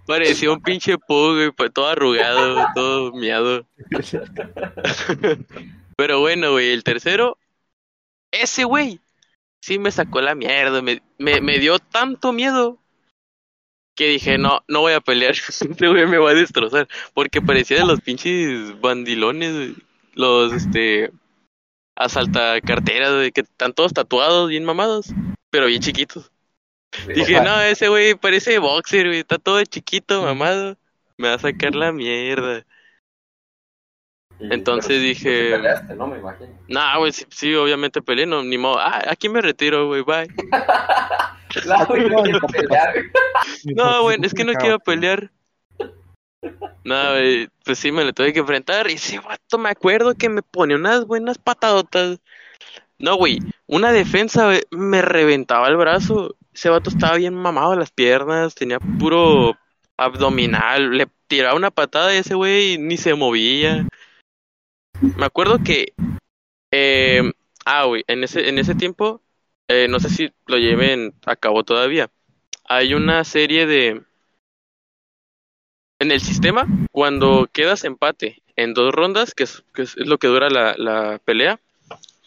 Parecía 0.07 0.51
un 0.53 0.63
pinche 0.63 0.97
pug, 0.97 1.35
güey, 1.35 1.51
pa- 1.53 1.69
todo 1.69 1.89
arrugado, 1.89 2.67
todo 2.75 3.13
miado. 3.13 3.67
Pero 5.97 6.21
bueno, 6.21 6.53
güey, 6.53 6.71
el 6.73 6.83
tercero, 6.83 7.37
ese 8.33 8.65
güey, 8.65 9.01
sí 9.61 9.79
me 9.79 9.91
sacó 9.91 10.21
la 10.21 10.35
mierda, 10.35 10.83
me, 10.83 11.03
me, 11.19 11.41
me 11.41 11.59
dio 11.59 11.79
tanto 11.79 12.33
miedo 12.33 12.79
que 14.01 14.09
dije, 14.09 14.39
no, 14.39 14.65
no 14.67 14.81
voy 14.81 14.95
a 14.95 15.01
pelear, 15.01 15.35
este 15.49 15.89
güey 15.89 16.07
me 16.07 16.19
va 16.19 16.31
a 16.31 16.35
destrozar, 16.35 16.89
porque 17.13 17.43
parecía 17.43 17.79
de 17.79 17.87
los 17.87 18.01
pinches 18.01 18.81
bandilones, 18.81 19.75
los, 20.15 20.53
este, 20.53 21.13
asalta 21.97 22.61
carteras, 22.63 23.31
que 23.33 23.43
están 23.43 23.75
todos 23.75 23.93
tatuados, 23.93 24.49
bien 24.49 24.65
mamados, 24.65 25.13
pero 25.51 25.67
bien 25.67 25.83
chiquitos. 25.83 26.31
Dije, 27.15 27.41
no, 27.41 27.61
ese 27.61 27.89
güey 27.89 28.15
parece 28.15 28.59
boxer, 28.59 29.07
güey, 29.07 29.21
está 29.21 29.39
todo 29.39 29.63
chiquito, 29.65 30.23
mamado, 30.23 30.77
me 31.19 31.29
va 31.29 31.35
a 31.35 31.39
sacar 31.39 31.75
la 31.75 31.93
mierda. 31.93 32.65
Y- 34.41 34.53
Entonces 34.55 35.03
dije- 35.03 35.51
peleaste, 35.53 35.95
¿no? 35.95 36.07
Me 36.07 36.19
imagino. 36.19 36.49
Nah, 36.69 36.97
güey, 36.99 37.13
sí, 37.13 37.25
sí, 37.29 37.55
obviamente 37.55 38.01
peleé, 38.03 38.27
no, 38.27 38.43
ni 38.43 38.57
modo. 38.59 38.79
Ah, 38.79 39.03
aquí 39.09 39.29
me 39.29 39.41
retiro, 39.41 39.87
güey, 39.87 40.03
bye. 40.03 40.29
No 41.67 41.87
quiero 41.89 42.41
pelear, 42.47 42.93
güey. 42.95 43.75
No, 43.75 44.03
güey, 44.03 44.19
es 44.23 44.33
que 44.35 44.45
no 44.45 44.53
quiero 44.55 44.79
pelear. 44.79 45.31
No, 46.85 47.11
güey, 47.11 47.49
pues 47.65 47.79
sí 47.79 47.91
me 47.91 48.05
le 48.05 48.13
tuve 48.13 48.33
que 48.33 48.39
enfrentar. 48.39 48.89
Y 48.89 48.95
ese 48.95 49.19
vato, 49.19 49.59
me 49.59 49.69
acuerdo 49.69 50.15
que 50.15 50.29
me 50.29 50.43
pone 50.43 50.77
unas 50.77 51.05
buenas 51.07 51.39
patadotas. 51.39 52.21
No, 52.99 53.17
güey, 53.17 53.41
una 53.67 53.91
defensa, 53.93 54.45
güey, 54.47 54.63
me 54.71 55.03
reventaba 55.03 55.67
el 55.69 55.77
brazo. 55.77 56.37
Ese 56.55 56.69
vato 56.71 56.89
estaba 56.91 57.17
bien 57.17 57.35
mamado 57.35 57.75
las 57.75 57.91
piernas, 57.91 58.55
tenía 58.55 58.79
puro 58.79 59.57
abdominal. 59.97 60.97
Le 60.97 61.09
tiraba 61.27 61.57
una 61.57 61.71
patada 61.73 62.15
y 62.15 62.19
ese 62.19 62.35
güey 62.35 62.79
ni 62.79 62.97
se 62.97 63.15
movía. 63.15 63.87
Me 65.01 65.25
acuerdo 65.27 65.59
que. 65.59 65.93
eh, 66.73 67.23
ah, 67.67 67.87
en 68.09 68.25
ese, 68.25 68.49
en 68.51 68.59
ese 68.59 68.75
tiempo, 68.77 69.23
eh, 69.69 69.89
no 69.89 70.01
sé 70.01 70.11
si 70.11 70.33
lo 70.47 70.59
lleven 70.59 71.15
a 71.27 71.37
cabo 71.37 71.65
todavía 71.65 72.11
hay 72.69 72.95
una 72.95 73.25
serie 73.25 73.67
de... 73.67 74.03
En 76.01 76.11
el 76.11 76.21
sistema, 76.21 76.67
cuando 76.91 77.49
quedas 77.53 77.85
empate 77.85 78.43
en 78.57 78.75
dos 78.75 78.93
rondas, 78.93 79.35
que 79.35 79.45
es, 79.45 79.63
que 79.73 79.83
es 79.83 79.97
lo 79.97 80.19
que 80.19 80.27
dura 80.27 80.51
la, 80.51 80.75
la 80.77 81.21
pelea, 81.25 81.61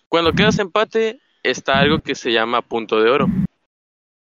cuando 0.10 0.34
quedas 0.34 0.60
empate 0.60 1.20
está 1.44 1.80
algo 1.80 2.00
que 2.00 2.16
se 2.16 2.32
llama 2.34 2.62
punto 2.64 3.02
de 3.02 3.10
oro. 3.12 3.28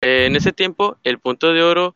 Eh, 0.00 0.26
en 0.26 0.36
ese 0.36 0.52
tiempo, 0.52 0.96
el 1.02 1.18
punto 1.18 1.52
de 1.52 1.62
oro 1.62 1.94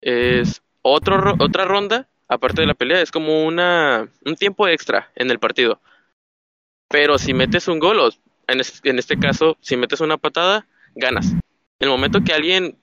es 0.00 0.62
otro, 0.82 1.18
ro- 1.18 1.36
otra 1.38 1.64
ronda, 1.64 2.08
aparte 2.28 2.60
de 2.60 2.66
la 2.66 2.74
pelea, 2.74 3.00
es 3.00 3.10
como 3.10 3.46
una, 3.46 4.08
un 4.24 4.36
tiempo 4.36 4.68
extra 4.68 5.10
en 5.14 5.30
el 5.30 5.38
partido. 5.38 5.80
Pero 6.88 7.18
si 7.18 7.34
metes 7.34 7.68
un 7.68 7.78
gol, 7.78 7.98
o 8.00 8.10
en, 8.46 8.60
en 8.84 8.98
este 8.98 9.18
caso, 9.18 9.56
si 9.60 9.76
metes 9.76 10.00
una 10.00 10.18
patada, 10.18 10.66
ganas. 10.94 11.34
El 11.78 11.88
momento 11.88 12.20
que 12.24 12.32
alguien 12.32 12.78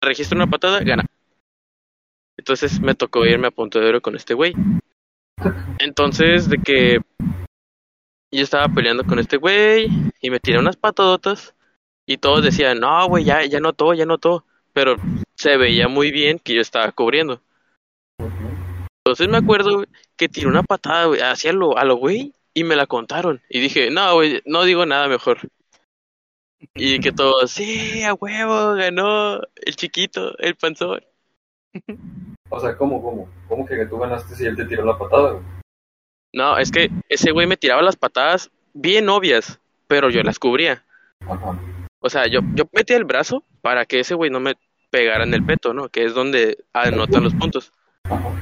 registra 0.00 0.36
una 0.36 0.46
patada, 0.46 0.80
gana. 0.80 1.04
Entonces 2.36 2.80
me 2.80 2.94
tocó 2.94 3.24
irme 3.24 3.48
a 3.48 3.50
punto 3.50 3.80
de 3.80 3.88
oro 3.88 4.00
con 4.00 4.14
este 4.14 4.34
güey. 4.34 4.54
Entonces, 5.78 6.48
de 6.48 6.58
que 6.58 7.00
yo 8.30 8.42
estaba 8.42 8.68
peleando 8.68 9.04
con 9.04 9.18
este 9.18 9.36
güey 9.36 9.88
y 10.20 10.30
me 10.30 10.40
tiré 10.40 10.58
unas 10.58 10.76
patadotas 10.76 11.54
y 12.06 12.18
todos 12.18 12.44
decían, 12.44 12.80
no, 12.80 13.08
güey, 13.08 13.24
ya, 13.24 13.44
ya 13.44 13.60
notó, 13.60 13.94
ya 13.94 14.06
notó. 14.06 14.44
Pero 14.72 14.96
se 15.34 15.56
veía 15.56 15.88
muy 15.88 16.10
bien 16.10 16.38
que 16.38 16.54
yo 16.54 16.60
estaba 16.60 16.92
cubriendo. 16.92 17.40
Entonces 19.06 19.28
me 19.28 19.36
acuerdo 19.36 19.84
que 20.16 20.28
tiré 20.28 20.48
una 20.48 20.64
patada 20.64 21.04
güey, 21.04 21.20
hacia 21.20 21.52
lo, 21.52 21.78
a 21.78 21.84
lo 21.84 21.94
güey 21.94 22.34
y 22.52 22.64
me 22.64 22.74
la 22.74 22.88
contaron. 22.88 23.40
Y 23.48 23.60
dije, 23.60 23.88
no, 23.88 24.14
güey, 24.14 24.42
no 24.46 24.64
digo 24.64 24.84
nada 24.84 25.06
mejor. 25.06 25.38
Y 26.74 26.98
que 26.98 27.12
todos, 27.12 27.52
sí, 27.52 28.02
a 28.02 28.14
huevo, 28.14 28.74
ganó 28.74 29.36
el 29.36 29.76
chiquito, 29.76 30.36
el 30.38 30.56
panzón. 30.56 31.04
O 32.50 32.58
sea, 32.58 32.76
¿cómo, 32.76 33.00
cómo? 33.00 33.28
¿Cómo 33.48 33.64
que 33.64 33.86
tú 33.86 33.96
ganaste 33.96 34.34
si 34.34 34.44
él 34.44 34.56
te 34.56 34.64
tiró 34.64 34.84
la 34.84 34.98
patada, 34.98 35.30
güey? 35.34 35.44
No, 36.34 36.58
es 36.58 36.72
que 36.72 36.90
ese 37.08 37.30
güey 37.30 37.46
me 37.46 37.56
tiraba 37.56 37.82
las 37.82 37.94
patadas 37.94 38.50
bien 38.74 39.08
obvias, 39.08 39.60
pero 39.86 40.10
yo 40.10 40.24
las 40.24 40.40
cubría. 40.40 40.84
Ajá. 41.20 41.56
O 42.00 42.10
sea, 42.10 42.26
yo, 42.26 42.40
yo 42.54 42.64
metía 42.72 42.96
el 42.96 43.04
brazo 43.04 43.44
para 43.62 43.86
que 43.86 44.00
ese 44.00 44.16
güey 44.16 44.32
no 44.32 44.40
me 44.40 44.54
pegara 44.90 45.22
en 45.22 45.32
el 45.32 45.46
peto, 45.46 45.72
¿no? 45.72 45.90
Que 45.90 46.04
es 46.04 46.12
donde 46.12 46.58
anotan 46.72 47.22
los 47.22 47.36
puntos. 47.36 47.72
Ajá. 48.02 48.40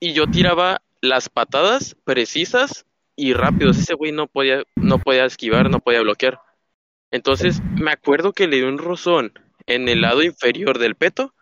Y 0.00 0.12
yo 0.12 0.26
tiraba 0.26 0.82
las 1.00 1.28
patadas 1.28 1.96
precisas 2.04 2.86
y 3.16 3.32
rápidos. 3.32 3.78
Ese 3.78 3.94
güey 3.94 4.12
no 4.12 4.26
podía, 4.26 4.62
no 4.76 4.98
podía 4.98 5.24
esquivar, 5.24 5.70
no 5.70 5.80
podía 5.80 6.02
bloquear. 6.02 6.40
Entonces, 7.10 7.62
me 7.74 7.92
acuerdo 7.92 8.32
que 8.32 8.46
le 8.46 8.56
dio 8.56 8.68
un 8.68 8.78
rozón 8.78 9.32
en 9.66 9.88
el 9.88 10.02
lado 10.02 10.22
inferior 10.22 10.78
del 10.78 10.96
peto 10.96 11.34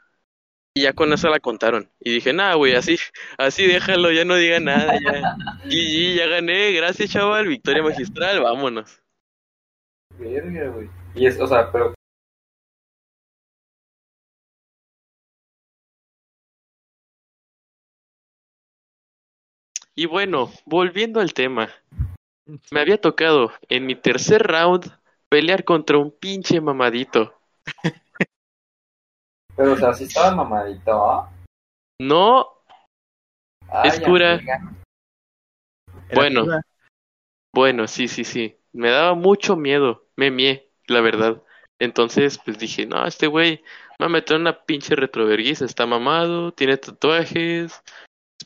y 0.74 0.82
ya 0.82 0.92
con 0.92 1.12
eso 1.12 1.28
la 1.28 1.40
contaron. 1.40 1.90
Y 2.00 2.12
dije, 2.12 2.32
nah, 2.32 2.54
güey, 2.54 2.74
así, 2.74 2.98
así 3.38 3.66
déjalo, 3.66 4.10
ya 4.10 4.24
no 4.24 4.34
diga 4.34 4.58
nada, 4.60 4.98
ya. 5.00 5.36
Y 5.66 6.16
ya 6.16 6.26
gané, 6.26 6.72
gracias, 6.72 7.10
chaval, 7.10 7.46
victoria 7.46 7.82
magistral, 7.82 8.40
vámonos. 8.40 9.00
Y 11.14 11.26
es, 11.26 11.40
o 11.40 11.46
sea, 11.46 11.70
pero 11.70 11.93
Y 19.96 20.06
bueno, 20.06 20.50
volviendo 20.66 21.20
al 21.20 21.34
tema, 21.34 21.68
me 22.72 22.80
había 22.80 23.00
tocado 23.00 23.52
en 23.68 23.86
mi 23.86 23.94
tercer 23.94 24.42
round 24.42 24.90
pelear 25.28 25.64
contra 25.64 25.98
un 25.98 26.10
pinche 26.10 26.60
mamadito. 26.60 27.34
Pero, 29.56 29.72
o 29.74 29.76
sea, 29.76 29.94
si 29.94 30.04
estaba 30.04 30.34
mamadito, 30.34 30.92
¿ah? 30.92 31.30
No, 32.00 32.54
Ay, 33.68 33.88
Es 33.88 34.00
cura. 34.00 34.40
Bueno. 36.12 36.44
pura. 36.44 36.60
bueno, 37.52 37.86
sí, 37.86 38.08
sí, 38.08 38.24
sí. 38.24 38.56
Me 38.72 38.90
daba 38.90 39.14
mucho 39.14 39.56
miedo, 39.56 40.06
me 40.16 40.30
mié, 40.30 40.68
la 40.88 41.00
verdad. 41.00 41.42
Entonces, 41.78 42.38
pues 42.44 42.58
dije, 42.58 42.86
no, 42.86 43.06
este 43.06 43.26
güey 43.26 43.62
me 43.98 44.04
va 44.04 44.06
a 44.06 44.08
meter 44.08 44.36
una 44.36 44.64
pinche 44.64 44.96
retroverguiza, 44.96 45.64
está 45.64 45.86
mamado, 45.86 46.52
tiene 46.52 46.76
tatuajes, 46.76 47.82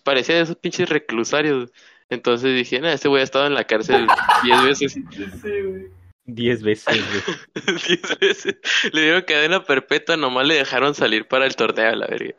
parecía 0.04 0.36
de 0.36 0.42
esos 0.42 0.56
pinches 0.56 0.88
reclusarios. 0.88 1.70
Entonces 2.10 2.54
dije, 2.54 2.80
no, 2.80 2.88
este 2.88 3.08
güey 3.08 3.20
ha 3.20 3.24
estado 3.24 3.46
en 3.46 3.54
la 3.54 3.64
cárcel 3.64 4.06
diez 4.42 4.62
veces. 4.64 4.94
Sí, 5.42 5.60
güey. 5.62 5.86
Diez 6.30 6.62
veces, 6.62 6.94
güey. 7.08 7.76
Diez 7.86 8.18
veces. 8.18 8.56
Le 8.92 9.00
dieron 9.02 9.22
cadena 9.22 9.64
perpetua, 9.64 10.16
nomás 10.18 10.46
le 10.46 10.54
dejaron 10.56 10.94
salir 10.94 11.26
para 11.26 11.46
el 11.46 11.56
torneo, 11.56 11.94
la 11.94 12.06
verga. 12.06 12.34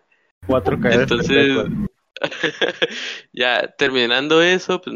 Cuatro 0.45 0.79
caídas 0.79 1.01
Entonces, 1.01 1.65
ya 3.33 3.67
terminando 3.77 4.41
eso, 4.43 4.79
pues 4.81 4.95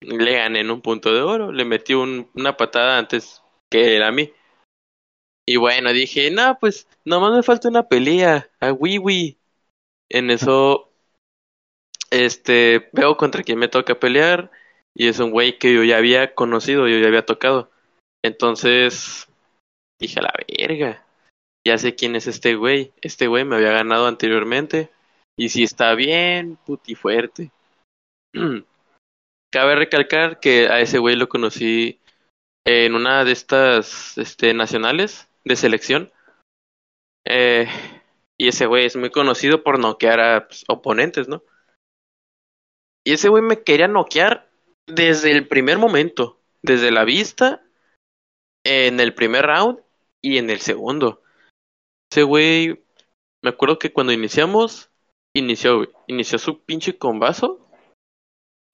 le 0.00 0.32
gané 0.34 0.60
en 0.60 0.70
un 0.70 0.82
punto 0.82 1.14
de 1.14 1.20
oro. 1.20 1.52
Le 1.52 1.64
metí 1.64 1.94
un- 1.94 2.28
una 2.34 2.56
patada 2.56 2.98
antes 2.98 3.42
que 3.70 3.96
él 3.96 4.02
a 4.02 4.10
mí. 4.10 4.32
Y 5.48 5.56
bueno, 5.56 5.92
dije, 5.92 6.30
no, 6.32 6.58
pues 6.58 6.88
nomás 7.04 7.32
me 7.32 7.42
falta 7.44 7.68
una 7.68 7.86
pelea 7.88 8.50
a 8.60 8.72
Wiwi. 8.72 9.38
En 10.10 10.30
eso, 10.30 10.92
este, 12.10 12.88
veo 12.92 13.16
contra 13.16 13.42
quién 13.42 13.58
me 13.58 13.68
toca 13.68 13.98
pelear. 13.98 14.50
Y 14.94 15.08
es 15.08 15.18
un 15.18 15.30
güey 15.30 15.58
que 15.58 15.74
yo 15.74 15.84
ya 15.84 15.98
había 15.98 16.34
conocido, 16.34 16.88
yo 16.88 16.98
ya 16.98 17.08
había 17.08 17.26
tocado. 17.26 17.70
Entonces, 18.24 19.28
dije, 20.00 20.20
a 20.20 20.22
la 20.22 20.32
verga. 20.48 21.06
Ya 21.66 21.78
sé 21.78 21.94
quién 21.94 22.16
es 22.16 22.26
este 22.26 22.54
güey. 22.54 22.92
Este 23.02 23.26
güey 23.26 23.44
me 23.44 23.56
había 23.56 23.72
ganado 23.72 24.06
anteriormente. 24.06 24.90
Y 25.36 25.50
si 25.50 25.64
está 25.64 25.94
bien, 25.94 26.58
puti 26.64 26.94
fuerte. 26.94 27.50
Cabe 29.52 29.74
recalcar 29.76 30.40
que 30.40 30.68
a 30.68 30.80
ese 30.80 30.98
güey 30.98 31.16
lo 31.16 31.28
conocí 31.28 32.00
en 32.66 32.94
una 32.94 33.24
de 33.24 33.32
estas 33.32 34.18
este, 34.18 34.54
nacionales 34.54 35.28
de 35.44 35.56
selección. 35.56 36.12
Eh, 37.24 37.68
y 38.38 38.48
ese 38.48 38.66
güey 38.66 38.86
es 38.86 38.96
muy 38.96 39.10
conocido 39.10 39.62
por 39.62 39.78
noquear 39.78 40.20
a 40.20 40.48
pues, 40.48 40.64
oponentes, 40.68 41.28
¿no? 41.28 41.42
Y 43.06 43.12
ese 43.12 43.28
güey 43.28 43.40
me 43.40 43.62
quería 43.62 43.86
noquear 43.86 44.50
desde 44.88 45.30
el 45.30 45.46
primer 45.46 45.78
momento, 45.78 46.40
desde 46.62 46.90
la 46.90 47.04
vista, 47.04 47.62
en 48.64 48.98
el 48.98 49.14
primer 49.14 49.46
round 49.46 49.78
y 50.20 50.38
en 50.38 50.50
el 50.50 50.58
segundo. 50.58 51.22
Ese 52.10 52.24
güey, 52.24 52.84
me 53.44 53.50
acuerdo 53.50 53.78
que 53.78 53.92
cuando 53.92 54.12
iniciamos, 54.12 54.90
inició, 55.36 55.88
inició 56.08 56.40
su 56.40 56.64
pinche 56.64 56.98
combazo. 56.98 57.68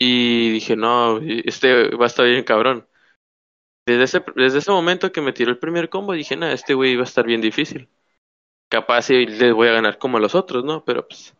Y 0.01 0.49
dije, 0.49 0.77
no, 0.77 1.18
este 1.18 1.95
va 1.95 2.05
a 2.05 2.09
estar 2.09 2.25
bien 2.25 2.42
cabrón. 2.45 2.88
Desde 3.87 4.05
ese, 4.05 4.25
desde 4.35 4.61
ese 4.61 4.71
momento 4.71 5.12
que 5.12 5.21
me 5.21 5.35
tiró 5.35 5.51
el 5.51 5.59
primer 5.59 5.90
combo, 5.90 6.14
dije, 6.14 6.37
no, 6.37 6.49
este 6.49 6.73
güey 6.73 6.97
va 6.97 7.03
a 7.03 7.05
estar 7.05 7.27
bien 7.27 7.42
difícil. 7.42 7.90
Capaz 8.71 9.11
y 9.11 9.27
les 9.27 9.53
voy 9.53 9.68
a 9.68 9.73
ganar 9.73 9.99
como 9.99 10.16
a 10.16 10.21
los 10.21 10.35
otros, 10.35 10.64
¿no? 10.64 10.87
Pero 10.87 11.07
pues, 11.07 11.35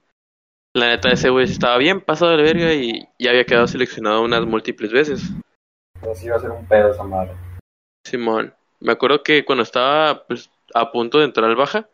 la 0.74 0.88
neta, 0.88 1.11
ese 1.11 1.30
güey 1.30 1.44
estaba 1.44 1.76
bien 1.78 2.00
pasado 2.00 2.37
de 2.37 2.42
verga 2.42 2.72
y 2.72 3.06
ya 3.18 3.30
había 3.30 3.44
quedado 3.44 3.66
seleccionado 3.66 4.22
unas 4.22 4.44
múltiples 4.46 4.92
veces. 4.92 5.22
Pero 6.00 6.14
sí 6.14 6.26
iba 6.26 6.37
a 6.37 6.40
ser 6.40 6.50
un 6.50 6.66
pedo 6.66 6.90
esa 6.90 7.04
madre. 7.04 7.32
Simón, 8.04 8.54
me 8.80 8.92
acuerdo 8.92 9.22
que 9.22 9.44
cuando 9.44 9.62
estaba 9.62 10.26
pues, 10.26 10.50
a 10.74 10.90
punto 10.90 11.18
de 11.18 11.26
entrar 11.26 11.48
al 11.48 11.56
baja, 11.56 11.88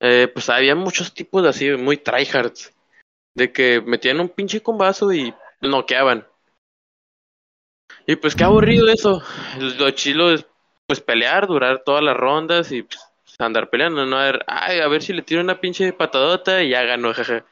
eh, 0.00 0.28
pues 0.32 0.48
había 0.50 0.74
muchos 0.74 1.14
tipos 1.14 1.42
de 1.42 1.50
así, 1.50 1.70
muy 1.70 1.96
tryhards, 1.96 2.74
de 3.34 3.52
que 3.52 3.80
metían 3.80 4.20
un 4.20 4.28
pinche 4.28 4.62
combazo 4.62 5.12
y 5.12 5.34
noqueaban. 5.60 6.26
Y 8.06 8.16
pues 8.16 8.34
qué 8.34 8.44
aburrido 8.44 8.88
eso. 8.88 9.22
Lo 9.78 9.90
chilo 9.92 10.32
es 10.32 10.46
pues 10.86 11.00
pelear, 11.00 11.46
durar 11.46 11.82
todas 11.84 12.02
las 12.02 12.16
rondas 12.16 12.72
y 12.72 12.82
pues, 12.82 12.98
andar 13.38 13.70
peleando, 13.70 14.04
no 14.06 14.18
a 14.18 14.24
ver, 14.24 14.44
ay, 14.48 14.80
a 14.80 14.88
ver 14.88 15.02
si 15.02 15.12
le 15.12 15.22
tiro 15.22 15.40
una 15.40 15.60
pinche 15.60 15.92
patadota 15.92 16.62
y 16.62 16.70
ya 16.70 16.82
ganó, 16.82 17.14
jaja. 17.14 17.44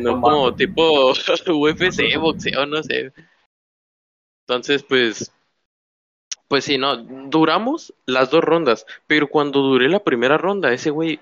No 0.00 0.20
como 0.20 0.54
tipo 0.54 1.12
UFC, 1.46 2.16
boxeo, 2.18 2.66
no 2.66 2.82
sé. 2.82 3.12
Entonces, 4.46 4.82
pues, 4.82 5.32
pues 6.48 6.64
sí, 6.64 6.78
no, 6.78 6.96
duramos 6.96 7.94
las 8.06 8.30
dos 8.30 8.44
rondas, 8.44 8.86
pero 9.06 9.28
cuando 9.28 9.60
duré 9.60 9.88
la 9.88 10.04
primera 10.04 10.36
ronda, 10.36 10.72
ese 10.72 10.90
güey 10.90 11.20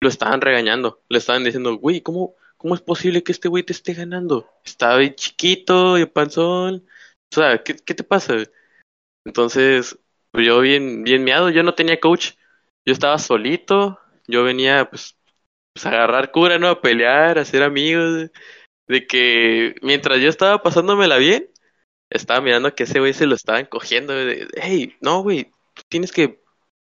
lo 0.00 0.08
estaban 0.08 0.40
regañando, 0.40 1.00
le 1.08 1.18
estaban 1.18 1.44
diciendo, 1.44 1.76
güey, 1.76 2.00
¿cómo, 2.00 2.34
cómo 2.56 2.74
es 2.74 2.80
posible 2.80 3.22
que 3.22 3.32
este 3.32 3.48
güey 3.48 3.62
te 3.62 3.72
esté 3.72 3.94
ganando? 3.94 4.50
Está 4.64 4.96
bien 4.96 5.14
chiquito 5.14 5.98
y 5.98 6.06
panzón, 6.06 6.84
o 7.32 7.34
sea, 7.34 7.62
¿qué, 7.62 7.76
qué 7.76 7.94
te 7.94 8.02
pasa? 8.02 8.34
Entonces, 9.24 9.98
pues 10.32 10.46
yo 10.46 10.60
bien, 10.60 11.04
bien 11.04 11.22
miado, 11.22 11.48
yo 11.50 11.62
no 11.62 11.74
tenía 11.74 12.00
coach, 12.00 12.32
yo 12.84 12.92
estaba 12.92 13.18
solito, 13.18 14.00
yo 14.26 14.42
venía 14.42 14.90
pues, 14.90 15.16
pues 15.74 15.86
agarrar 15.86 16.30
cura, 16.30 16.58
¿no? 16.58 16.68
A 16.68 16.80
pelear, 16.80 17.38
a 17.38 17.42
hacer 17.42 17.62
amigos, 17.62 18.30
de 18.88 19.06
que 19.06 19.74
mientras 19.82 20.20
yo 20.20 20.28
estaba 20.28 20.62
pasándomela 20.62 21.18
bien, 21.18 21.50
estaba 22.10 22.40
mirando 22.40 22.74
que 22.74 22.84
ese 22.84 23.00
güey 23.00 23.12
se 23.12 23.26
lo 23.26 23.34
estaban 23.34 23.66
cogiendo, 23.66 24.14
de, 24.14 24.48
hey, 24.54 24.96
no, 25.00 25.22
güey, 25.22 25.52
tienes 25.88 26.12
que 26.12 26.40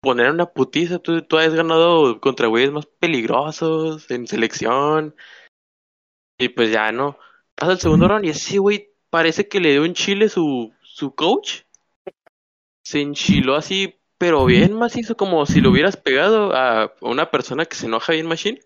poner 0.01 0.31
una 0.31 0.47
putiza, 0.47 0.99
tú, 0.99 1.23
tú 1.23 1.39
has 1.39 1.55
ganado 1.55 2.21
contra 2.21 2.49
güeyes 2.49 2.73
más 2.73 2.87
peligrosos 2.87 4.11
en 4.11 4.27
selección, 4.27 5.15
y 6.39 6.49
pues 6.49 6.73
ya, 6.73 6.91
¿no? 6.91 7.19
Pasa 7.55 7.73
el 7.73 7.79
segundo 7.79 8.09
round 8.09 8.25
y 8.25 8.31
ese 8.31 8.59
güey 8.59 8.91
parece 9.11 9.47
que 9.47 9.61
le 9.61 9.71
dio 9.71 9.83
un 9.83 9.95
chile 9.95 10.29
su, 10.29 10.73
su 10.83 11.15
coach, 11.15 11.63
se 12.85 13.01
enchiló 13.01 13.55
así, 13.55 13.95
pero 14.19 14.45
bien 14.45 14.73
macizo, 14.73 15.17
como 15.17 15.47
si 15.47 15.61
lo 15.61 15.71
hubieras 15.71 15.97
pegado 15.97 16.55
a 16.55 16.95
una 17.01 17.31
persona 17.31 17.65
que 17.67 17.77
se 17.77 17.87
enoja 17.87 18.13
bien 18.13 18.27
machine. 18.27 18.61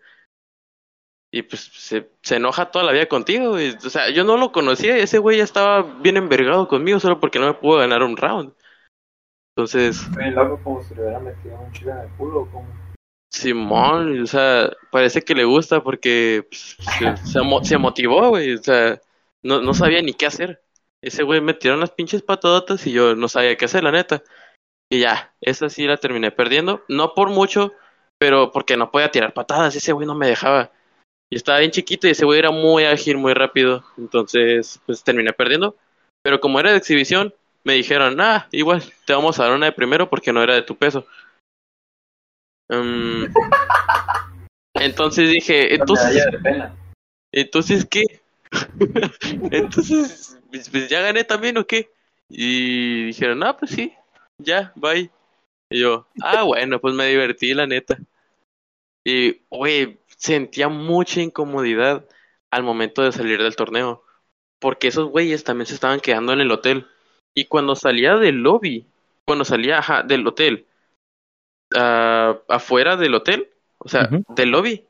Y 1.37 1.42
pues 1.42 1.61
se, 1.61 2.09
se 2.22 2.37
enoja 2.37 2.70
toda 2.70 2.83
la 2.87 2.92
vida 2.92 3.07
contigo, 3.07 3.51
güey. 3.51 3.77
O 3.85 3.90
sea, 3.90 4.09
yo 4.09 4.25
no 4.25 4.38
lo 4.38 4.53
conocía 4.53 4.96
y 4.96 5.03
ese 5.03 5.18
güey 5.18 5.37
ya 5.37 5.44
estaba 5.44 5.83
bien 5.83 6.16
envergado 6.16 6.66
conmigo 6.66 6.99
solo 6.99 7.20
porque 7.20 7.38
no 7.38 7.46
me 7.46 7.53
pudo 7.53 7.77
ganar 7.77 8.03
un 8.03 8.16
round. 8.16 8.55
Entonces, 9.55 10.01
Bien 10.16 10.35
loco 10.35 10.59
como 10.64 10.83
si 10.83 10.94
le 10.94 11.03
hubiera 11.03 11.20
metido 11.20 11.59
un 11.59 11.70
chile 11.72 11.90
en 11.90 11.99
el 11.99 12.09
culo. 12.16 12.49
Como... 12.51 12.66
Simón, 13.31 14.22
o 14.22 14.27
sea, 14.27 14.70
parece 14.90 15.20
que 15.20 15.35
le 15.35 15.44
gusta 15.44 15.83
porque 15.83 16.46
pues, 16.49 16.79
se, 16.99 17.62
se 17.64 17.77
motivó, 17.77 18.31
güey. 18.31 18.55
O 18.55 18.62
sea, 18.62 18.99
no, 19.42 19.61
no 19.61 19.75
sabía 19.75 20.01
ni 20.01 20.14
qué 20.14 20.25
hacer. 20.25 20.62
Ese 21.03 21.22
güey 21.22 21.42
me 21.42 21.53
tiró 21.53 21.75
unas 21.75 21.90
pinches 21.90 22.22
patadotas 22.22 22.87
y 22.87 22.92
yo 22.92 23.14
no 23.14 23.29
sabía 23.29 23.59
qué 23.59 23.66
hacer, 23.66 23.85
la 23.85 23.92
neta. 23.92 24.22
Y 24.90 25.01
ya, 25.01 25.35
esa 25.42 25.68
sí 25.68 25.87
la 25.87 25.99
terminé 25.99 26.31
perdiendo. 26.31 26.83
No 26.88 27.12
por 27.12 27.29
mucho, 27.29 27.75
pero 28.18 28.53
porque 28.53 28.79
no 28.79 28.90
podía 28.90 29.11
tirar 29.11 29.35
patadas. 29.35 29.77
Ese 29.77 29.92
güey 29.92 30.07
no 30.07 30.14
me 30.14 30.29
dejaba. 30.29 30.72
Y 31.31 31.37
estaba 31.37 31.59
bien 31.59 31.71
chiquito 31.71 32.07
y 32.07 32.11
ese 32.11 32.25
güey 32.25 32.39
era 32.39 32.51
muy 32.51 32.85
ágil, 32.85 33.17
muy 33.17 33.35
rápido. 33.35 33.85
Entonces, 33.99 34.81
pues 34.87 35.03
terminé 35.03 35.33
perdiendo. 35.33 35.77
Pero 36.23 36.41
como 36.41 36.61
era 36.61 36.71
de 36.71 36.79
exhibición, 36.79 37.35
me 37.65 37.75
dijeron, 37.75 38.21
ah, 38.21 38.49
igual, 38.53 38.83
te 39.05 39.12
vamos 39.12 39.39
a 39.39 39.45
dar 39.45 39.53
una 39.53 39.67
de 39.67 39.73
primero 39.73 40.09
porque 40.09 40.33
no 40.33 40.43
era 40.43 40.55
de 40.55 40.62
tu 40.62 40.77
peso. 40.77 41.07
Mm, 42.69 43.27
entonces 44.75 45.31
dije, 45.31 45.75
entonces, 45.75 46.25
entonces 47.33 47.87
¿qué? 47.87 48.05
entonces, 49.51 50.39
pues, 50.51 50.71
pues, 50.71 50.89
ya 50.89 51.01
gané 51.01 51.25
también 51.25 51.59
o 51.59 51.67
qué? 51.67 51.91
Y 52.29 53.07
dijeron, 53.07 53.43
ah, 53.43 53.57
pues 53.57 53.73
sí, 53.73 53.93
ya, 54.39 54.73
bye. 54.77 55.11
Y 55.71 55.81
yo, 55.81 56.07
ah, 56.23 56.45
bueno, 56.45 56.81
pues 56.81 56.95
me 56.95 57.07
divertí, 57.07 57.53
la 57.55 57.67
neta. 57.67 57.99
Y, 59.05 59.41
güey, 59.51 59.99
sentía 60.16 60.68
mucha 60.68 61.20
incomodidad 61.20 62.07
al 62.50 62.62
momento 62.62 63.02
de 63.02 63.12
salir 63.12 63.42
del 63.42 63.57
torneo. 63.57 64.02
Porque 64.59 64.88
esos 64.88 65.11
güeyes 65.11 65.44
también 65.44 65.66
se 65.66 65.74
estaban 65.74 66.00
quedando 66.00 66.33
en 66.33 66.40
el 66.40 66.50
hotel. 66.50 66.87
Y 67.35 67.44
cuando 67.46 67.76
salía 67.76 68.16
del 68.16 68.37
lobby, 68.37 68.87
cuando 69.26 69.44
salía 69.44 69.79
ajá, 69.79 70.02
del 70.02 70.26
hotel, 70.26 70.66
ah, 71.74 72.38
afuera 72.48 72.96
del 72.96 73.14
hotel, 73.14 73.50
o 73.79 73.88
sea, 73.88 74.09
del 74.35 74.50
lobby, 74.50 74.85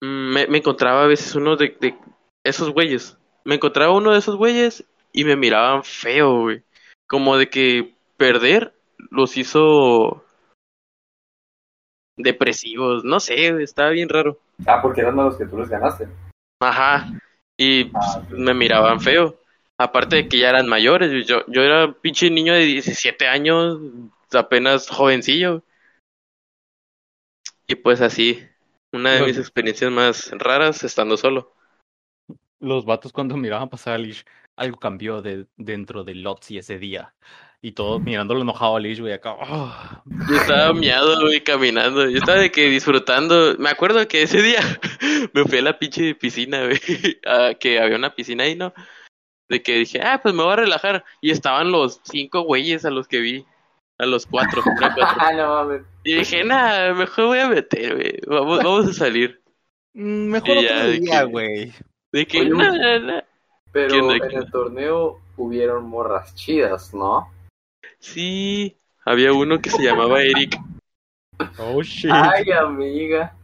me, 0.00 0.46
me 0.46 0.58
encontraba 0.58 1.04
a 1.04 1.08
veces 1.08 1.34
uno 1.34 1.56
de, 1.56 1.76
de 1.80 1.96
esos 2.44 2.70
güeyes. 2.70 3.18
Me 3.44 3.56
encontraba 3.56 3.92
uno 3.92 4.12
de 4.12 4.18
esos 4.18 4.36
güeyes 4.36 4.84
y 5.12 5.24
me 5.24 5.36
miraban 5.36 5.82
feo, 5.82 6.42
güey. 6.42 6.62
Como 7.08 7.36
de 7.36 7.50
que 7.50 7.94
perder 8.16 8.72
los 9.10 9.36
hizo 9.36 10.21
depresivos. 12.16 13.04
No 13.04 13.20
sé, 13.20 13.62
estaba 13.62 13.90
bien 13.90 14.08
raro. 14.08 14.38
Ah, 14.66 14.80
porque 14.82 15.00
eran 15.00 15.16
los 15.16 15.36
que 15.36 15.46
tú 15.46 15.58
les 15.58 15.68
ganaste. 15.68 16.08
Ajá. 16.60 17.10
Y 17.58 17.84
pues, 17.84 18.04
Ah, 18.06 18.18
ok. 18.24 18.30
me 18.32 18.54
miraban 18.54 19.00
feo. 19.00 19.38
Aparte 19.78 20.16
de 20.16 20.28
que 20.28 20.38
ya 20.38 20.50
eran 20.50 20.68
mayores. 20.68 21.26
Yo, 21.26 21.44
yo 21.48 21.62
era 21.62 21.86
un 21.86 21.94
pinche 21.94 22.30
niño 22.30 22.54
de 22.54 22.64
17 22.64 23.26
años, 23.26 23.78
apenas 24.32 24.88
jovencillo. 24.88 25.62
Y 27.66 27.74
pues 27.76 28.00
así, 28.00 28.42
una 28.92 29.12
de 29.12 29.18
Los- 29.20 29.28
mis 29.28 29.38
experiencias 29.38 29.90
más 29.90 30.30
raras 30.32 30.84
estando 30.84 31.16
solo. 31.16 31.52
Los 32.60 32.84
vatos 32.84 33.12
cuando 33.12 33.36
miraban 33.36 33.68
pasar 33.68 33.94
a 33.94 33.98
Lish, 33.98 34.24
algo 34.56 34.78
cambió 34.78 35.20
de, 35.22 35.46
dentro 35.56 36.04
de 36.04 36.14
Lotzi 36.14 36.58
ese 36.58 36.78
día. 36.78 37.14
Y 37.64 37.72
todos 37.72 38.02
mirándolo 38.02 38.40
enojado 38.42 38.74
a 38.76 38.80
Lish, 38.80 38.98
güey, 39.00 39.12
acá. 39.12 39.36
"Ah". 39.40 40.02
Yo 40.28 40.36
estaba 40.36 40.72
miado, 40.72 41.20
güey, 41.20 41.44
caminando. 41.44 42.08
Yo 42.10 42.18
estaba 42.18 42.38
de 42.38 42.50
que 42.50 42.68
disfrutando. 42.68 43.54
Me 43.58 43.70
acuerdo 43.70 44.06
que 44.08 44.22
ese 44.22 44.42
día 44.42 44.58
me 45.32 45.44
fui 45.44 45.58
a 45.58 45.62
la 45.62 45.78
pinche 45.78 46.16
piscina, 46.16 46.64
güey. 46.64 46.80
a 47.24 47.54
que 47.54 47.78
había 47.80 47.96
una 47.96 48.16
piscina 48.16 48.42
ahí, 48.44 48.56
¿no? 48.56 48.74
De 49.48 49.62
que 49.62 49.76
dije, 49.76 50.00
ah, 50.02 50.18
pues 50.20 50.34
me 50.34 50.42
voy 50.42 50.52
a 50.52 50.56
relajar. 50.56 51.04
Y 51.20 51.30
estaban 51.30 51.70
los 51.70 52.00
cinco 52.02 52.40
güeyes 52.42 52.84
a 52.84 52.90
los 52.90 53.06
que 53.06 53.20
vi. 53.20 53.46
A 53.98 54.06
los 54.06 54.26
cuatro, 54.26 54.60
eran 54.66 54.94
cuatro. 54.96 55.04
Ah, 55.20 55.32
no 55.36 55.46
mames. 55.48 55.82
Y 56.02 56.14
dije, 56.16 56.42
nada, 56.42 56.92
mejor 56.94 57.26
voy 57.26 57.38
a 57.38 57.48
meter, 57.48 57.94
güey. 57.94 58.18
Vamos, 58.26 58.58
vamos 58.58 58.88
a 58.88 58.92
salir. 58.92 59.40
Mm, 59.94 60.30
Mejor 60.30 60.56
Y 60.56 60.66
otro 60.66 60.88
día, 60.88 61.22
güey. 61.24 61.72
De 62.10 62.26
que, 62.26 62.40
Oye. 62.40 63.22
Pero 63.70 63.88
¿Quién 63.88 64.08
de 64.08 64.16
en 64.16 64.32
el 64.32 64.50
torneo 64.50 65.20
hubieron 65.36 65.88
morras 65.88 66.34
chidas, 66.34 66.92
¿no? 66.92 67.30
Sí, 68.02 68.76
había 69.04 69.32
uno 69.32 69.60
que 69.60 69.70
se 69.70 69.80
llamaba 69.82 70.20
Eric. 70.22 70.58
Oh, 71.56 71.80
shit. 71.82 72.10
Ay, 72.12 72.50
amiga. 72.50 73.34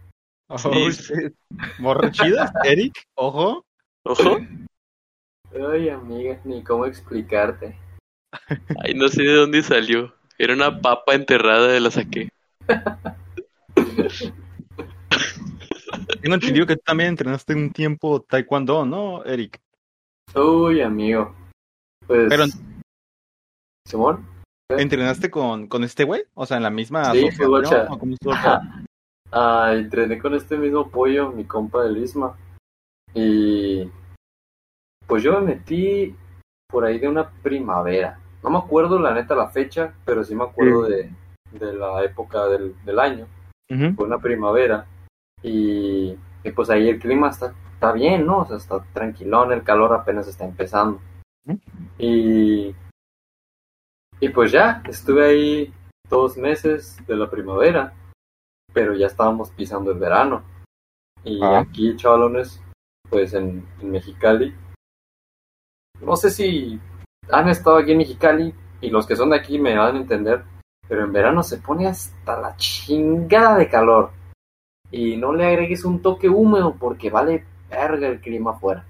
oh, 0.49 0.59
sí. 0.59 0.91
shit. 0.91 1.33
¿Morra 1.79 2.11
chida, 2.11 2.53
Eric? 2.65 2.93
Ojo. 3.15 3.65
Ojo. 4.05 4.39
Ay, 5.73 5.89
amiga, 5.89 6.41
ni 6.45 6.65
cómo 6.65 6.87
explicarte. 6.87 7.79
Ay, 8.83 8.95
no 8.95 9.09
sé 9.09 9.23
de 9.23 9.33
dónde 9.33 9.63
salió. 9.63 10.13
Era 10.39 10.55
una 10.55 10.81
papa 10.81 11.15
enterrada, 11.15 11.79
la 11.79 11.91
saqué. 11.93 12.29
Tengo 16.21 16.35
entendido 16.35 16.67
que 16.67 16.75
tú 16.75 16.83
también 16.85 17.11
entrenaste 17.11 17.55
un 17.55 17.73
tiempo 17.73 18.23
taekwondo, 18.23 18.85
¿no, 18.85 19.25
Eric? 19.25 19.61
Uy, 20.35 20.81
amigo. 20.81 21.33
Pues. 22.09 22.27
Pero- 22.29 22.45
¿Simón? 23.87 24.38
¿Entrenaste 24.71 25.31
con, 25.31 25.67
con 25.67 25.83
este 25.85 26.05
güey? 26.05 26.25
O 26.35 26.45
sea, 26.47 26.57
en 26.59 26.63
la 26.63 26.71
misma 26.71 27.05
Sí, 27.13 27.19
asociación, 27.29 27.47
Fugocha. 27.47 27.87
¿o 27.91 27.99
cómo. 27.99 28.15
Ah, 29.31 29.73
entrené 29.75 30.19
con 30.19 30.35
este 30.35 30.57
mismo 30.57 30.89
pollo, 30.89 31.31
mi 31.33 31.45
compa 31.45 31.83
del 31.83 31.99
Isma. 31.99 32.35
Y. 33.13 33.87
Pues 35.07 35.23
yo 35.23 35.39
me 35.39 35.49
metí 35.55 36.17
por 36.67 36.87
ahí 36.87 36.99
de 36.99 37.09
una 37.09 37.29
primavera. 37.43 38.19
No 38.43 38.49
me 38.49 38.57
acuerdo 38.59 38.99
la 38.99 39.13
neta 39.13 39.35
la 39.35 39.51
fecha, 39.51 39.93
pero 40.07 40.25
sí 40.25 40.35
me 40.35 40.45
acuerdo 40.45 40.85
de, 40.85 41.11
de 41.53 41.73
la 41.75 42.03
época 42.05 42.47
del, 42.47 42.75
del 42.87 42.99
año. 42.99 43.27
Fue 43.97 44.07
una 44.07 44.19
primavera 44.19 44.87
y, 45.43 46.17
y 46.43 46.51
pues 46.55 46.71
ahí 46.71 46.89
el 46.89 46.99
clima 46.99 47.29
está, 47.29 47.53
está 47.75 47.93
bien, 47.93 48.25
¿no? 48.25 48.39
O 48.39 48.47
sea, 48.47 48.57
está 48.57 48.83
tranquilón, 48.95 49.53
el 49.53 49.63
calor 49.63 49.93
apenas 49.93 50.27
está 50.27 50.47
empezando. 50.47 51.01
Y, 51.99 52.75
y 54.21 54.29
pues 54.31 54.53
ya, 54.53 54.83
estuve 54.89 55.27
ahí 55.27 55.73
dos 56.09 56.37
meses 56.37 56.97
de 57.07 57.17
la 57.17 57.31
primavera, 57.31 57.93
pero 58.73 58.95
ya 58.95 59.07
estábamos 59.07 59.51
pisando 59.51 59.91
el 59.93 59.99
verano. 59.99 60.43
Y 61.25 61.43
Ah. 61.43 61.61
aquí, 61.61 61.95
chavalones, 61.97 62.61
pues 63.11 63.35
en, 63.35 63.67
en 63.81 63.91
Mexicali, 63.91 64.55
no 66.01 66.17
sé 66.17 66.31
si 66.31 66.79
han 67.31 67.49
estado 67.49 67.79
aquí 67.79 67.93
en 67.93 67.99
Mexicali 67.99 68.55
y 68.81 68.91
los 68.91 69.07
que 69.07 69.17
son 69.17 69.31
de 69.31 69.37
aquí 69.37 69.59
me 69.59 69.77
van 69.77 69.97
a 69.97 70.01
entender, 70.01 70.45
pero 70.89 71.05
en 71.05 71.13
verano 71.13 71.43
se 71.43 71.59
pone 71.59 71.87
hasta 71.87 72.41
la 72.41 72.57
chingada 72.57 73.57
de 73.59 73.69
calor. 73.69 74.11
Y 74.91 75.17
no 75.17 75.35
le 75.35 75.45
agregues 75.45 75.85
un 75.85 76.01
toque 76.01 76.29
húmedo 76.29 76.75
porque 76.79 77.11
vale 77.11 77.45
verga 77.69 78.09
el 78.09 78.21
clima 78.21 78.53
afuera. 78.53 78.87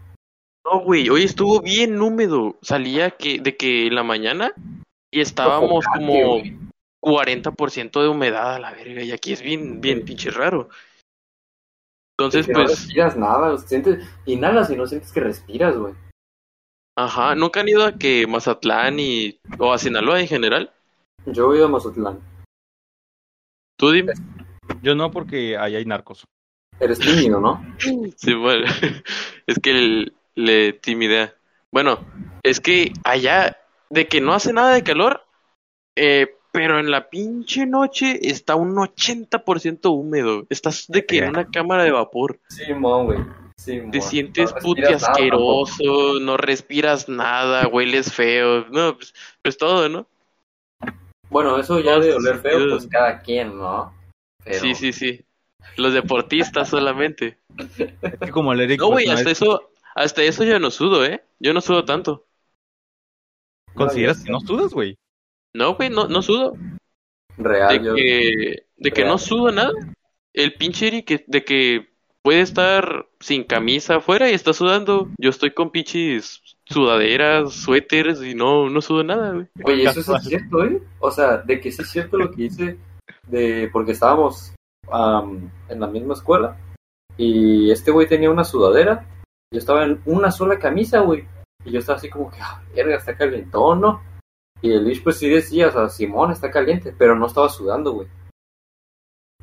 No, 0.64 0.80
güey, 0.80 1.08
hoy 1.08 1.24
estuvo 1.24 1.60
bien 1.60 2.00
húmedo. 2.00 2.56
Salía 2.62 3.10
que, 3.12 3.40
de 3.40 3.56
que 3.56 3.86
en 3.88 3.94
la 3.94 4.04
mañana 4.04 4.52
y 5.12 5.20
estábamos 5.20 5.84
como 5.86 6.12
güey. 6.12 6.56
40% 7.02 8.02
de 8.02 8.08
humedad 8.08 8.54
a 8.54 8.58
la 8.58 8.72
verga. 8.72 9.02
Y 9.02 9.12
aquí 9.12 9.32
es 9.32 9.42
bien, 9.42 9.80
bien 9.80 10.04
pinche 10.04 10.30
raro. 10.30 10.68
Entonces, 12.18 12.46
Que 12.46 12.52
no 12.52 12.58
pues, 12.64 12.70
respiras 12.80 13.16
nada, 13.16 13.56
sientes, 13.58 14.04
inhalas 14.26 14.70
y 14.70 14.76
no 14.76 14.86
sientes 14.86 15.12
que 15.12 15.20
respiras, 15.20 15.76
güey. 15.76 15.94
Ajá, 16.98 17.36
¿nunca 17.36 17.60
han 17.60 17.68
ido 17.68 17.84
a 17.86 17.92
que 17.92 18.26
Mazatlán 18.26 18.98
y... 18.98 19.38
o 19.58 19.72
a 19.72 19.78
Sinaloa 19.78 20.20
en 20.20 20.26
general? 20.26 20.72
Yo 21.26 21.52
he 21.52 21.58
ido 21.58 21.66
a 21.66 21.68
Mazatlán. 21.68 22.20
¿Tú 23.78 23.92
dime? 23.92 24.14
Yo 24.82 24.96
no, 24.96 25.12
porque 25.12 25.56
ahí 25.56 25.76
hay 25.76 25.84
narcos. 25.84 26.24
Eres 26.80 26.98
tímido, 26.98 27.40
¿no? 27.40 27.64
Sí, 28.16 28.34
bueno, 28.34 28.66
es 29.46 29.58
que 29.60 29.70
el- 29.70 30.12
le 30.34 30.72
timidea. 30.72 31.34
Bueno, 31.72 32.00
es 32.42 32.60
que 32.60 32.92
allá, 33.04 33.56
de 33.90 34.06
que 34.08 34.20
no 34.20 34.34
hace 34.34 34.52
nada 34.52 34.74
de 34.74 34.82
calor, 34.82 35.22
eh, 35.96 36.34
pero 36.52 36.78
en 36.78 36.90
la 36.90 37.08
pinche 37.10 37.66
noche 37.66 38.18
está 38.30 38.54
un 38.54 38.74
80% 38.76 39.90
húmedo. 39.90 40.46
Estás 40.50 40.86
de 40.88 41.04
que 41.04 41.18
en 41.18 41.28
una 41.30 41.46
cámara 41.50 41.84
de 41.84 41.90
vapor. 41.92 42.38
Simón, 42.48 43.06
güey. 43.06 43.18
Simón. 43.56 43.90
Te 43.90 44.00
sientes 44.00 44.54
No 44.54 44.60
puti 44.60 44.80
nada 44.82 44.96
asqueroso, 44.96 46.20
no 46.20 46.36
respiras 46.36 47.08
nada, 47.08 47.66
hueles 47.66 48.12
feo. 48.12 48.66
No, 48.70 48.96
pues, 48.96 49.14
pues 49.42 49.58
todo, 49.58 49.88
¿no? 49.88 50.06
Bueno, 51.30 51.58
eso 51.58 51.78
ya 51.80 51.98
de 51.98 52.14
oler 52.14 52.38
feo, 52.38 52.70
pues 52.70 52.86
cada 52.86 53.20
quien, 53.20 53.58
¿no? 53.58 53.92
Pero- 54.44 54.60
Sí, 54.60 54.74
sí, 54.74 54.92
sí. 54.92 55.24
Los 55.76 55.92
deportistas 55.92 56.68
solamente. 56.70 57.38
Es 57.58 58.18
que 58.20 58.30
como 58.30 58.52
el 58.52 58.60
Eric. 58.60 58.80
No, 58.80 58.88
güey, 58.88 59.08
hasta 59.08 59.30
es- 59.30 59.42
eso, 59.42 59.70
hasta 59.94 60.22
eso 60.22 60.44
yo 60.44 60.58
no 60.58 60.70
sudo, 60.70 61.04
¿eh? 61.04 61.22
Yo 61.40 61.52
no 61.52 61.60
sudo 61.60 61.84
tanto. 61.84 62.24
¿Consideras 63.74 64.22
que 64.24 64.30
no 64.32 64.40
sudas, 64.40 64.72
güey? 64.72 64.96
No, 65.54 65.74
güey, 65.74 65.90
no, 65.90 66.08
no 66.08 66.22
sudo. 66.22 66.54
Real, 67.36 67.78
De 67.78 67.84
yo- 67.84 67.94
que, 67.94 68.66
de 68.76 68.90
que 68.90 69.00
Real. 69.02 69.08
no 69.12 69.18
sudo 69.18 69.52
nada. 69.52 69.72
El 70.34 70.54
pinche 70.54 70.88
Eric, 70.88 71.06
que- 71.06 71.24
de 71.26 71.44
que 71.44 71.88
puede 72.22 72.40
estar 72.40 73.06
sin 73.20 73.44
camisa 73.44 73.96
afuera 73.96 74.30
y 74.30 74.34
está 74.34 74.52
sudando. 74.52 75.08
Yo 75.18 75.30
estoy 75.30 75.52
con 75.52 75.70
pinches 75.70 76.42
sudaderas, 76.66 77.52
suéteres 77.54 78.22
y 78.22 78.34
no, 78.34 78.68
no 78.68 78.80
sudo 78.82 79.02
nada, 79.04 79.32
güey. 79.32 79.46
Oye, 79.64 79.84
eso 79.84 80.02
sí 80.02 80.12
es 80.16 80.24
cierto, 80.24 80.64
¿eh? 80.64 80.82
O 81.00 81.10
sea, 81.10 81.38
de 81.38 81.60
que 81.60 81.72
sí 81.72 81.82
es 81.82 81.88
cierto 81.90 82.18
lo 82.18 82.30
que 82.30 82.42
dice, 82.42 82.78
de 83.26 83.70
porque 83.72 83.92
estábamos 83.92 84.52
am, 84.90 85.50
en 85.68 85.80
la 85.80 85.86
misma 85.86 86.14
escuela 86.14 86.56
y 87.16 87.70
este 87.70 87.90
güey 87.90 88.06
tenía 88.08 88.30
una 88.30 88.44
sudadera, 88.44 89.06
yo 89.52 89.58
estaba 89.58 89.84
en 89.84 90.00
una 90.04 90.30
sola 90.30 90.58
camisa, 90.58 91.00
güey, 91.00 91.24
y 91.64 91.70
yo 91.72 91.78
estaba 91.80 91.96
así 91.98 92.08
como 92.08 92.30
que, 92.30 92.38
ah, 92.40 92.62
verga, 92.74 92.96
está 92.96 93.16
calentón, 93.16 93.80
¿no? 93.80 94.02
Y 94.60 94.72
el 94.72 94.84
Lish 94.84 95.02
pues 95.02 95.18
sí 95.18 95.28
decía, 95.28 95.68
o 95.68 95.72
sea, 95.72 95.88
Simón 95.88 96.32
está 96.32 96.50
caliente, 96.50 96.94
pero 96.96 97.14
no 97.14 97.26
estaba 97.26 97.48
sudando, 97.48 97.92
güey. 97.92 98.08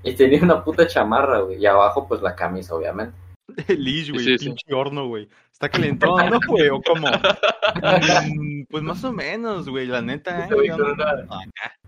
Y 0.03 0.13
tenía 0.13 0.41
una 0.43 0.63
puta 0.63 0.85
chamarra, 0.87 1.39
güey, 1.39 1.57
y 1.61 1.65
abajo 1.65 2.07
pues 2.07 2.21
la 2.21 2.35
camisa, 2.35 2.75
obviamente. 2.75 3.17
El 3.67 3.83
Lish, 3.83 4.11
güey, 4.11 4.25
Sí, 4.25 4.37
sí. 4.37 4.45
pinche 4.47 4.73
horno, 4.73 5.07
güey. 5.07 5.29
Está 5.51 5.69
calentón, 5.69 6.29
¿no, 6.29 6.39
güey? 6.47 6.67
¿O 6.69 6.81
cómo? 6.81 7.07
Mm, 7.07 8.65
pues 8.69 8.83
más 8.83 9.03
o 9.05 9.13
menos, 9.13 9.69
güey, 9.69 9.87
la 9.87 10.01
neta. 10.01 10.45
¿eh? 10.45 10.49
con 10.49 10.81
una, 10.81 11.25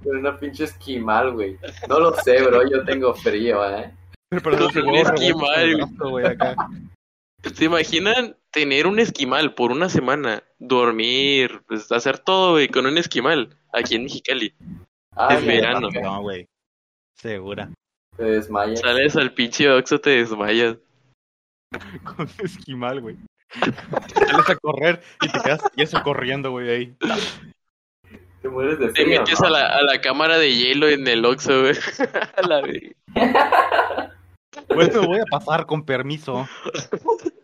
con 0.04 0.18
una 0.18 0.38
pinche 0.38 0.64
esquimal, 0.64 1.34
güey. 1.34 1.58
No 1.90 2.00
lo 2.00 2.14
sé, 2.16 2.42
bro, 2.44 2.68
yo 2.70 2.86
tengo 2.86 3.14
frío, 3.14 3.66
¿eh? 3.78 3.94
Pero, 4.30 4.42
pero 4.44 4.86
güey, 4.86 5.02
esquimal, 5.02 5.86
güey, 6.00 6.26
acá. 6.26 6.56
¿Se 7.54 7.66
imaginan 7.66 8.36
tener 8.52 8.88
un 8.88 9.00
esquimal 9.00 9.54
por 9.54 9.72
una 9.72 9.90
semana? 9.90 10.44
Dormir, 10.60 11.62
pues, 11.68 11.92
hacer 11.92 12.20
todo, 12.20 12.54
güey, 12.54 12.68
con 12.68 12.86
un 12.86 12.98
esquimal 12.98 13.56
aquí 13.74 13.96
en 13.96 14.04
Mexicali. 14.04 14.54
Ah, 15.16 15.36
Es 15.36 15.42
ya, 15.42 15.48
verano. 15.48 15.90
No, 15.92 16.22
güey. 16.22 16.48
Segura. 17.16 17.70
Te 18.16 18.24
desmayas. 18.24 18.80
Sales 18.80 19.16
al 19.16 19.34
pinche 19.34 19.70
Oxxo, 19.72 20.00
te 20.00 20.12
desmayas. 20.12 20.78
Con 22.04 22.30
esquimal, 22.44 23.02
güey. 23.02 23.18
Sales 24.14 24.50
a 24.50 24.56
correr 24.56 25.02
y 25.22 25.30
te 25.30 25.40
quedas 25.42 25.62
y 25.76 25.82
eso 25.84 26.02
corriendo, 26.04 26.52
güey, 26.52 26.70
ahí. 26.70 26.96
Te 28.42 28.50
mueres 28.50 28.80
de 28.80 28.88
Te 28.88 29.04
frío, 29.04 29.20
metes 29.20 29.40
¿no? 29.42 29.48
a, 29.48 29.50
la, 29.50 29.68
a 29.68 29.82
la 29.84 30.02
cámara 30.02 30.38
de 30.38 30.54
hielo 30.56 30.88
en 30.88 31.08
el 31.08 31.26
Oxxo, 31.26 31.62
güey. 31.62 31.74
A 32.38 32.42
la 32.48 32.62
verga. 32.62 34.14
Bueno, 34.74 35.04
voy 35.08 35.20
a 35.20 35.26
pasar 35.26 35.66
con 35.66 35.84
permiso. 35.86 36.48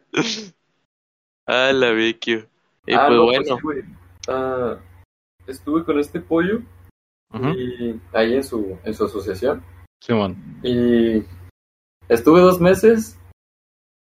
A 1.45 1.71
la 1.73 1.91
vecchio. 1.91 2.47
Y 2.85 2.93
Ah, 2.93 3.05
pues 3.07 3.17
no, 3.17 3.25
bueno, 3.25 3.57
güey. 3.61 3.83
Ah, 4.27 4.77
estuve 5.47 5.83
con 5.83 5.99
este 5.99 6.19
pollo 6.19 6.61
y 7.55 7.99
ahí 8.13 8.35
en 8.35 8.43
su, 8.43 8.77
en 8.83 8.93
su 8.93 9.05
asociación. 9.05 9.63
Simón. 10.01 10.37
Y 10.63 11.23
estuve 12.07 12.41
dos 12.41 12.59
meses. 12.59 13.17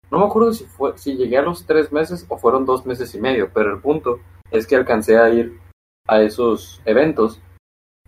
No 0.09 0.19
me 0.19 0.25
acuerdo 0.25 0.53
si 0.53 0.65
fue, 0.65 0.97
si 0.97 1.15
llegué 1.15 1.37
a 1.37 1.43
los 1.43 1.65
tres 1.65 1.91
meses 1.91 2.25
o 2.29 2.37
fueron 2.37 2.65
dos 2.65 2.85
meses 2.85 3.13
y 3.13 3.19
medio, 3.19 3.51
pero 3.53 3.71
el 3.73 3.81
punto 3.81 4.19
es 4.49 4.65
que 4.65 4.75
alcancé 4.75 5.19
a 5.19 5.29
ir 5.29 5.59
a 6.07 6.21
esos 6.21 6.81
eventos 6.85 7.39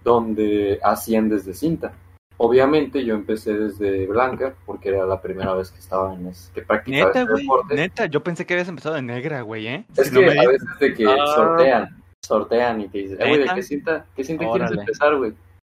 donde 0.03 0.79
hacían 0.83 1.29
desde 1.29 1.53
cinta. 1.53 1.93
Obviamente 2.37 3.05
yo 3.05 3.13
empecé 3.13 3.53
desde 3.53 4.07
blanca 4.07 4.53
porque 4.65 4.89
era 4.89 5.05
la 5.05 5.21
primera 5.21 5.53
vez 5.53 5.69
que 5.71 5.79
estaba 5.79 6.13
en 6.15 6.27
ese, 6.27 6.51
que 6.53 6.61
practicaba 6.63 7.07
Neta, 7.09 7.19
este 7.21 7.31
güey. 7.31 7.43
deporte. 7.43 7.75
Neta, 7.75 8.05
yo 8.07 8.23
pensé 8.23 8.45
que 8.45 8.53
habías 8.55 8.69
empezado 8.69 8.95
de 8.95 9.01
negra, 9.03 9.41
güey, 9.41 9.67
¿eh? 9.67 9.85
Es 9.95 10.07
Si 10.07 10.13
no 10.15 10.21
que 10.21 10.25
me 10.27 10.39
a 10.39 10.47
veces 10.47 10.67
de 10.79 10.93
que 10.95 11.05
Ah. 11.05 11.25
sortean, 11.35 12.03
sortean 12.25 12.81
y 12.81 12.87
te 12.87 12.97
dicen, 12.97 13.21
eh, 13.21 13.27
güey, 13.29 13.43
¿de 13.47 13.53
qué 13.53 13.61
cinta, 13.61 14.05
qué 14.15 14.23
cinta 14.23 14.49
quieres 14.51 14.71
empezar, 14.71 15.15
güey? 15.17 15.33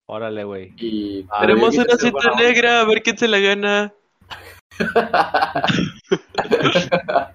Órale, 0.07 0.43
güey. 0.43 0.73
Y 0.77 1.25
Ah, 1.31 1.41
tenemos 1.41 1.71
pero 1.71 1.83
yo 1.83 1.89
una 1.89 1.97
ser 1.99 2.11
cinta 2.11 2.35
negra, 2.37 2.81
a 2.81 2.85
ver 2.85 3.01
quién 3.01 3.17
se 3.17 3.27
la 3.27 3.39
gana. 3.39 3.93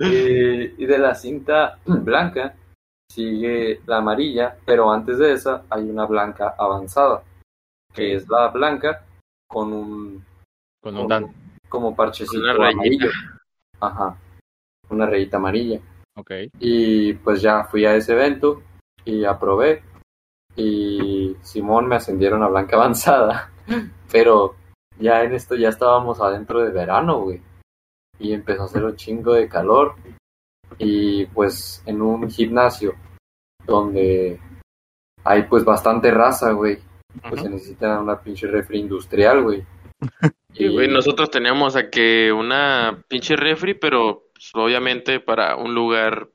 y 0.00 0.86
de 0.86 0.98
la 0.98 1.14
cinta 1.14 1.78
blanca 1.84 2.54
sigue 3.10 3.80
la 3.86 3.98
amarilla, 3.98 4.56
pero 4.64 4.90
antes 4.92 5.18
de 5.18 5.32
esa 5.32 5.62
hay 5.70 5.88
una 5.90 6.06
blanca 6.06 6.54
avanzada, 6.58 7.22
que 7.98 8.14
es 8.14 8.28
la 8.28 8.48
blanca 8.48 9.04
con 9.48 9.72
un 9.72 10.24
Con 10.82 10.96
un 10.96 11.08
dan. 11.08 11.26
como 11.68 11.94
parchecito 11.94 12.40
Una 12.42 12.52
rayita. 12.54 12.72
amarillo. 12.80 13.10
Ajá. 13.80 14.16
Una 14.90 15.06
rayita 15.06 15.36
amarilla. 15.36 15.80
Ok. 16.16 16.30
Y 16.60 17.12
pues 17.14 17.42
ya 17.42 17.64
fui 17.64 17.84
a 17.84 17.94
ese 17.94 18.12
evento 18.12 18.62
y 19.04 19.24
aprobé. 19.24 19.82
Y 20.56 21.36
Simón 21.42 21.86
me 21.86 21.96
ascendieron 21.96 22.42
a 22.42 22.48
blanca 22.48 22.76
avanzada. 22.80 23.50
Pero 24.10 24.54
ya 24.98 25.22
en 25.22 25.34
esto 25.34 25.54
ya 25.54 25.68
estábamos 25.68 26.20
adentro 26.20 26.60
de 26.60 26.70
verano, 26.70 27.20
güey. 27.22 27.40
Y 28.18 28.32
empezó 28.32 28.62
a 28.62 28.64
hacer 28.66 28.84
un 28.84 28.96
chingo 28.96 29.34
de 29.34 29.48
calor. 29.48 29.94
Y 30.78 31.26
pues 31.26 31.82
en 31.86 32.02
un 32.02 32.28
gimnasio 32.30 32.94
donde 33.66 34.40
hay 35.24 35.42
pues 35.44 35.64
bastante 35.64 36.10
raza, 36.10 36.52
güey. 36.52 36.78
Pues 37.28 37.42
se 37.42 37.48
necesita 37.48 38.00
una 38.00 38.20
pinche 38.20 38.46
refri 38.46 38.78
industrial, 38.78 39.42
güey. 39.42 39.64
Y, 40.54 40.66
güey, 40.66 40.88
nosotros 40.88 41.30
teníamos 41.30 41.76
a 41.76 41.88
que 41.88 42.32
una 42.32 43.04
pinche 43.06 43.36
refri, 43.36 43.74
pero 43.74 44.24
pues, 44.32 44.50
obviamente 44.54 45.20
para 45.20 45.54
un 45.54 45.74
lugar 45.74 46.30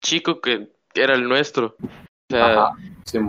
chico 0.00 0.40
que 0.40 0.68
era 0.94 1.14
el 1.14 1.28
nuestro. 1.28 1.74
O 1.80 1.88
sea, 2.28 2.66
Ajá, 2.66 2.76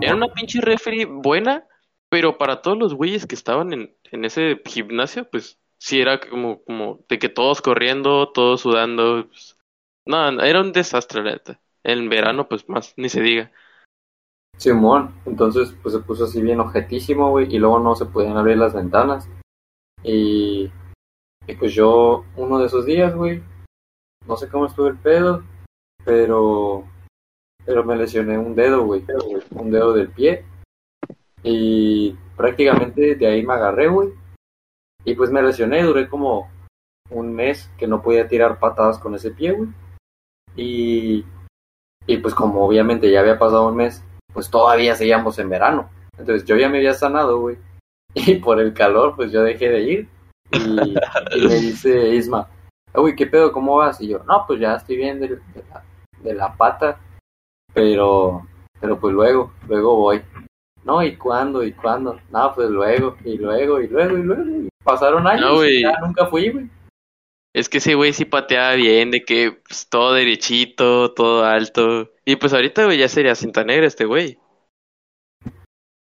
era 0.00 0.14
una 0.14 0.28
pinche 0.28 0.60
refri 0.60 1.06
buena, 1.06 1.66
pero 2.08 2.38
para 2.38 2.62
todos 2.62 2.78
los 2.78 2.94
güeyes 2.94 3.26
que 3.26 3.34
estaban 3.34 3.72
en, 3.72 3.96
en 4.12 4.24
ese 4.24 4.60
gimnasio, 4.64 5.28
pues 5.28 5.58
sí 5.78 6.00
era 6.00 6.20
como, 6.20 6.62
como 6.62 7.04
de 7.08 7.18
que 7.18 7.28
todos 7.28 7.60
corriendo, 7.60 8.28
todos 8.28 8.60
sudando. 8.60 9.26
pues, 9.28 9.56
no, 10.06 10.30
no, 10.30 10.42
era 10.42 10.60
un 10.60 10.72
desastre, 10.72 11.22
la 11.22 11.32
neta. 11.32 11.60
En 11.82 12.08
verano, 12.08 12.48
pues 12.48 12.68
más, 12.68 12.94
ni 12.96 13.08
se 13.08 13.20
diga. 13.20 13.50
Simón, 14.56 15.14
entonces 15.24 15.74
pues 15.82 15.94
se 15.94 16.00
puso 16.00 16.24
así 16.24 16.40
bien 16.40 16.60
objetísimo, 16.60 17.30
güey, 17.30 17.52
y 17.54 17.58
luego 17.58 17.78
no 17.78 17.94
se 17.96 18.06
podían 18.06 18.36
abrir 18.36 18.56
las 18.58 18.74
ventanas. 18.74 19.28
Y, 20.04 20.70
pues 21.58 21.74
yo, 21.74 22.24
uno 22.36 22.58
de 22.58 22.66
esos 22.66 22.86
días, 22.86 23.14
güey, 23.14 23.42
no 24.26 24.36
sé 24.36 24.48
cómo 24.48 24.66
estuvo 24.66 24.88
el 24.88 24.98
pedo, 24.98 25.42
pero, 26.04 26.84
pero 27.64 27.84
me 27.84 27.96
lesioné 27.96 28.38
un 28.38 28.54
dedo, 28.54 28.84
güey, 28.84 29.04
un 29.50 29.70
dedo 29.70 29.92
del 29.92 30.08
pie. 30.08 30.44
Y 31.42 32.16
prácticamente 32.36 33.16
de 33.16 33.26
ahí 33.26 33.44
me 33.44 33.54
agarré, 33.54 33.88
güey. 33.88 34.10
Y 35.04 35.14
pues 35.14 35.30
me 35.30 35.42
lesioné, 35.42 35.82
duré 35.82 36.08
como 36.08 36.50
un 37.10 37.34
mes 37.34 37.70
que 37.76 37.86
no 37.86 38.02
podía 38.02 38.28
tirar 38.28 38.58
patadas 38.58 38.98
con 38.98 39.14
ese 39.14 39.32
pie, 39.32 39.52
güey. 39.52 39.68
Y, 40.54 41.24
y 42.06 42.16
pues 42.18 42.34
como 42.34 42.64
obviamente 42.64 43.10
ya 43.10 43.20
había 43.20 43.38
pasado 43.38 43.68
un 43.68 43.76
mes, 43.76 44.04
pues 44.32 44.50
todavía 44.50 44.94
seguíamos 44.94 45.38
en 45.38 45.48
verano. 45.48 45.90
Entonces 46.18 46.44
yo 46.46 46.56
ya 46.56 46.68
me 46.68 46.78
había 46.78 46.94
sanado, 46.94 47.40
güey. 47.40 47.56
Y 48.14 48.34
por 48.36 48.60
el 48.60 48.74
calor, 48.74 49.14
pues 49.16 49.32
yo 49.32 49.42
dejé 49.42 49.70
de 49.70 49.80
ir. 49.82 50.08
Y, 50.52 50.94
y 51.38 51.48
me 51.48 51.54
dice 51.54 52.10
Isma, 52.14 52.46
"Ah, 52.92 53.00
güey, 53.00 53.16
¿qué 53.16 53.26
pedo? 53.26 53.52
¿Cómo 53.52 53.76
vas? 53.76 54.00
Y 54.02 54.08
yo, 54.08 54.18
no, 54.24 54.44
pues 54.46 54.60
ya 54.60 54.74
estoy 54.76 54.96
bien 54.96 55.18
de, 55.18 55.28
de 55.28 55.64
la, 55.70 55.82
de 56.22 56.34
la 56.34 56.54
pata, 56.54 56.98
pero, 57.72 58.46
pero 58.80 58.98
pues 58.98 59.14
luego, 59.14 59.52
luego 59.66 59.96
voy. 59.96 60.22
No, 60.84 61.02
¿y 61.02 61.16
cuándo? 61.16 61.64
¿Y 61.64 61.72
cuándo? 61.72 62.18
No, 62.30 62.52
pues 62.54 62.68
luego, 62.68 63.16
y 63.24 63.38
luego, 63.38 63.80
y 63.80 63.86
luego, 63.88 64.18
y 64.18 64.22
luego. 64.22 64.42
Y 64.42 64.68
pasaron 64.84 65.26
años 65.26 65.40
No, 65.52 65.64
y 65.64 65.82
ya 65.82 65.96
nunca 66.00 66.26
fui, 66.26 66.50
güey. 66.50 66.68
Es 67.54 67.68
que 67.68 67.78
ese 67.78 67.94
güey 67.94 68.12
sí 68.14 68.24
pateaba 68.24 68.74
bien, 68.74 69.10
de 69.10 69.24
que 69.24 69.52
pues, 69.68 69.88
todo 69.88 70.14
derechito, 70.14 71.12
todo 71.12 71.44
alto. 71.44 72.10
Y 72.24 72.36
pues 72.36 72.52
ahorita, 72.54 72.84
güey, 72.86 72.98
ya 72.98 73.08
sería 73.08 73.34
cinta 73.34 73.62
negra 73.64 73.86
este 73.86 74.06
güey. 74.06 74.38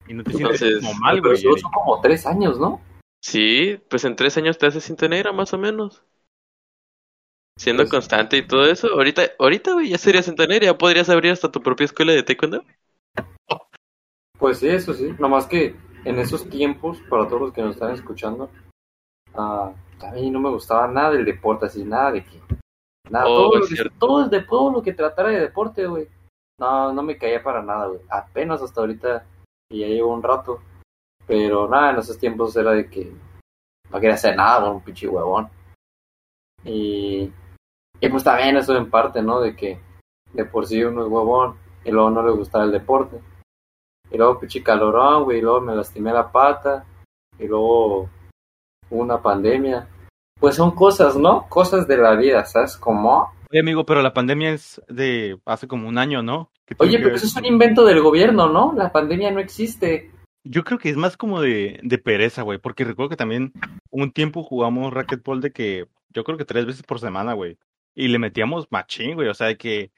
Y 0.08 0.14
no 0.14 0.24
te 0.24 0.32
sientes 0.32 0.62
Entonces, 0.62 0.80
como 0.80 0.94
mal, 1.00 1.20
güey. 1.20 1.36
son 1.36 1.70
como 1.72 2.00
tres 2.00 2.26
años, 2.26 2.58
¿no? 2.58 2.80
Sí, 3.22 3.78
pues 3.90 4.04
en 4.04 4.16
tres 4.16 4.36
años 4.36 4.58
te 4.58 4.66
haces 4.66 4.84
cinta 4.84 5.06
negra, 5.06 5.32
más 5.32 5.52
o 5.52 5.58
menos. 5.58 6.02
Siendo 7.56 7.82
Pues- 7.82 7.90
constante 7.90 8.36
y 8.38 8.46
todo 8.46 8.66
eso. 8.66 8.88
Ahorita, 8.94 9.22
ahorita, 9.38 9.74
güey, 9.74 9.90
ya 9.90 9.98
sería 9.98 10.22
cinta 10.22 10.46
negra. 10.46 10.66
Ya 10.66 10.78
podrías 10.78 11.08
abrir 11.08 11.32
hasta 11.32 11.50
tu 11.52 11.60
propia 11.60 11.84
escuela 11.84 12.12
de 12.12 12.22
taekwondo. 12.22 12.64
Pues 14.38 14.58
sí, 14.58 14.68
eso 14.68 14.94
sí. 14.94 15.12
Nomás 15.18 15.46
que 15.46 15.76
en 16.04 16.18
esos 16.18 16.48
tiempos, 16.48 16.98
para 17.10 17.26
todos 17.26 17.40
los 17.42 17.52
que 17.52 17.62
nos 17.62 17.74
están 17.74 17.92
escuchando, 17.92 18.50
ah, 19.38 19.72
a 20.02 20.10
mí 20.12 20.30
no 20.30 20.40
me 20.40 20.50
gustaba 20.50 20.86
nada 20.86 21.12
del 21.12 21.24
deporte, 21.24 21.66
así, 21.66 21.84
nada 21.84 22.12
de 22.12 22.24
que. 22.24 22.40
Nada, 23.10 23.26
Oh, 23.26 23.50
todo, 23.50 23.62
es 23.62 23.70
lo 23.70 23.84
que, 23.84 23.90
todo, 23.98 24.24
el 24.24 24.30
de, 24.30 24.42
todo 24.42 24.72
lo 24.72 24.82
que 24.82 24.92
tratara 24.92 25.30
de 25.30 25.40
deporte, 25.40 25.86
güey. 25.86 26.08
No, 26.60 26.92
no 26.92 27.02
me 27.02 27.16
caía 27.16 27.42
para 27.42 27.62
nada, 27.62 27.86
güey. 27.86 28.00
Apenas 28.10 28.60
hasta 28.60 28.80
ahorita, 28.80 29.24
y 29.70 29.80
ya 29.80 29.86
llevo 29.86 30.12
un 30.12 30.22
rato. 30.22 30.60
Pero 31.26 31.68
nada, 31.68 31.90
en 31.90 31.98
esos 31.98 32.18
tiempos 32.18 32.54
era 32.56 32.72
de 32.72 32.88
que 32.88 33.12
no 33.90 34.00
quería 34.00 34.14
hacer 34.14 34.36
nada, 34.36 34.62
con 34.62 34.76
un 34.76 34.82
pinche 34.82 35.08
huevón. 35.08 35.48
Y, 36.64 37.32
y 38.00 38.08
pues 38.08 38.24
también 38.24 38.56
eso 38.56 38.76
en 38.76 38.90
parte, 38.90 39.22
¿no? 39.22 39.40
De 39.40 39.54
que 39.54 39.80
de 40.32 40.44
por 40.44 40.66
sí 40.66 40.82
uno 40.82 41.02
es 41.02 41.10
huevón 41.10 41.56
y 41.84 41.90
luego 41.90 42.10
no 42.10 42.22
le 42.22 42.32
gustaba 42.32 42.64
el 42.64 42.72
deporte. 42.72 43.20
Y 44.10 44.16
luego 44.16 44.38
pinche 44.40 44.62
calorón, 44.62 45.24
güey, 45.24 45.38
y 45.38 45.42
luego 45.42 45.60
me 45.60 45.74
lastimé 45.74 46.12
la 46.12 46.30
pata, 46.30 46.84
y 47.38 47.46
luego 47.46 48.08
una 48.90 49.20
pandemia. 49.22 49.88
Pues 50.40 50.56
son 50.56 50.72
cosas, 50.72 51.16
¿no? 51.16 51.48
Cosas 51.48 51.88
de 51.88 51.96
la 51.96 52.14
vida, 52.14 52.44
¿sabes? 52.44 52.76
Como, 52.76 53.32
Oye, 53.50 53.60
amigo, 53.60 53.86
pero 53.86 54.02
la 54.02 54.12
pandemia 54.12 54.50
es 54.50 54.80
de 54.88 55.38
hace 55.46 55.66
como 55.66 55.88
un 55.88 55.96
año, 55.96 56.22
¿no? 56.22 56.50
¿Qué 56.66 56.74
tiene 56.74 56.96
oye, 56.96 57.02
pero 57.02 57.16
eso 57.16 57.26
es 57.26 57.36
un 57.36 57.46
invento 57.46 57.84
del 57.84 58.02
gobierno, 58.02 58.48
¿no? 58.48 58.74
La 58.76 58.92
pandemia 58.92 59.30
no 59.30 59.40
existe. 59.40 60.10
Yo 60.44 60.64
creo 60.64 60.78
que 60.78 60.90
es 60.90 60.96
más 60.96 61.16
como 61.16 61.40
de, 61.40 61.80
de 61.82 61.98
pereza, 61.98 62.42
güey, 62.42 62.58
porque 62.58 62.84
recuerdo 62.84 63.08
que 63.08 63.16
también 63.16 63.52
un 63.90 64.12
tiempo 64.12 64.42
jugamos 64.42 64.92
racquetball 64.92 65.40
de 65.40 65.52
que 65.52 65.88
yo 66.10 66.24
creo 66.24 66.36
que 66.36 66.44
tres 66.44 66.66
veces 66.66 66.82
por 66.82 67.00
semana, 67.00 67.32
güey, 67.32 67.58
y 67.94 68.08
le 68.08 68.18
metíamos 68.18 68.70
machín, 68.70 69.14
güey, 69.14 69.28
o 69.28 69.34
sea, 69.34 69.46
de 69.46 69.56
que 69.56 69.92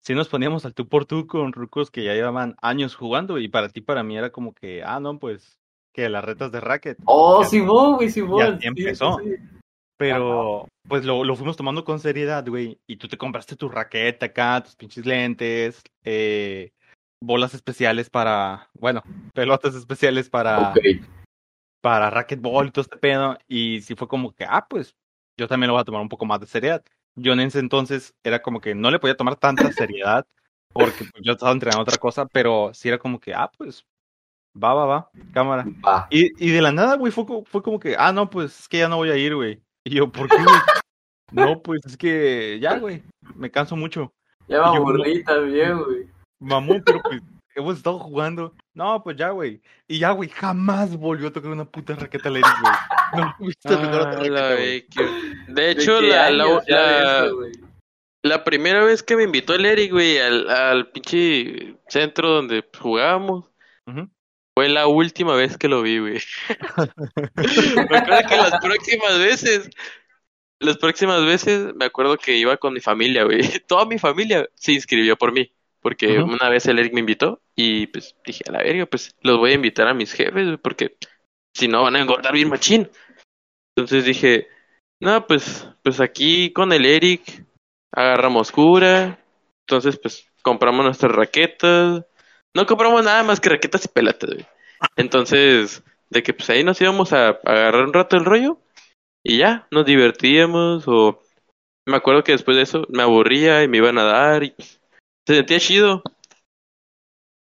si 0.00 0.14
nos 0.14 0.28
poníamos 0.28 0.64
al 0.64 0.74
tú 0.74 0.88
por 0.88 1.06
tú 1.06 1.26
con 1.26 1.52
rucos 1.52 1.90
que 1.90 2.04
ya 2.04 2.14
llevaban 2.14 2.56
años 2.62 2.94
jugando 2.94 3.38
y 3.38 3.48
para 3.48 3.68
ti, 3.68 3.80
para 3.80 4.04
mí 4.04 4.16
era 4.16 4.30
como 4.30 4.54
que, 4.54 4.82
ah, 4.84 5.00
no, 5.00 5.18
pues, 5.18 5.58
que 5.94 6.08
las 6.08 6.24
retas 6.24 6.52
de 6.52 6.60
racket, 6.60 6.98
Oh, 7.04 7.44
Simón, 7.44 7.96
güey, 7.96 8.10
Simón. 8.10 8.58
ya 8.60 8.68
empezó. 8.68 9.18
sí, 9.18 9.30
sí. 9.30 9.36
pero 9.98 10.66
pues 10.88 11.04
lo, 11.04 11.24
lo 11.24 11.36
fuimos 11.36 11.56
tomando 11.56 11.84
con 11.84 12.00
seriedad, 12.00 12.46
güey, 12.46 12.78
y 12.88 12.96
tú 12.96 13.06
te 13.08 13.16
compraste 13.18 13.56
tu 13.56 13.68
raqueta 13.68 14.26
acá, 14.26 14.62
tus 14.62 14.74
pinches 14.76 15.04
lentes, 15.06 15.82
eh, 16.04 16.70
bolas 17.22 17.54
especiales 17.54 18.08
para, 18.10 18.68
bueno, 18.74 19.02
pelotas 19.34 19.74
especiales 19.74 20.30
para 20.30 20.70
Ok. 20.70 20.78
para 21.82 22.10
racquetball 22.10 22.68
y 22.68 22.70
todo 22.70 22.82
este 22.82 22.96
pedo. 22.96 23.38
Y 23.48 23.80
sí 23.82 23.94
fue 23.94 24.08
como 24.08 24.32
que, 24.32 24.44
ah, 24.48 24.66
pues 24.68 24.94
yo 25.38 25.46
también 25.48 25.68
lo 25.68 25.74
voy 25.74 25.80
a 25.82 25.84
tomar 25.84 26.00
un 26.02 26.08
poco 26.08 26.24
más 26.26 26.40
de 26.40 26.46
seriedad. 26.46 26.82
Yo 27.16 27.32
en 27.32 27.40
ese 27.40 27.58
entonces 27.58 28.14
era 28.24 28.40
como 28.42 28.60
que 28.60 28.74
no 28.74 28.90
le 28.90 28.98
podía 28.98 29.16
tomar 29.16 29.36
tanta 29.36 29.70
seriedad 29.72 30.26
porque 30.72 31.04
pues, 31.10 31.24
yo 31.24 31.32
estaba 31.32 31.52
entrenando 31.52 31.82
otra 31.82 31.98
cosa, 31.98 32.26
pero 32.26 32.70
sí 32.74 32.88
era 32.88 32.98
como 32.98 33.18
que, 33.20 33.34
ah, 33.34 33.50
pues 33.58 33.84
va, 34.56 34.74
va, 34.74 34.86
va, 34.86 35.10
cámara. 35.32 35.64
Va. 35.86 36.06
Y, 36.10 36.30
y 36.44 36.50
de 36.50 36.62
la 36.62 36.72
nada, 36.72 36.96
güey, 36.96 37.12
fue, 37.12 37.24
fue 37.44 37.62
como 37.62 37.78
que, 37.80 37.96
ah, 37.98 38.12
no, 38.12 38.28
pues 38.30 38.60
es 38.60 38.68
que 38.68 38.78
ya 38.78 38.88
no 38.88 38.96
voy 38.96 39.10
a 39.10 39.16
ir, 39.16 39.34
güey. 39.34 39.60
Y 39.84 39.94
yo, 39.94 40.10
¿por 40.10 40.28
qué, 40.28 40.36
güey? 40.36 40.46
No, 41.32 41.62
pues 41.62 41.80
es 41.86 41.96
que 41.96 42.58
ya, 42.60 42.76
güey, 42.78 43.04
me 43.36 43.52
canso 43.52 43.76
mucho. 43.76 44.12
Ya 44.48 44.58
me 44.62 44.76
aburrí 44.78 45.22
también, 45.22 45.78
güey. 45.78 46.08
Mamón, 46.40 46.82
pero 46.84 47.00
pues 47.02 47.22
hemos 47.54 47.76
estado 47.76 48.00
jugando. 48.00 48.52
No, 48.74 49.00
pues 49.04 49.16
ya, 49.16 49.30
güey. 49.30 49.62
Y 49.86 50.00
ya, 50.00 50.10
güey, 50.10 50.28
jamás 50.28 50.96
volvió 50.96 51.28
a 51.28 51.32
tocar 51.32 51.52
una 51.52 51.64
puta 51.64 51.94
raqueta 51.94 52.28
al 52.30 52.38
Eric, 52.38 52.50
güey. 52.60 52.72
No 53.14 53.26
me 53.38 53.46
gusta 53.46 53.68
tocar 53.70 53.86
otra 53.94 54.00
Ah, 54.10 54.12
raqueta, 54.16 54.34
la 54.34 54.54
güey. 54.56 54.80
Becky. 54.80 54.98
De 55.46 55.52
¿De 55.62 55.70
hecho, 55.70 56.00
qué 56.00 56.08
la, 56.08 56.30
la, 56.32 56.44
de 56.46 56.62
la- 56.66 57.24
eso, 57.26 57.36
güey? 57.36 57.52
la 58.24 58.42
primera 58.44 58.82
vez 58.84 59.02
que 59.04 59.14
me 59.16 59.22
invitó 59.22 59.54
el 59.54 59.66
Eric, 59.66 59.92
güey, 59.92 60.18
al, 60.18 60.50
al 60.50 60.90
pinche 60.90 61.76
centro 61.86 62.28
donde 62.28 62.68
jugábamos, 62.76 63.52
Ujú. 63.86 64.08
Fue 64.60 64.68
la 64.68 64.86
última 64.86 65.34
vez 65.36 65.56
que 65.56 65.68
lo 65.68 65.80
vi, 65.80 66.00
güey. 66.00 66.20
me 67.90 67.96
acuerdo 67.96 68.28
que 68.28 68.36
las 68.36 68.58
próximas 68.60 69.18
veces, 69.18 69.70
las 70.58 70.76
próximas 70.76 71.24
veces, 71.24 71.74
me 71.74 71.86
acuerdo 71.86 72.18
que 72.18 72.36
iba 72.36 72.58
con 72.58 72.74
mi 72.74 72.80
familia, 72.80 73.24
güey. 73.24 73.40
Toda 73.66 73.86
mi 73.86 73.98
familia 73.98 74.46
se 74.54 74.72
inscribió 74.72 75.16
por 75.16 75.32
mí, 75.32 75.50
porque 75.80 76.18
una 76.18 76.50
vez 76.50 76.66
el 76.66 76.78
Eric 76.78 76.92
me 76.92 77.00
invitó 77.00 77.40
y 77.56 77.86
pues 77.86 78.14
dije, 78.22 78.44
a 78.48 78.52
la 78.52 78.62
verga, 78.62 78.84
pues 78.84 79.16
los 79.22 79.38
voy 79.38 79.52
a 79.52 79.54
invitar 79.54 79.88
a 79.88 79.94
mis 79.94 80.12
jefes, 80.12 80.44
güey, 80.44 80.56
porque 80.58 80.94
si 81.56 81.66
no 81.66 81.84
van 81.84 81.96
a 81.96 82.02
engordar 82.02 82.34
bien 82.34 82.50
machín. 82.50 82.90
Entonces 83.74 84.04
dije, 84.04 84.48
no, 85.00 85.26
pues, 85.26 85.66
pues 85.82 86.00
aquí 86.00 86.52
con 86.52 86.70
el 86.74 86.84
Eric 86.84 87.46
agarramos 87.92 88.52
cura. 88.52 89.24
Entonces, 89.66 89.98
pues, 89.98 90.30
compramos 90.42 90.84
nuestras 90.84 91.12
raquetas. 91.12 92.04
No 92.54 92.66
compramos 92.66 93.04
nada 93.04 93.22
más 93.22 93.40
que 93.40 93.48
raquetas 93.48 93.84
y 93.84 93.88
pelotas, 93.88 94.30
güey. 94.30 94.46
Entonces, 94.96 95.82
de 96.08 96.22
que 96.22 96.34
pues 96.34 96.50
ahí 96.50 96.64
nos 96.64 96.80
íbamos 96.80 97.12
a, 97.12 97.28
a 97.28 97.32
agarrar 97.44 97.84
un 97.84 97.92
rato 97.92 98.16
el 98.16 98.24
rollo. 98.24 98.58
Y 99.22 99.38
ya, 99.38 99.66
nos 99.70 99.86
divertíamos. 99.86 100.84
O 100.86 101.22
me 101.86 101.96
acuerdo 101.96 102.24
que 102.24 102.32
después 102.32 102.56
de 102.56 102.62
eso 102.64 102.86
me 102.88 103.02
aburría 103.02 103.62
y 103.62 103.68
me 103.68 103.78
iban 103.78 103.98
a 103.98 104.04
dar. 104.04 104.42
Y 104.42 104.50
pues, 104.50 104.80
se 105.26 105.36
sentía 105.36 105.60
chido. 105.60 106.02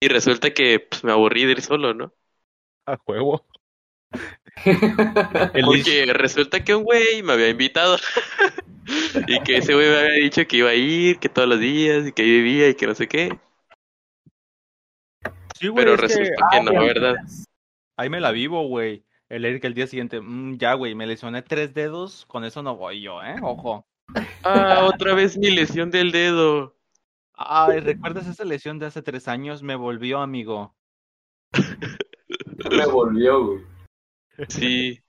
Y 0.01 0.07
resulta 0.09 0.53
que 0.53 0.79
pues, 0.79 1.03
me 1.03 1.11
aburrí 1.11 1.45
de 1.45 1.53
ir 1.53 1.61
solo, 1.61 1.93
¿no? 1.93 2.13
A 2.85 2.97
juego. 2.97 3.45
Porque 5.65 6.05
resulta 6.13 6.63
que 6.63 6.75
un 6.75 6.83
güey 6.83 7.23
me 7.23 7.33
había 7.33 7.49
invitado. 7.49 7.97
y 9.27 9.39
que 9.41 9.57
ese 9.57 9.73
güey 9.73 9.87
me 9.87 9.97
había 9.97 10.13
dicho 10.13 10.45
que 10.45 10.57
iba 10.57 10.69
a 10.69 10.75
ir, 10.75 11.19
que 11.19 11.29
todos 11.29 11.47
los 11.47 11.59
días, 11.59 12.07
y 12.07 12.11
que 12.11 12.23
ahí 12.23 12.29
vivía 12.29 12.69
y 12.69 12.75
que 12.75 12.85
no 12.85 12.95
sé 12.95 13.07
qué. 13.07 13.39
Sí, 15.63 15.69
güey, 15.69 15.85
Pero 15.85 15.95
es 15.95 16.01
que 16.01 16.07
resulta 16.07 16.45
que 16.51 16.61
no. 16.61 16.73
¿verdad? 16.73 17.15
ahí 17.95 18.09
me 18.09 18.19
la 18.19 18.31
vivo, 18.31 18.67
güey. 18.67 19.05
El 19.29 19.45
Eric 19.45 19.63
el 19.63 19.73
día 19.73 19.87
siguiente, 19.87 20.19
"Mm, 20.19 20.57
ya, 20.57 20.73
güey, 20.73 20.93
me 20.93 21.07
lesioné 21.07 21.41
tres 21.41 21.73
dedos, 21.73 22.25
con 22.25 22.43
eso 22.43 22.61
no 22.61 22.75
voy 22.75 23.01
yo, 23.01 23.23
¿eh? 23.23 23.35
Ojo. 23.41 23.87
Ah, 24.43 24.81
otra 24.93 25.13
vez 25.13 25.37
mi 25.37 25.51
lesión 25.51 25.89
del 25.89 26.11
dedo. 26.11 26.75
Ay, 27.33 27.79
¿recuerdas 27.79 28.27
esa 28.27 28.43
lesión 28.43 28.77
de 28.77 28.87
hace 28.87 29.01
tres 29.01 29.29
años? 29.29 29.63
Me 29.63 29.75
volvió, 29.75 30.19
amigo. 30.19 30.75
Me 32.69 32.85
volvió, 32.85 33.45
güey. 33.45 33.61
Sí. 34.49 34.99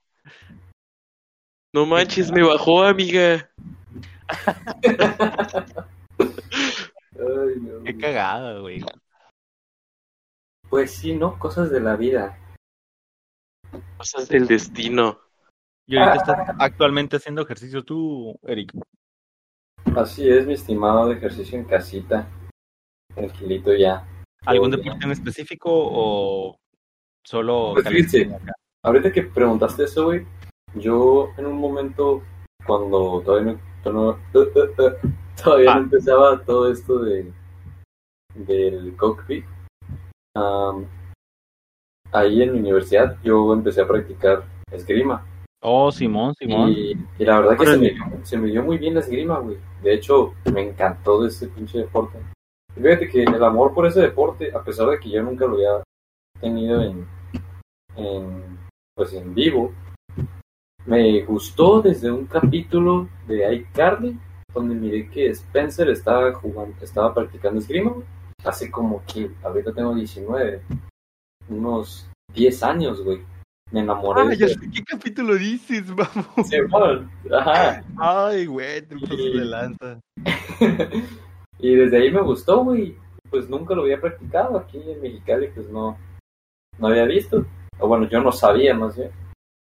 No 1.73 1.85
manches, 1.85 2.31
me 2.31 2.43
bajó, 2.43 2.83
amiga. 2.83 3.49
Ay, 6.17 7.55
no, 7.59 7.83
Qué 7.83 7.91
güey. 7.91 7.97
cagada, 7.97 8.59
güey. 8.59 8.81
Pues 10.75 10.91
sí, 10.91 11.15
¿no? 11.15 11.39
Cosas 11.39 11.71
de 11.71 11.79
la 11.79 11.95
vida. 11.95 12.37
Cosas 13.97 14.27
del 14.27 14.45
destino. 14.45 15.17
Y 15.87 15.95
ahorita 15.95 16.15
estás 16.17 16.55
actualmente 16.59 17.15
haciendo 17.15 17.43
ejercicio 17.43 17.81
tú, 17.85 18.37
Eric. 18.43 18.73
Así 19.95 20.27
es, 20.29 20.45
mi 20.45 20.51
estimado 20.51 21.07
de 21.07 21.15
ejercicio 21.15 21.57
en 21.57 21.63
casita. 21.63 22.27
Tranquilito 23.13 23.73
ya. 23.73 24.05
¿Algún 24.45 24.69
Todo 24.71 24.81
bien. 24.81 24.89
deporte 24.89 25.05
en 25.05 25.11
específico 25.13 25.69
o 25.73 26.57
solo 27.23 27.71
Pues 27.75 27.87
fíjate? 27.87 28.37
Ahorita 28.83 29.13
que 29.13 29.23
preguntaste 29.23 29.85
eso, 29.85 30.03
güey, 30.07 30.27
yo 30.73 31.29
en 31.37 31.45
un 31.45 31.57
momento, 31.57 32.21
cuando 32.67 33.21
todavía 33.25 33.53
no, 33.53 33.59
todavía 33.81 34.19
no- 34.33 34.33
todavía 35.41 35.73
no 35.75 35.79
Ah. 35.79 35.83
empezaba 35.83 36.43
todo 36.43 36.69
esto 36.69 36.99
de 36.99 37.31
del 38.35 38.93
cockpit, 38.97 39.45
ahí 42.11 42.41
en 42.41 42.53
mi 42.53 42.59
universidad 42.59 43.17
yo 43.23 43.53
empecé 43.53 43.81
a 43.81 43.87
practicar 43.87 44.43
esgrima. 44.71 45.25
Oh, 45.61 45.91
Simón, 45.91 46.35
Simón. 46.35 46.69
Y, 46.69 46.91
y 47.17 47.25
la 47.25 47.39
verdad 47.39 47.57
que 47.57 47.65
se 47.65 47.77
me, 47.77 48.25
se 48.25 48.37
me 48.37 48.51
dio 48.51 48.63
muy 48.63 48.77
bien 48.77 48.93
la 48.93 48.99
esgrima, 48.99 49.39
güey. 49.39 49.57
De 49.81 49.95
hecho, 49.95 50.33
me 50.53 50.61
encantó 50.61 51.21
de 51.21 51.29
ese 51.29 51.47
pinche 51.47 51.79
deporte. 51.79 52.19
Y 52.75 52.81
fíjate 52.81 53.09
que 53.09 53.23
el 53.23 53.43
amor 53.43 53.73
por 53.73 53.87
ese 53.87 54.01
deporte, 54.01 54.51
a 54.53 54.63
pesar 54.63 54.89
de 54.89 54.99
que 54.99 55.09
yo 55.09 55.23
nunca 55.23 55.47
lo 55.47 55.55
había 55.55 55.83
tenido 56.39 56.81
en, 56.81 57.07
en 57.95 58.59
pues 58.95 59.13
en 59.13 59.33
vivo, 59.33 59.73
me 60.85 61.23
gustó 61.23 61.81
desde 61.81 62.11
un 62.11 62.25
capítulo 62.25 63.09
de 63.27 63.55
iCarly, 63.55 64.19
donde 64.53 64.75
miré 64.75 65.09
que 65.09 65.29
Spencer 65.29 65.89
estaba 65.89 66.31
jugando, 66.33 66.75
estaba 66.81 67.13
practicando 67.13 67.59
esgrima, 67.59 67.91
güey. 67.91 68.05
Hace 68.43 68.69
como 68.69 69.03
que, 69.05 69.31
ahorita 69.43 69.73
tengo 69.73 69.95
19, 69.95 70.61
unos 71.49 72.07
10 72.33 72.63
años, 72.63 73.01
güey. 73.03 73.21
me 73.71 73.79
enamoré. 73.79 74.21
Ah, 74.21 74.25
de 74.25 74.37
ya 74.37 74.47
sé 74.47 74.59
qué 74.71 74.83
capítulo 74.83 75.35
dices, 75.35 75.87
vamos. 75.95 76.47
Sí, 76.47 76.57
bueno, 76.69 77.09
ajá. 77.35 77.83
Ay, 77.97 78.45
güey, 78.45 78.81
te 78.83 78.95
Y- 78.95 79.37
de 79.39 79.45
lanza. 79.45 79.99
y 81.59 81.75
desde 81.75 81.97
ahí 81.97 82.11
me 82.11 82.21
gustó, 82.21 82.63
güey. 82.63 82.95
Pues 83.29 83.49
nunca 83.49 83.73
lo 83.73 83.81
había 83.81 83.99
practicado 83.99 84.57
aquí 84.57 84.79
en 84.85 85.01
Mexicali, 85.01 85.47
pues 85.53 85.67
no, 85.69 85.97
no 86.77 86.87
había 86.87 87.05
visto. 87.05 87.43
O 87.79 87.87
bueno, 87.87 88.07
yo 88.07 88.21
no 88.21 88.31
sabía 88.31 88.73
más 88.75 88.95
bien. 88.95 89.09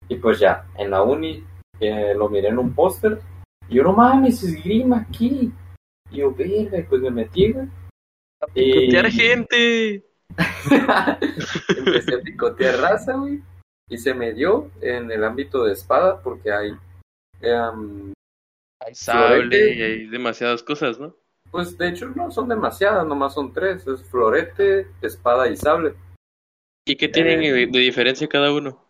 Y 0.08 0.16
pues 0.16 0.38
ya, 0.38 0.66
en 0.78 0.90
la 0.92 1.02
uni 1.02 1.44
eh, 1.80 2.14
lo 2.16 2.28
miré 2.28 2.48
en 2.48 2.58
un 2.58 2.72
póster. 2.72 3.20
Y 3.68 3.74
yo, 3.76 3.82
no 3.82 3.92
mames, 3.92 4.42
esgrima 4.44 4.98
aquí. 4.98 5.52
Y 6.10 6.16
yo, 6.18 6.32
verga, 6.32 6.78
y 6.78 6.82
pues 6.84 7.02
me 7.02 7.10
metí, 7.10 7.52
güey. 7.52 7.66
Y 8.54 8.86
Cotear 8.86 9.10
gente. 9.10 10.04
empecé 11.76 12.14
a 12.14 12.20
picotear 12.22 12.80
raza, 12.80 13.14
güey. 13.14 13.40
Y 13.88 13.98
se 13.98 14.14
me 14.14 14.32
dio 14.32 14.70
en 14.80 15.10
el 15.10 15.24
ámbito 15.24 15.64
de 15.64 15.72
espada, 15.72 16.22
porque 16.22 16.52
hay 16.52 16.72
em, 17.40 18.12
Hay 18.84 18.94
sable 18.94 19.74
y 19.74 19.82
hay 19.82 20.06
demasiadas 20.06 20.62
cosas, 20.62 20.98
¿no? 21.00 21.14
Pues 21.50 21.76
de 21.76 21.88
hecho 21.88 22.08
no 22.08 22.30
son 22.30 22.48
demasiadas, 22.48 23.04
nomás 23.06 23.34
son 23.34 23.52
tres. 23.52 23.86
Es 23.86 24.02
florete, 24.04 24.86
espada 25.02 25.48
y 25.48 25.56
sable. 25.56 25.94
¿Y 26.86 26.96
qué 26.96 27.08
tienen 27.08 27.42
Eh. 27.42 27.52
de, 27.52 27.66
de 27.66 27.78
diferencia 27.80 28.28
cada 28.28 28.52
uno? 28.52 28.84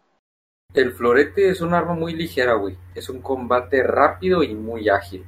El 0.74 0.92
florete 0.92 1.48
es 1.48 1.61
un 1.62 1.74
arma 1.74 1.94
muy 1.94 2.14
ligera, 2.14 2.55
güey. 2.55 2.76
Es 2.94 3.09
un 3.09 3.20
combate 3.22 3.82
rápido 3.82 4.42
y 4.42 4.55
muy 4.55 4.88
ágil. 4.88 5.24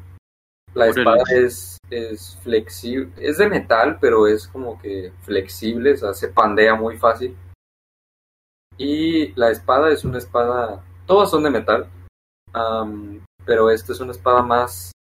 La 0.74 0.86
espada 0.86 1.22
es, 1.30 1.78
es 1.90 2.36
flexible. 2.42 3.12
Es 3.18 3.38
de 3.38 3.48
metal, 3.48 3.98
pero 4.00 4.26
es 4.26 4.48
como 4.48 4.80
que 4.80 5.12
flexible, 5.22 5.92
o 5.92 5.96
sea, 5.96 6.14
se 6.14 6.28
pandea 6.28 6.74
muy 6.74 6.96
fácil. 6.98 7.36
Y 8.78 9.32
la 9.34 9.50
espada 9.50 9.90
es 9.90 10.04
una 10.04 10.18
espada... 10.18 10.82
Todas 11.06 11.30
son 11.30 11.42
de 11.42 11.50
metal. 11.50 11.88
am, 12.52 13.24
pero 13.44 13.70
esta 13.70 13.92
es 13.92 14.00
una 14.00 14.12
espada 14.12 14.42
más... 14.42 14.92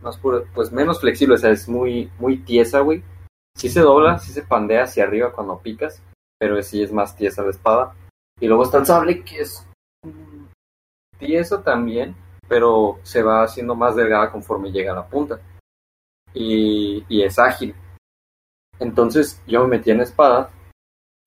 más 0.00 0.16
pura- 0.16 0.44
pues 0.54 0.72
menos 0.72 1.00
flexible, 1.00 1.34
o 1.34 1.38
sea, 1.38 1.50
es 1.50 1.68
muy, 1.68 2.10
muy 2.18 2.38
tiesa, 2.38 2.80
güey. 2.80 3.02
Sí 3.56 3.68
se 3.68 3.80
dobla, 3.80 4.18
sí 4.18 4.32
se 4.32 4.42
pandea 4.42 4.84
hacia 4.84 5.04
arriba 5.04 5.32
cuando 5.32 5.58
picas, 5.58 6.02
pero 6.38 6.62
sí 6.62 6.82
es 6.82 6.92
más 6.92 7.16
tiesa 7.16 7.42
la 7.42 7.50
espada. 7.50 7.94
Y 8.40 8.46
luego 8.48 8.64
está 8.64 8.78
el 8.78 8.86
sable, 8.86 9.24
que 9.24 9.40
es 9.40 9.66
mm, 10.04 10.46
tieso 11.18 11.60
también, 11.60 12.14
pero 12.48 12.98
se 13.02 13.22
va 13.22 13.42
haciendo 13.42 13.74
más 13.74 13.96
delgada 13.96 14.30
conforme 14.30 14.70
llega 14.70 14.92
a 14.92 14.96
la 14.96 15.06
punta. 15.06 15.40
Y, 16.34 17.04
es 17.22 17.38
ágil. 17.38 17.74
Entonces 18.78 19.42
yo 19.46 19.62
me 19.62 19.78
metí 19.78 19.90
en 19.90 20.00
espada 20.00 20.50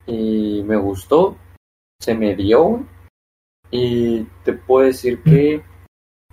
y 0.05 0.61
me 0.63 0.77
gustó, 0.77 1.35
se 1.99 2.13
me 2.13 2.35
dio. 2.35 2.85
Y 3.71 4.23
te 4.43 4.53
puedo 4.53 4.85
decir 4.85 5.21
que 5.23 5.63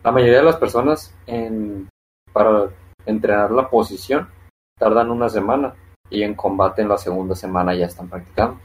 la 0.03 0.13
mayoría 0.13 0.39
de 0.39 0.45
las 0.45 0.57
personas 0.57 1.15
para 2.33 2.71
entrenar 3.05 3.51
la 3.51 3.69
posición 3.69 4.29
tardan 4.79 5.11
una 5.11 5.29
semana 5.29 5.75
y 6.11 6.23
en 6.23 6.35
combate 6.35 6.83
en 6.83 6.89
la 6.89 6.99
segunda 6.99 7.35
semana 7.35 7.75
ya 7.75 7.87
están 7.87 8.09
practicando. 8.09 8.61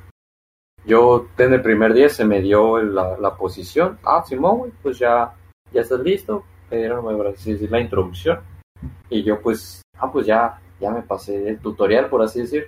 Yo 0.85 1.27
en 1.37 1.53
el 1.53 1.61
primer 1.61 1.93
día 1.93 2.09
se 2.09 2.25
me 2.25 2.41
dio 2.41 2.81
la, 2.81 3.35
posición. 3.35 3.99
Ah, 4.03 4.23
Simón, 4.25 4.57
güey, 4.57 4.71
pues 4.81 4.97
ya, 4.97 5.33
ya 5.71 5.81
estás 5.81 5.99
listo. 5.99 6.45
Me 6.69 6.77
dieron 6.77 7.27
así 7.27 7.53
decir, 7.53 7.69
la 7.69 7.79
introducción. 7.79 8.39
Y 9.09 9.23
yo 9.23 9.41
pues, 9.41 9.81
ah, 9.97 10.11
pues 10.11 10.25
ya, 10.25 10.61
ya 10.79 10.91
me 10.91 11.01
pasé 11.01 11.49
el 11.49 11.59
tutorial, 11.59 12.09
por 12.09 12.21
así 12.21 12.41
decir. 12.41 12.67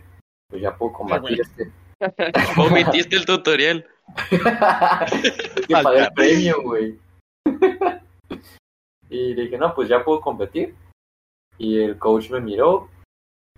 Pues 0.49 0.61
ya 0.61 0.75
puedo 0.75 0.93
combatir 0.93 1.41
este. 1.41 1.71
Omitiste 2.57 3.15
el 3.15 3.25
tutorial. 3.25 3.85
Es 5.55 5.67
que 5.67 5.73
pagué 5.81 5.99
el 5.99 6.13
premio, 6.13 6.61
güey. 6.61 6.99
y 9.09 9.33
dije, 9.33 9.57
no, 9.57 9.73
pues 9.73 9.87
ya 9.87 10.03
puedo 10.03 10.19
competir. 10.19 10.75
Y 11.57 11.79
el 11.79 11.97
coach 11.97 12.29
me 12.29 12.41
miró. 12.41 12.89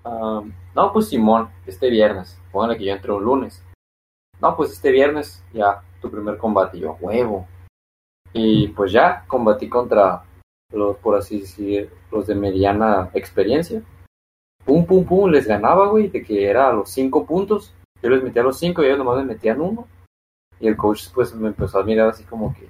am, 0.03 0.53
no, 0.75 0.93
pues 0.93 1.09
Simón, 1.09 1.49
este 1.65 1.89
viernes. 1.89 2.39
Póngale 2.51 2.77
que 2.77 2.85
yo 2.85 2.93
entro 2.93 3.17
un 3.17 3.23
lunes. 3.23 3.63
No, 4.39 4.55
pues 4.55 4.71
este 4.71 4.91
viernes 4.91 5.43
ya, 5.53 5.81
tu 6.01 6.11
primer 6.11 6.37
combate. 6.37 6.77
Y 6.77 6.81
yo, 6.81 6.97
huevo. 6.99 7.47
Y 8.37 8.67
pues 8.69 8.91
ya, 8.91 9.23
combatí 9.27 9.69
contra 9.69 10.23
los, 10.73 10.97
por 10.97 11.15
así 11.15 11.39
decir, 11.39 11.89
los 12.11 12.27
de 12.27 12.35
mediana 12.35 13.09
experiencia. 13.13 13.81
Pum, 14.65 14.85
pum, 14.85 15.05
pum, 15.05 15.29
les 15.29 15.47
ganaba, 15.47 15.87
güey, 15.87 16.09
de 16.09 16.21
que 16.21 16.45
era 16.49 16.67
a 16.69 16.73
los 16.73 16.89
cinco 16.89 17.25
puntos. 17.25 17.73
Yo 18.01 18.09
les 18.09 18.21
metía 18.21 18.41
a 18.41 18.45
los 18.45 18.59
cinco 18.59 18.83
y 18.83 18.87
ellos 18.87 18.97
nomás 18.97 19.17
me 19.19 19.23
metían 19.33 19.61
uno. 19.61 19.87
Y 20.59 20.67
el 20.67 20.75
coach 20.75 21.05
pues 21.13 21.33
me 21.33 21.47
empezó 21.47 21.79
a 21.79 21.83
mirar 21.83 22.09
así 22.09 22.23
como 22.25 22.53
que 22.53 22.67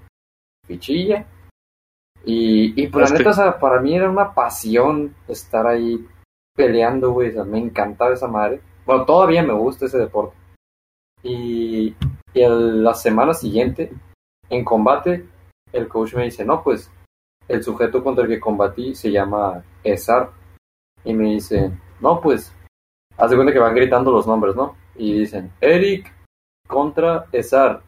fichilla. 0.68 1.26
Y, 2.24 2.80
y 2.82 2.88
pues 2.88 3.09
la 3.11 3.18
neta, 3.18 3.30
o 3.30 3.34
sea, 3.34 3.59
para 3.59 3.82
mí 3.82 3.95
era 3.95 4.09
una 4.09 4.34
pasión 4.34 5.16
estar 5.28 5.66
ahí 5.66 6.05
peleando, 6.55 7.11
güey. 7.11 7.30
O 7.30 7.34
sea, 7.34 7.43
me 7.43 7.57
encantaba 7.59 8.13
esa 8.13 8.28
madre. 8.28 8.61
Bueno, 8.86 9.05
todavía 9.05 9.41
me 9.41 9.53
gusta 9.53 9.86
ese 9.88 9.97
deporte. 9.97 10.36
Y, 11.24 11.95
y 12.34 12.41
el- 12.41 12.84
la 12.84 12.93
semana 12.93 13.34
siguiente, 13.34 13.91
en 14.49 14.63
combate, 14.63 15.26
el 15.76 15.88
coach 15.88 16.13
me 16.13 16.23
dice, 16.23 16.45
no, 16.45 16.63
pues 16.63 16.91
el 17.47 17.63
sujeto 17.63 18.03
contra 18.03 18.23
el 18.23 18.30
que 18.30 18.39
combatí 18.39 18.95
se 18.95 19.11
llama 19.11 19.63
Esar. 19.84 20.32
Y 21.03 21.13
me 21.13 21.34
dice, 21.34 21.71
no, 22.01 22.19
pues, 22.19 22.55
haz 23.17 23.30
de 23.30 23.36
cuenta 23.36 23.53
que 23.53 23.59
van 23.59 23.76
gritando 23.76 24.11
los 24.11 24.26
nombres, 24.26 24.55
¿no? 24.55 24.76
Y 24.95 25.19
dicen, 25.19 25.51
Eric 25.61 26.11
contra 26.67 27.28
Esar. 27.32 27.84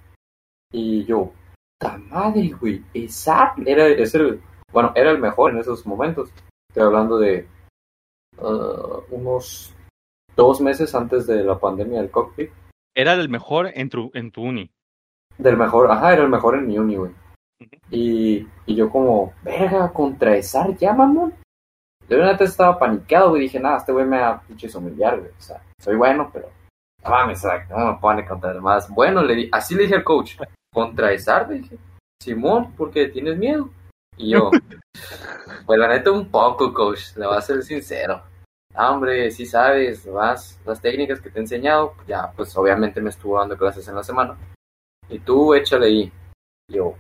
Y 0.72 1.06
yo, 1.06 1.32
¡ta 1.80 1.98
madre, 1.98 2.50
güey! 2.50 2.84
Esar 2.94 3.54
era, 3.66 3.88
es 3.88 4.14
el, 4.16 4.42
bueno, 4.72 4.92
era 4.96 5.12
el 5.12 5.20
mejor 5.20 5.52
en 5.52 5.60
esos 5.60 5.86
momentos. 5.86 6.30
Estoy 6.70 6.84
hablando 6.84 7.18
de 7.18 7.48
uh, 8.38 9.02
unos 9.10 9.74
dos 10.36 10.62
meses 10.62 10.94
antes 10.94 11.26
de 11.26 11.44
la 11.44 11.58
pandemia 11.58 12.02
del 12.02 12.12
cockpit. 12.12 12.52
Era 12.96 13.14
el 13.14 13.30
mejor 13.30 13.72
en 13.74 13.90
tu, 13.90 14.12
en 14.14 14.32
tu 14.32 14.44
uni. 14.44 14.70
Del 15.38 15.56
mejor, 15.56 15.90
ajá, 15.90 16.14
era 16.14 16.24
el 16.24 16.30
mejor 16.30 16.56
en 16.56 16.68
mi 16.68 16.78
uni, 16.78 16.98
güey. 16.98 17.12
Y, 17.90 18.48
y 18.66 18.76
yo 18.76 18.90
como, 18.90 19.34
verga, 19.44 19.92
contra 19.92 20.36
Esar, 20.36 20.76
ya, 20.78 20.94
mamón. 20.94 21.34
Yo 22.10 22.18
la 22.18 22.32
neta 22.32 22.46
estaba 22.46 22.80
panicado, 22.80 23.32
güey, 23.32 23.44
dije, 23.44 23.60
nada, 23.60 23.78
este 23.78 23.92
güey 23.92 24.06
me 24.06 24.20
va 24.20 24.30
a 24.30 24.42
pinches 24.42 24.76
humillar, 24.76 25.20
güey. 25.20 25.32
O 25.32 25.42
sea, 25.42 25.62
soy 25.80 25.96
bueno, 25.96 26.30
pero 26.32 26.50
no 27.04 27.10
mames, 27.10 27.44
no 27.70 27.94
me 27.94 28.00
pone 28.00 28.26
contra 28.26 28.52
el 28.52 28.62
más. 28.62 28.90
Bueno, 28.90 29.22
le 29.24 29.36
di, 29.36 29.50
así 29.52 29.76
le 29.76 29.84
dije 29.84 29.96
al 29.96 30.04
coach, 30.04 30.38
contra 30.74 31.12
Esar, 31.12 31.50
le 31.50 31.56
dije, 31.60 31.78
Simón, 32.22 32.74
porque 32.78 33.08
tienes 33.08 33.38
miedo. 33.38 33.70
Y 34.16 34.32
yo, 34.32 34.52
pues 35.66 35.80
la 35.80 35.88
neta 35.88 36.12
un 36.12 36.30
poco, 36.30 36.74
coach, 36.74 37.16
le 37.18 37.28
voy 37.28 37.38
a 37.38 37.42
ser 37.42 37.62
sincero. 37.64 38.22
Ah, 38.74 38.92
hombre, 38.92 39.32
sí 39.32 39.46
sabes, 39.46 40.06
más 40.08 40.60
las 40.66 40.80
técnicas 40.80 41.20
que 41.20 41.30
te 41.30 41.40
he 41.40 41.42
enseñado, 41.42 41.96
ya, 42.08 42.32
pues 42.36 42.56
obviamente 42.56 43.02
me 43.02 43.10
estuvo 43.10 43.40
dando 43.40 43.58
clases 43.58 43.88
en 43.88 43.96
la 43.96 44.04
semana. 44.04 44.38
Y 45.10 45.20
tú 45.20 45.54
échale 45.54 45.88
ahí. 45.88 46.12
Yo, 46.70 46.94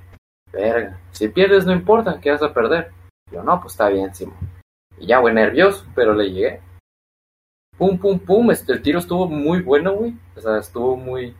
verga, 0.61 0.99
si 1.11 1.27
pierdes 1.29 1.65
no 1.65 1.73
importa, 1.73 2.19
¿qué 2.19 2.31
vas 2.31 2.43
a 2.43 2.53
perder? 2.53 2.91
Yo, 3.31 3.43
no, 3.43 3.59
pues 3.59 3.73
está 3.73 3.89
bien, 3.89 4.13
Simón. 4.13 4.37
Y 4.97 5.07
ya, 5.07 5.19
güey, 5.19 5.33
nervioso, 5.33 5.85
pero 5.95 6.13
le 6.13 6.31
llegué. 6.31 6.61
Pum, 7.77 7.97
pum, 7.99 8.19
pum, 8.19 8.49
este, 8.51 8.73
el 8.73 8.81
tiro 8.81 8.99
estuvo 8.99 9.27
muy 9.27 9.61
bueno, 9.61 9.93
güey. 9.93 10.15
O 10.35 10.41
sea, 10.41 10.57
estuvo 10.57 10.95
muy, 10.95 11.35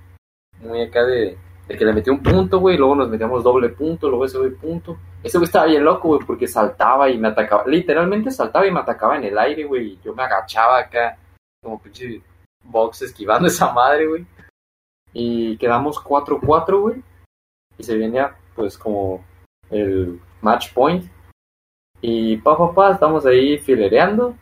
muy 0.59 0.81
acá 0.81 1.03
de, 1.03 1.37
de 1.67 1.77
que 1.77 1.85
le 1.85 1.93
metí 1.93 2.09
un 2.09 2.21
punto, 2.21 2.59
güey, 2.59 2.77
luego 2.77 2.95
nos 2.95 3.09
metíamos 3.09 3.43
doble 3.43 3.69
punto, 3.69 4.09
luego 4.09 4.25
ese 4.25 4.37
güey 4.37 4.51
punto. 4.51 4.97
Ese 5.23 5.37
güey 5.37 5.45
estaba 5.45 5.65
bien 5.65 5.83
loco, 5.83 6.09
güey, 6.09 6.21
porque 6.25 6.47
saltaba 6.47 7.09
y 7.09 7.17
me 7.17 7.29
atacaba. 7.29 7.63
Literalmente 7.65 8.29
saltaba 8.31 8.67
y 8.67 8.71
me 8.71 8.79
atacaba 8.79 9.17
en 9.17 9.23
el 9.23 9.37
aire, 9.37 9.63
güey. 9.63 9.99
Yo 10.03 10.13
me 10.13 10.23
agachaba 10.23 10.79
acá, 10.79 11.17
como 11.61 11.81
pinche 11.81 12.21
box 12.63 13.01
esquivando 13.01 13.47
esa 13.47 13.71
madre, 13.73 14.07
güey. 14.07 14.25
Y 15.13 15.57
quedamos 15.57 15.97
4-4, 15.97 16.79
güey. 16.79 17.03
Y 17.77 17.83
se 17.83 17.97
venía, 17.97 18.35
pues, 18.57 18.77
como 18.77 19.23
el 19.69 20.19
match 20.41 20.73
point. 20.73 21.09
Y 22.01 22.37
pa, 22.37 22.57
pa, 22.57 22.73
pa, 22.73 22.91
estamos 22.91 23.25
ahí 23.25 23.57
filereando. 23.59 24.35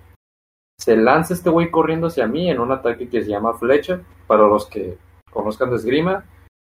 Se 0.80 0.97
lanza 0.97 1.36
este 1.36 1.49
güey 1.49 1.70
corriendo 1.70 2.07
hacia 2.07 2.26
mí 2.26 2.49
en 2.49 2.59
un 2.59 2.72
ataque 2.72 3.07
que 3.07 3.22
se 3.22 3.30
llama 3.30 3.53
flecha. 3.53 4.01
Para 4.26 4.47
los 4.47 4.66
que 4.66 4.97
conozcan 5.32 5.70
de 5.70 5.76
esgrima. 5.76 6.26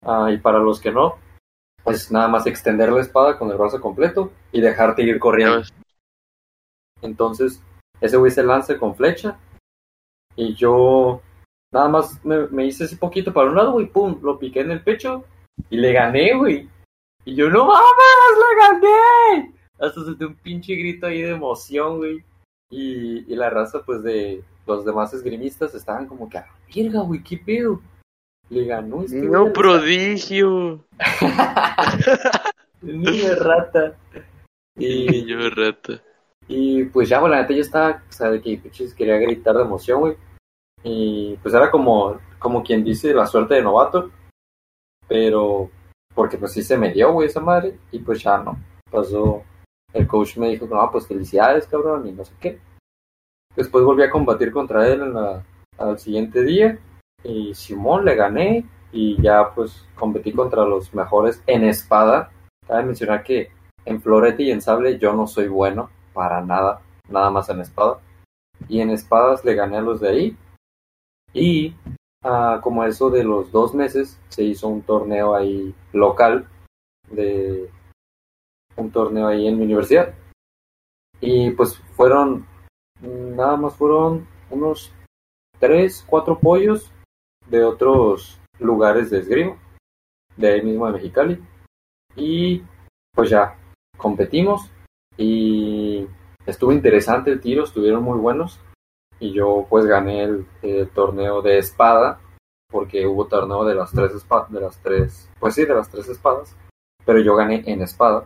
ah, 0.07 0.30
y 0.32 0.38
para 0.38 0.59
los 0.59 0.80
que 0.80 0.90
no, 0.90 1.18
pues 1.84 2.11
nada 2.11 2.28
más 2.28 2.47
extender 2.47 2.90
la 2.93 3.01
espada 3.01 3.38
con 3.38 3.51
el 3.51 3.59
brazo 3.59 3.80
completo 3.80 4.32
y 4.53 4.61
dejarte 4.61 5.03
ir 5.03 5.18
corriendo. 5.18 5.62
Entonces, 7.03 7.62
ese 8.01 8.16
güey 8.16 8.30
se 8.30 8.43
lanza 8.43 8.78
con 8.78 8.95
flecha. 8.95 9.38
Y 10.36 10.55
yo 10.55 11.20
nada 11.72 11.88
más 11.88 12.24
me, 12.24 12.47
me 12.49 12.66
hice 12.66 12.84
ese 12.84 12.97
poquito 12.97 13.32
para 13.32 13.51
un 13.51 13.57
lado, 13.57 13.72
güey, 13.72 13.86
pum, 13.86 14.18
lo 14.22 14.38
piqué 14.38 14.61
en 14.61 14.70
el 14.70 14.82
pecho 14.82 15.24
y 15.70 15.76
le 15.76 15.93
gané, 15.93 16.34
güey. 16.34 16.68
Y 17.24 17.34
yo, 17.34 17.48
no 17.50 17.66
mames, 17.66 18.38
le 18.38 18.56
gané. 18.58 19.54
Hasta 19.78 20.14
dio 20.14 20.28
un 20.28 20.34
pinche 20.36 20.74
grito 20.74 21.06
ahí 21.06 21.22
de 21.22 21.30
emoción, 21.30 21.98
güey. 21.98 22.24
Y, 22.70 23.32
y 23.32 23.36
la 23.36 23.50
raza, 23.50 23.82
pues, 23.84 24.02
de 24.02 24.42
los 24.66 24.84
demás 24.84 25.12
esgrimistas 25.12 25.74
estaban 25.74 26.06
como 26.06 26.28
que, 26.28 26.38
la 26.38 26.46
verga, 26.74 27.00
güey, 27.00 27.22
qué 27.22 27.36
pedo. 27.38 27.80
Le 28.48 28.64
ganó 28.66 29.02
este 29.02 29.26
güey. 29.26 29.52
prodigio. 29.52 30.84
Niño 32.82 33.28
de 33.28 33.36
rata. 33.36 33.96
Y, 34.76 35.06
Niño 35.06 35.50
rata. 35.50 36.02
y 36.48 36.84
pues 36.84 37.08
ya, 37.08 37.20
güey, 37.20 37.30
la 37.30 37.42
neta 37.42 37.54
yo 37.54 37.60
estaba, 37.60 38.02
o 38.08 38.12
sea, 38.12 38.30
de 38.30 38.40
que 38.40 38.58
pinches 38.58 38.94
quería 38.94 39.16
gritar 39.18 39.54
de 39.56 39.62
emoción, 39.62 40.00
güey. 40.00 40.16
Y 40.82 41.36
pues 41.42 41.54
era 41.54 41.70
como, 41.70 42.20
como 42.38 42.62
quien 42.62 42.82
dice 42.84 43.14
la 43.14 43.26
suerte 43.26 43.54
de 43.54 43.62
novato. 43.62 44.10
Pero, 45.08 45.70
porque 46.14 46.38
pues 46.38 46.52
sí 46.52 46.62
se 46.62 46.76
me 46.76 46.92
dio, 46.92 47.12
güey, 47.12 47.28
esa 47.28 47.40
madre. 47.40 47.78
Y 47.90 47.98
pues 48.00 48.22
ya 48.22 48.38
no. 48.38 48.58
Pasó. 48.90 49.42
El 49.92 50.06
coach 50.06 50.36
me 50.38 50.48
dijo, 50.48 50.66
no, 50.66 50.90
pues 50.90 51.06
felicidades, 51.06 51.66
cabrón, 51.66 52.06
y 52.06 52.12
no 52.12 52.24
sé 52.24 52.32
qué. 52.40 52.58
Después 53.54 53.84
volví 53.84 54.02
a 54.02 54.10
combatir 54.10 54.50
contra 54.50 54.88
él 54.88 55.02
en 55.02 55.14
la, 55.14 55.44
al 55.78 55.98
siguiente 55.98 56.42
día. 56.42 56.78
Y 57.24 57.54
Simón 57.54 58.04
le 58.04 58.14
gané. 58.14 58.64
Y 58.92 59.20
ya 59.22 59.54
pues 59.54 59.86
competí 59.94 60.32
contra 60.32 60.64
los 60.64 60.94
mejores 60.94 61.42
en 61.46 61.64
espada. 61.64 62.30
Cabe 62.66 62.84
mencionar 62.84 63.22
que 63.22 63.50
en 63.84 64.00
florete 64.00 64.42
y 64.44 64.50
en 64.50 64.60
sable 64.60 64.98
yo 64.98 65.12
no 65.14 65.26
soy 65.26 65.48
bueno 65.48 65.90
para 66.12 66.40
nada, 66.42 66.80
nada 67.08 67.30
más 67.30 67.48
en 67.48 67.60
espada. 67.60 68.00
Y 68.68 68.80
en 68.80 68.90
espadas 68.90 69.44
le 69.44 69.54
gané 69.54 69.78
a 69.78 69.82
los 69.82 70.00
de 70.00 70.08
ahí. 70.08 70.36
Y 71.32 71.74
ah, 72.22 72.60
como 72.62 72.84
eso 72.84 73.10
de 73.10 73.24
los 73.24 73.50
dos 73.52 73.74
meses 73.74 74.18
se 74.28 74.42
hizo 74.42 74.68
un 74.68 74.82
torneo 74.82 75.34
ahí 75.34 75.74
local 75.92 76.48
de 77.10 77.70
un 78.76 78.90
torneo 78.90 79.28
ahí 79.28 79.46
en 79.46 79.58
mi 79.58 79.64
universidad. 79.64 80.14
Y 81.20 81.50
pues 81.50 81.76
fueron, 81.96 82.46
nada 83.00 83.56
más 83.56 83.76
fueron 83.76 84.26
unos 84.50 84.92
tres, 85.58 86.04
cuatro 86.06 86.38
pollos 86.38 86.90
de 87.48 87.64
otros 87.64 88.40
lugares 88.58 89.10
de 89.10 89.18
esgrima, 89.20 89.56
de 90.36 90.48
ahí 90.48 90.62
mismo 90.62 90.86
de 90.86 90.92
Mexicali. 90.92 91.42
Y 92.16 92.62
pues 93.14 93.30
ya 93.30 93.56
competimos 93.96 94.70
y 95.16 96.06
estuvo 96.46 96.72
interesante 96.72 97.30
el 97.30 97.40
tiro, 97.40 97.64
estuvieron 97.64 98.02
muy 98.02 98.18
buenos. 98.18 98.58
Y 99.22 99.32
yo 99.32 99.68
pues 99.70 99.86
gané 99.86 100.24
el, 100.24 100.90
torneo 100.90 101.42
de 101.42 101.58
espada, 101.58 102.18
porque 102.68 103.06
hubo 103.06 103.28
torneo 103.28 103.64
de 103.64 103.76
las 103.76 103.92
tres 103.92 104.12
espadas, 104.16 104.50
de 104.50 104.60
las 104.60 104.82
tres, 104.82 105.30
pues 105.38 105.54
sí, 105.54 105.64
de 105.64 105.74
las 105.76 105.88
tres 105.88 106.08
espadas. 106.08 106.56
Pero 107.06 107.20
yo 107.20 107.36
gané 107.36 107.62
en 107.66 107.82
espada, 107.82 108.24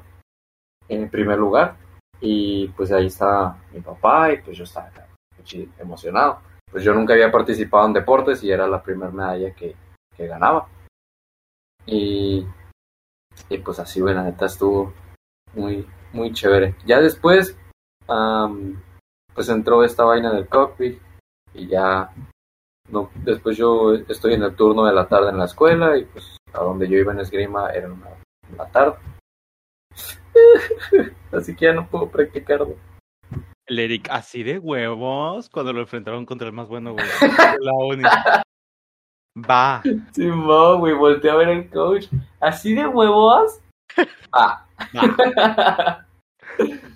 en 0.88 1.10
primer 1.10 1.38
lugar. 1.38 1.76
Y 2.18 2.68
pues 2.68 2.92
ahí 2.92 3.08
está 3.08 3.58
mi 3.74 3.82
papá 3.82 4.32
y 4.32 4.40
pues 4.40 4.56
yo 4.56 4.64
estaba 4.64 4.90
emocionado. 5.78 6.40
Pues 6.70 6.82
yo 6.82 6.94
nunca 6.94 7.12
había 7.12 7.30
participado 7.30 7.86
en 7.86 7.92
deportes 7.92 8.42
y 8.42 8.50
era 8.50 8.66
la 8.66 8.82
primera 8.82 9.12
medalla 9.12 9.54
que, 9.54 9.76
que 10.16 10.26
ganaba. 10.26 10.66
Y, 11.84 12.46
y 13.50 13.58
pues 13.58 13.78
así, 13.80 14.00
bueno, 14.00 14.22
la 14.22 14.30
neta 14.30 14.46
estuvo 14.46 14.94
muy, 15.52 15.86
muy 16.14 16.32
chévere. 16.32 16.74
Ya 16.86 17.00
después, 17.02 17.54
pues 19.36 19.48
entró 19.50 19.84
esta 19.84 20.02
vaina 20.04 20.32
del 20.32 20.48
cockpit 20.48 20.98
y 21.54 21.68
ya, 21.68 22.10
no, 22.90 23.10
después 23.16 23.56
yo 23.56 23.94
estoy 23.94 24.34
en 24.34 24.42
el 24.42 24.56
turno 24.56 24.86
de 24.86 24.94
la 24.94 25.06
tarde 25.06 25.30
en 25.30 25.38
la 25.38 25.44
escuela 25.44 25.96
y 25.96 26.06
pues 26.06 26.38
a 26.54 26.60
donde 26.60 26.88
yo 26.88 26.96
iba 26.96 27.12
en 27.12 27.20
esgrima 27.20 27.70
era 27.70 27.86
en 27.86 28.00
la, 28.00 28.16
en 28.50 28.56
la 28.56 28.66
tarde. 28.70 28.96
Así 31.32 31.54
que 31.54 31.66
ya 31.66 31.74
no 31.74 31.86
puedo 31.86 32.08
practicarlo. 32.08 32.76
El 33.66 33.80
Eric, 33.80 34.08
así 34.10 34.44
de 34.44 34.60
huevos 34.60 35.50
cuando 35.50 35.72
lo 35.72 35.80
enfrentaron 35.80 36.24
contra 36.24 36.46
el 36.46 36.52
más 36.52 36.68
bueno, 36.68 36.92
güey. 36.92 37.04
La 37.60 37.72
uni. 37.72 38.04
Va. 39.36 39.82
Simón, 40.12 40.78
güey, 40.78 40.94
volteé 40.94 41.32
a 41.32 41.34
ver 41.34 41.48
el 41.48 41.68
coach. 41.68 42.06
¿Así 42.38 42.74
de 42.74 42.86
huevos? 42.86 43.60
Ah. 44.30 44.64
va. 44.94 46.06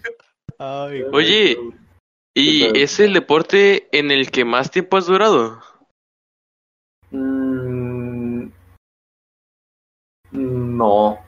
Ay, 0.58 1.02
güey. 1.02 1.12
Oye, 1.12 1.58
¿y 2.34 2.78
es 2.78 3.00
el 3.00 3.12
deporte 3.12 3.88
en 3.96 4.10
el 4.10 4.30
que 4.30 4.44
más 4.44 4.70
tiempo 4.70 4.96
has 4.96 5.06
durado? 5.06 5.60
Mm, 7.10 8.48
no. 10.32 11.18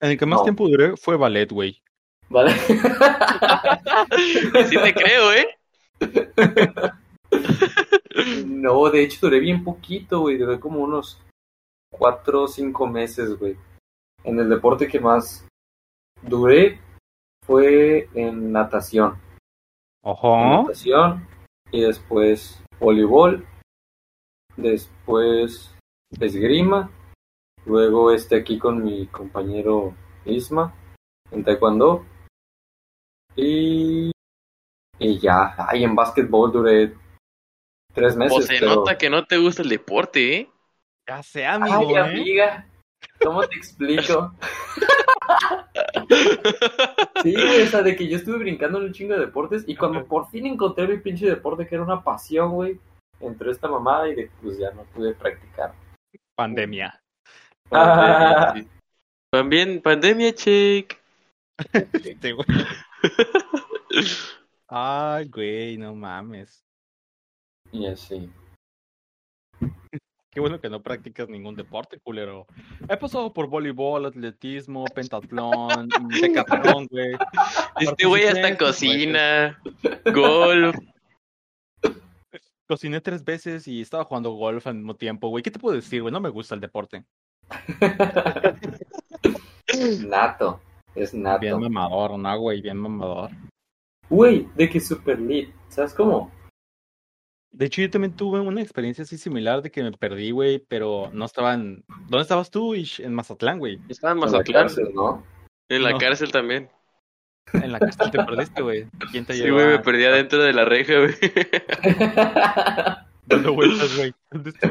En 0.00 0.10
el 0.10 0.18
que 0.18 0.26
más 0.26 0.40
No. 0.40 0.44
tiempo 0.44 0.68
duré 0.68 0.96
fue 0.96 1.16
ballet, 1.16 1.50
güey. 1.50 1.82
¿Vale? 2.28 2.52
Sí 4.68 4.76
te 4.82 4.94
creo, 4.94 5.32
¿eh? 5.32 5.46
no, 8.46 8.90
de 8.90 9.02
hecho 9.02 9.18
duré 9.22 9.40
bien 9.40 9.64
poquito, 9.64 10.20
güey. 10.20 10.38
Duré 10.38 10.60
como 10.60 10.80
unos 10.80 11.20
cuatro 11.90 12.42
o 12.42 12.48
cinco 12.48 12.86
meses, 12.86 13.36
güey. 13.38 13.56
En 14.24 14.38
el 14.38 14.48
deporte 14.48 14.88
que 14.88 15.00
más 15.00 15.46
duré 16.22 16.80
fue 17.44 18.08
en 18.14 18.52
natación. 18.52 19.16
Natación 20.14 21.26
y 21.72 21.80
después 21.80 22.62
voleibol, 22.78 23.44
después 24.56 25.74
esgrima, 26.20 26.90
luego 27.64 28.12
este 28.12 28.36
aquí 28.36 28.58
con 28.58 28.84
mi 28.84 29.08
compañero 29.08 29.94
Isma 30.24 30.72
en 31.32 31.42
taekwondo 31.42 32.06
y, 33.34 34.12
y 35.00 35.18
ya, 35.18 35.54
ay, 35.58 35.82
en 35.82 35.96
básquetbol 35.96 36.52
duré 36.52 36.94
tres 37.92 38.16
meses. 38.16 38.38
O 38.38 38.42
se 38.42 38.60
pero- 38.60 38.76
nota 38.76 38.96
que 38.96 39.10
no 39.10 39.24
te 39.26 39.38
gusta 39.38 39.62
el 39.62 39.68
deporte, 39.70 40.36
¿eh? 40.36 40.50
Ya 41.08 41.22
sé, 41.22 41.44
amigo, 41.46 41.88
Ay, 41.88 41.94
¿eh? 41.94 41.98
amiga, 41.98 42.68
¿cómo 43.20 43.46
te 43.46 43.56
explico? 43.56 44.32
Sí, 47.22 47.34
güey, 47.34 47.62
o 47.62 47.66
sea, 47.66 47.82
de 47.82 47.96
que 47.96 48.06
yo 48.06 48.18
estuve 48.18 48.38
brincando 48.38 48.78
en 48.78 48.84
un 48.84 48.92
chingo 48.92 49.14
de 49.14 49.20
deportes 49.20 49.64
y 49.66 49.74
cuando 49.74 50.04
por 50.06 50.28
fin 50.28 50.46
encontré 50.46 50.86
mi 50.86 50.98
pinche 50.98 51.26
deporte 51.26 51.66
que 51.66 51.74
era 51.74 51.82
una 51.82 52.04
pasión, 52.04 52.52
güey, 52.52 52.78
entró 53.20 53.50
esta 53.50 53.68
mamada 53.68 54.08
y 54.08 54.14
de, 54.14 54.30
pues 54.42 54.58
ya 54.58 54.70
no 54.70 54.84
pude 54.84 55.14
practicar. 55.14 55.74
Pandemia. 56.36 57.00
Ah. 57.70 58.54
También 59.30 59.82
pandemia, 59.82 60.34
check. 60.34 60.98
Este, 61.72 62.32
güey. 62.32 62.46
Ay, 64.68 65.28
güey, 65.28 65.76
no 65.78 65.94
mames. 65.94 66.62
Y 67.72 67.86
así. 67.86 68.30
Qué 70.36 70.40
bueno 70.40 70.60
que 70.60 70.68
no 70.68 70.82
practicas 70.82 71.30
ningún 71.30 71.56
deporte, 71.56 71.98
culero. 71.98 72.46
He 72.90 72.96
pasado 72.98 73.32
por 73.32 73.46
voleibol, 73.46 74.04
atletismo, 74.04 74.84
pentatlón, 74.84 75.88
decatlón, 76.20 76.86
güey. 76.90 77.14
Este 77.80 78.04
güey 78.04 78.24
hasta 78.24 78.58
cocina, 78.58 79.58
golf. 80.12 80.76
Cociné 82.68 83.00
tres 83.00 83.24
veces 83.24 83.66
y 83.66 83.80
estaba 83.80 84.04
jugando 84.04 84.32
golf 84.32 84.66
al 84.66 84.74
mismo 84.74 84.94
tiempo, 84.94 85.30
güey. 85.30 85.42
¿Qué 85.42 85.50
te 85.50 85.58
puedo 85.58 85.74
decir, 85.74 86.02
güey? 86.02 86.12
No 86.12 86.20
me 86.20 86.28
gusta 86.28 86.54
el 86.54 86.60
deporte. 86.60 87.02
nato, 90.06 90.60
es 90.94 91.12
Bien 91.12 91.22
nato. 91.22 91.60
mamador, 91.60 92.18
¿no, 92.18 92.38
güey? 92.38 92.60
Bien 92.60 92.76
mamador. 92.76 93.30
Güey, 94.10 94.46
de 94.54 94.68
que 94.68 94.80
super 94.80 95.18
lit, 95.18 95.48
¿sabes 95.70 95.94
cómo? 95.94 96.30
De 97.52 97.66
hecho, 97.66 97.80
yo 97.80 97.90
también 97.90 98.14
tuve 98.14 98.40
una 98.40 98.60
experiencia 98.60 99.02
así 99.04 99.16
similar 99.16 99.62
de 99.62 99.70
que 99.70 99.82
me 99.82 99.92
perdí, 99.92 100.30
güey, 100.30 100.58
pero 100.58 101.10
no 101.12 101.24
estaba 101.24 101.54
en... 101.54 101.84
¿Dónde 102.08 102.22
estabas 102.22 102.50
tú, 102.50 102.74
Ish? 102.74 103.00
En 103.00 103.14
Mazatlán, 103.14 103.58
güey. 103.58 103.78
Estaba 103.88 104.12
en 104.12 104.18
En 104.18 104.20
la 104.20 104.26
Mazatlán. 104.26 104.62
cárcel, 104.62 104.88
¿no? 104.94 105.24
En 105.68 105.82
la 105.82 105.90
No. 105.92 105.98
cárcel 105.98 106.30
también. 106.32 106.68
En 107.54 107.72
la 107.72 107.78
cárcel 107.78 108.10
te 108.10 108.18
perdiste, 108.24 108.60
güey. 108.60 108.86
¿Quién 109.10 109.24
te 109.24 109.34
Sí, 109.34 109.48
güey, 109.48 109.66
me 109.68 109.78
perdí 109.78 110.04
adentro 110.04 110.42
de 110.42 110.52
la 110.52 110.64
reja, 110.64 110.94
güey. 110.98 111.14
Dando 113.26 113.54
vueltas, 113.54 113.96
güey. 113.96 114.14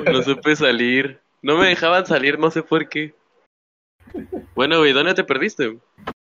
No 0.06 0.22
supe 0.22 0.56
salir. 0.56 1.20
No 1.42 1.58
me 1.58 1.68
dejaban 1.68 2.06
salir, 2.06 2.40
no 2.40 2.52
sé 2.52 2.64
por 2.64 2.88
qué. 2.88 3.16
Bueno, 4.56 4.80
güey, 4.80 4.94
¿dónde 4.94 5.14
te 5.14 5.24
perdiste? 5.24 5.78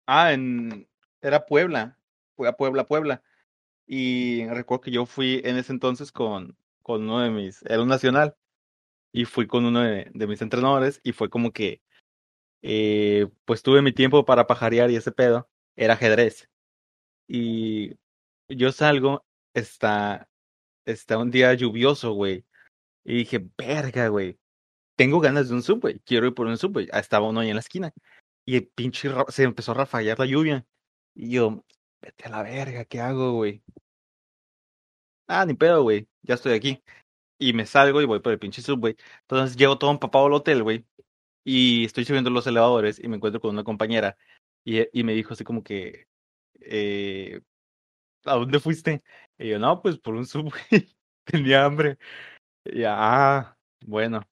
Ah, 0.06 0.32
en... 0.32 0.86
Era 1.20 1.44
Puebla. 1.46 1.96
Fui 2.36 2.48
a 2.48 2.52
Puebla, 2.52 2.84
Puebla. 2.84 3.22
Y 3.86 4.46
recuerdo 4.48 4.82
que 4.82 4.90
yo 4.90 5.06
fui 5.06 5.40
en 5.44 5.56
ese 5.56 5.72
entonces 5.72 6.12
con, 6.12 6.56
con 6.82 7.02
uno 7.02 7.20
de 7.20 7.30
mis... 7.30 7.62
Era 7.62 7.82
un 7.82 7.88
nacional. 7.88 8.36
Y 9.12 9.26
fui 9.26 9.46
con 9.46 9.64
uno 9.64 9.80
de, 9.80 10.10
de 10.14 10.26
mis 10.26 10.42
entrenadores 10.42 11.00
y 11.04 11.12
fue 11.12 11.28
como 11.30 11.52
que... 11.52 11.82
eh, 12.62 13.28
pues 13.44 13.62
tuve 13.62 13.82
mi 13.82 13.92
tiempo 13.92 14.24
para 14.24 14.46
pajarear 14.46 14.90
y 14.90 14.96
ese 14.96 15.12
pedo. 15.12 15.48
Era 15.76 15.94
ajedrez. 15.94 16.48
Y 17.28 17.96
yo 18.48 18.72
salgo, 18.72 19.24
está, 19.54 20.28
está 20.84 21.18
un 21.18 21.30
día 21.30 21.54
lluvioso, 21.54 22.12
güey. 22.12 22.44
Y 23.04 23.16
dije, 23.18 23.44
verga, 23.58 24.08
güey. 24.08 24.38
Tengo 24.96 25.20
ganas 25.20 25.48
de 25.48 25.54
un 25.54 25.62
subway. 25.62 25.98
Quiero 26.00 26.26
ir 26.28 26.34
por 26.34 26.46
un 26.46 26.56
subway. 26.58 26.88
Estaba 26.92 27.28
uno 27.28 27.40
ahí 27.40 27.48
en 27.48 27.56
la 27.56 27.60
esquina. 27.60 27.92
Y 28.44 28.56
el 28.56 28.68
pinche 28.68 29.10
se 29.28 29.42
empezó 29.44 29.72
a 29.72 29.76
rafallar 29.76 30.18
la 30.18 30.26
lluvia. 30.26 30.66
Y 31.14 31.30
yo, 31.32 31.64
vete 32.02 32.24
a 32.26 32.30
la 32.30 32.42
verga, 32.42 32.84
¿qué 32.84 33.00
hago, 33.00 33.32
güey? 33.34 33.62
Ah, 35.28 35.46
ni 35.46 35.54
pedo, 35.54 35.82
güey. 35.82 36.08
Ya 36.22 36.34
estoy 36.34 36.52
aquí. 36.54 36.82
y 37.38 37.54
me 37.54 37.66
salgo 37.66 38.02
y 38.02 38.06
voy 38.06 38.20
por 38.20 38.32
el 38.32 38.40
pinche 38.40 38.62
subway. 38.62 38.96
Entonces 39.22 39.56
llego 39.58 39.78
todo 39.78 39.92
empapado 39.92 40.26
al 40.26 40.34
hotel, 40.34 40.64
güey. 40.64 40.86
Y 41.44 41.86
estoy 41.86 42.04
subiendo 42.06 42.30
los 42.30 42.46
elevadores 42.48 43.00
y 43.00 43.08
me 43.08 43.16
encuentro 43.16 43.40
con 43.40 43.52
una 43.52 43.64
compañera 43.64 44.16
y, 44.64 44.86
y 44.98 45.04
me 45.04 45.14
dijo 45.14 45.34
así 45.34 45.44
como 45.44 45.64
que, 45.64 46.08
eh, 46.62 47.42
¿a 48.26 48.34
dónde 48.36 48.60
fuiste? 48.60 49.02
Y 49.38 49.50
yo, 49.50 49.58
no, 49.60 49.82
pues 49.82 49.98
por 49.98 50.14
un 50.16 50.26
subway. 50.26 50.52
Tenía 51.24 51.64
hambre. 51.66 51.98
Y 52.66 52.84
ah, 52.86 53.56
bueno. 53.86 54.22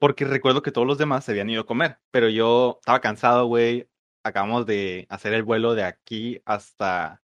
Porque 0.00 0.26
recuerdo 0.26 0.62
que 0.62 0.72
todos 0.72 0.86
los 0.88 0.98
demás 0.98 1.24
se 1.26 1.32
habían 1.32 1.50
ido 1.50 1.62
a 1.62 1.66
comer, 1.66 2.00
pero 2.12 2.28
yo 2.30 2.78
estaba 2.80 3.00
cansado, 3.02 3.46
güey. 3.46 3.89
Acabamos 4.22 4.66
de 4.66 5.06
hacer 5.08 5.32
el 5.34 5.42
vuelo 5.42 5.74
de 5.74 5.84
aquí 5.84 6.40
hasta, 6.44 7.22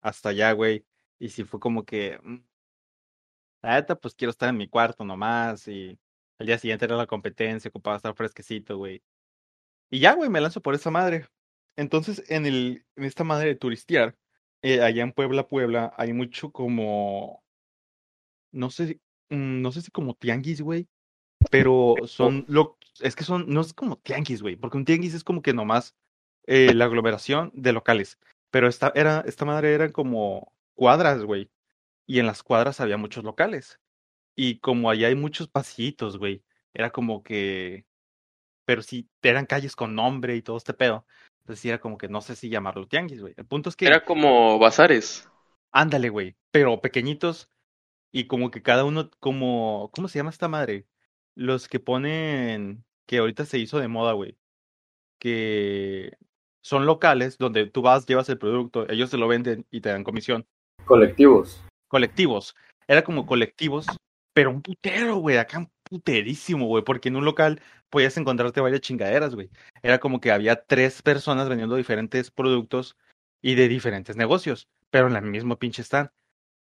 hasta 0.00 0.28
allá, 0.30 0.52
güey. 0.52 0.84
Y 1.18 1.30
si 1.30 1.44
fue 1.44 1.60
como 1.60 1.84
que, 1.84 2.18
mm, 2.22 2.36
la 3.62 3.74
neta, 3.74 3.96
pues 3.96 4.14
quiero 4.14 4.30
estar 4.30 4.48
en 4.48 4.56
mi 4.56 4.68
cuarto 4.68 5.04
nomás. 5.04 5.66
Y 5.68 5.98
al 6.38 6.46
día 6.46 6.58
siguiente 6.58 6.84
era 6.84 6.96
la 6.96 7.06
competencia, 7.06 7.68
ocupaba 7.68 7.96
estar 7.96 8.14
fresquecito, 8.14 8.76
güey. 8.78 9.02
Y 9.90 10.00
ya, 10.00 10.14
güey, 10.14 10.30
me 10.30 10.40
lanzo 10.40 10.60
por 10.62 10.74
esa 10.74 10.90
madre. 10.90 11.26
Entonces, 11.76 12.24
en, 12.28 12.46
el, 12.46 12.86
en 12.96 13.04
esta 13.04 13.24
madre 13.24 13.48
de 13.48 13.54
turistear, 13.56 14.16
eh, 14.62 14.82
allá 14.82 15.02
en 15.02 15.12
Puebla, 15.12 15.46
Puebla, 15.46 15.92
hay 15.96 16.12
mucho 16.12 16.50
como, 16.50 17.44
no 18.52 18.70
sé, 18.70 19.00
mm, 19.28 19.60
no 19.60 19.72
sé 19.72 19.82
si 19.82 19.90
como 19.90 20.14
tianguis, 20.14 20.60
güey, 20.62 20.88
pero 21.50 21.94
son, 22.06 22.44
lo, 22.48 22.78
es 23.00 23.14
que 23.14 23.24
son, 23.24 23.48
no 23.48 23.60
es 23.60 23.74
como 23.74 23.96
tianguis, 23.98 24.42
güey, 24.42 24.56
porque 24.56 24.78
un 24.78 24.84
tianguis 24.84 25.14
es 25.14 25.24
como 25.24 25.42
que 25.42 25.52
nomás 25.52 25.94
eh, 26.46 26.74
la 26.74 26.86
aglomeración 26.86 27.50
de 27.54 27.72
locales, 27.72 28.18
pero 28.50 28.68
esta, 28.68 28.92
era, 28.94 29.22
esta 29.26 29.44
madre 29.44 29.74
eran 29.74 29.92
como 29.92 30.52
cuadras, 30.74 31.22
güey, 31.22 31.50
y 32.06 32.18
en 32.20 32.26
las 32.26 32.42
cuadras 32.42 32.80
había 32.80 32.96
muchos 32.96 33.24
locales, 33.24 33.80
y 34.34 34.58
como 34.58 34.90
allá 34.90 35.08
hay 35.08 35.14
muchos 35.14 35.48
pasillitos, 35.48 36.18
güey, 36.18 36.42
era 36.74 36.90
como 36.90 37.22
que, 37.22 37.84
pero 38.64 38.82
sí, 38.82 39.08
eran 39.22 39.46
calles 39.46 39.76
con 39.76 39.94
nombre 39.94 40.36
y 40.36 40.42
todo 40.42 40.56
este 40.56 40.74
pedo, 40.74 41.06
entonces 41.40 41.60
sí 41.60 41.68
era 41.68 41.80
como 41.80 41.98
que 41.98 42.08
no 42.08 42.20
sé 42.20 42.36
si 42.36 42.48
llamarlo 42.48 42.86
tianguis, 42.86 43.20
güey, 43.20 43.34
el 43.36 43.46
punto 43.46 43.68
es 43.68 43.76
que... 43.76 43.86
Era 43.86 44.04
como 44.04 44.58
bazares. 44.58 45.28
Ándale, 45.72 46.08
güey, 46.08 46.36
pero 46.50 46.80
pequeñitos 46.80 47.50
y 48.12 48.26
como 48.26 48.50
que 48.50 48.62
cada 48.62 48.84
uno, 48.84 49.10
como, 49.20 49.90
¿cómo 49.92 50.08
se 50.08 50.18
llama 50.18 50.30
esta 50.30 50.48
madre? 50.48 50.86
Los 51.34 51.68
que 51.68 51.80
ponen, 51.80 52.84
que 53.04 53.18
ahorita 53.18 53.44
se 53.44 53.58
hizo 53.58 53.78
de 53.78 53.88
moda, 53.88 54.12
güey, 54.12 54.38
que 55.18 56.16
son 56.66 56.84
locales 56.84 57.38
donde 57.38 57.66
tú 57.66 57.80
vas, 57.80 58.06
llevas 58.06 58.28
el 58.28 58.38
producto, 58.38 58.90
ellos 58.90 59.08
te 59.08 59.16
lo 59.16 59.28
venden 59.28 59.64
y 59.70 59.80
te 59.80 59.90
dan 59.90 60.02
comisión. 60.02 60.44
Colectivos. 60.84 61.64
Colectivos. 61.86 62.56
Era 62.88 63.04
como 63.04 63.24
colectivos, 63.24 63.86
pero 64.32 64.50
un 64.50 64.62
putero, 64.62 65.18
güey, 65.18 65.36
acá 65.36 65.58
un 65.58 65.70
puterísimo, 65.84 66.66
güey, 66.66 66.82
porque 66.82 67.08
en 67.08 67.14
un 67.14 67.24
local 67.24 67.60
podías 67.88 68.16
encontrarte 68.16 68.60
varias 68.60 68.80
chingaderas, 68.80 69.36
güey. 69.36 69.48
Era 69.80 70.00
como 70.00 70.20
que 70.20 70.32
había 70.32 70.56
tres 70.56 71.02
personas 71.02 71.48
vendiendo 71.48 71.76
diferentes 71.76 72.32
productos 72.32 72.96
y 73.40 73.54
de 73.54 73.68
diferentes 73.68 74.16
negocios, 74.16 74.66
pero 74.90 75.06
en 75.06 75.12
la 75.12 75.20
misma 75.20 75.60
pinche 75.60 75.84
stand. 75.84 76.10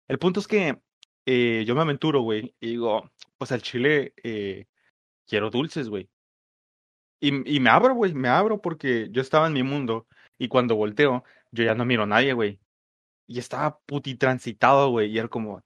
El 0.07 0.19
punto 0.19 0.39
es 0.39 0.47
que 0.47 0.83
eh, 1.25 1.65
yo 1.67 1.75
me 1.75 1.81
aventuro, 1.81 2.21
güey, 2.21 2.55
y 2.61 2.69
digo, 2.69 3.11
pues 3.39 3.53
al 3.53 3.63
chile 3.63 4.13
eh, 4.23 4.67
quiero 5.27 5.49
dulces, 5.49 5.89
güey. 5.89 6.11
Y, 7.25 7.57
y 7.57 7.61
me 7.61 7.71
abro, 7.71 7.95
güey, 7.95 8.13
me 8.15 8.29
abro 8.29 8.61
porque 8.61 9.09
yo 9.11 9.23
estaba 9.23 9.47
en 9.47 9.55
mi 9.55 9.63
mundo 9.63 10.07
y 10.39 10.49
cuando 10.49 10.77
volteo, 10.77 11.25
yo 11.53 11.65
ya 11.65 11.75
no 11.75 11.85
miro 11.87 12.03
a 12.05 12.07
nadie, 12.07 12.35
güey. 12.35 12.61
Y 13.27 13.39
estaba 13.39 13.79
putitransitado, 13.87 14.91
güey, 14.91 15.11
y 15.11 15.19
era 15.19 15.29
como, 15.29 15.63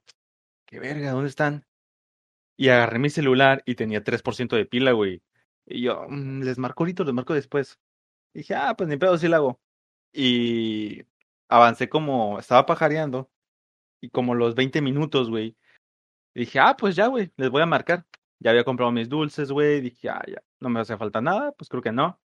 qué 0.65 0.79
verga, 0.79 1.11
¿dónde 1.11 1.29
están? 1.29 1.65
Y 2.57 2.69
agarré 2.69 2.99
mi 2.99 3.09
celular 3.09 3.63
y 3.65 3.75
tenía 3.75 4.03
3% 4.03 4.55
de 4.55 4.65
pila, 4.65 4.93
güey. 4.93 5.21
Y 5.65 5.81
yo, 5.83 6.05
mm, 6.09 6.43
les 6.43 6.57
marco 6.59 6.83
ahorita, 6.83 7.03
les 7.03 7.13
marco 7.13 7.33
después. 7.33 7.79
Y 8.33 8.39
dije, 8.39 8.55
ah, 8.55 8.75
pues 8.77 8.89
ni 8.89 8.97
pedo, 8.97 9.17
sí 9.17 9.27
lo 9.27 9.35
hago. 9.37 9.59
Y 10.13 11.03
avancé 11.49 11.89
como, 11.89 12.39
estaba 12.39 12.65
pajareando 12.65 13.29
y 14.01 14.09
como 14.09 14.35
los 14.35 14.55
20 14.55 14.81
minutos, 14.81 15.29
güey, 15.29 15.57
dije, 16.35 16.59
ah, 16.59 16.75
pues 16.77 16.95
ya, 16.95 17.07
güey, 17.07 17.31
les 17.37 17.49
voy 17.49 17.61
a 17.63 17.65
marcar. 17.65 18.05
Ya 18.39 18.51
había 18.51 18.63
comprado 18.63 18.91
mis 18.91 19.09
dulces, 19.09 19.51
güey, 19.51 19.81
dije, 19.81 20.09
ah, 20.09 20.23
ya, 20.27 20.41
no 20.59 20.69
me 20.69 20.79
hace 20.79 20.97
falta 20.97 21.21
nada, 21.21 21.51
pues 21.53 21.69
creo 21.69 21.81
que 21.83 21.91
no. 21.91 22.19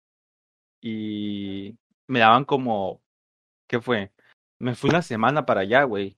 Y 0.81 1.77
me 2.07 2.19
daban 2.19 2.45
como, 2.45 3.01
¿qué 3.67 3.81
fue? 3.81 4.13
Me 4.59 4.75
fui 4.75 4.89
una 4.89 5.01
semana 5.01 5.45
para 5.45 5.61
allá, 5.61 5.83
güey. 5.83 6.17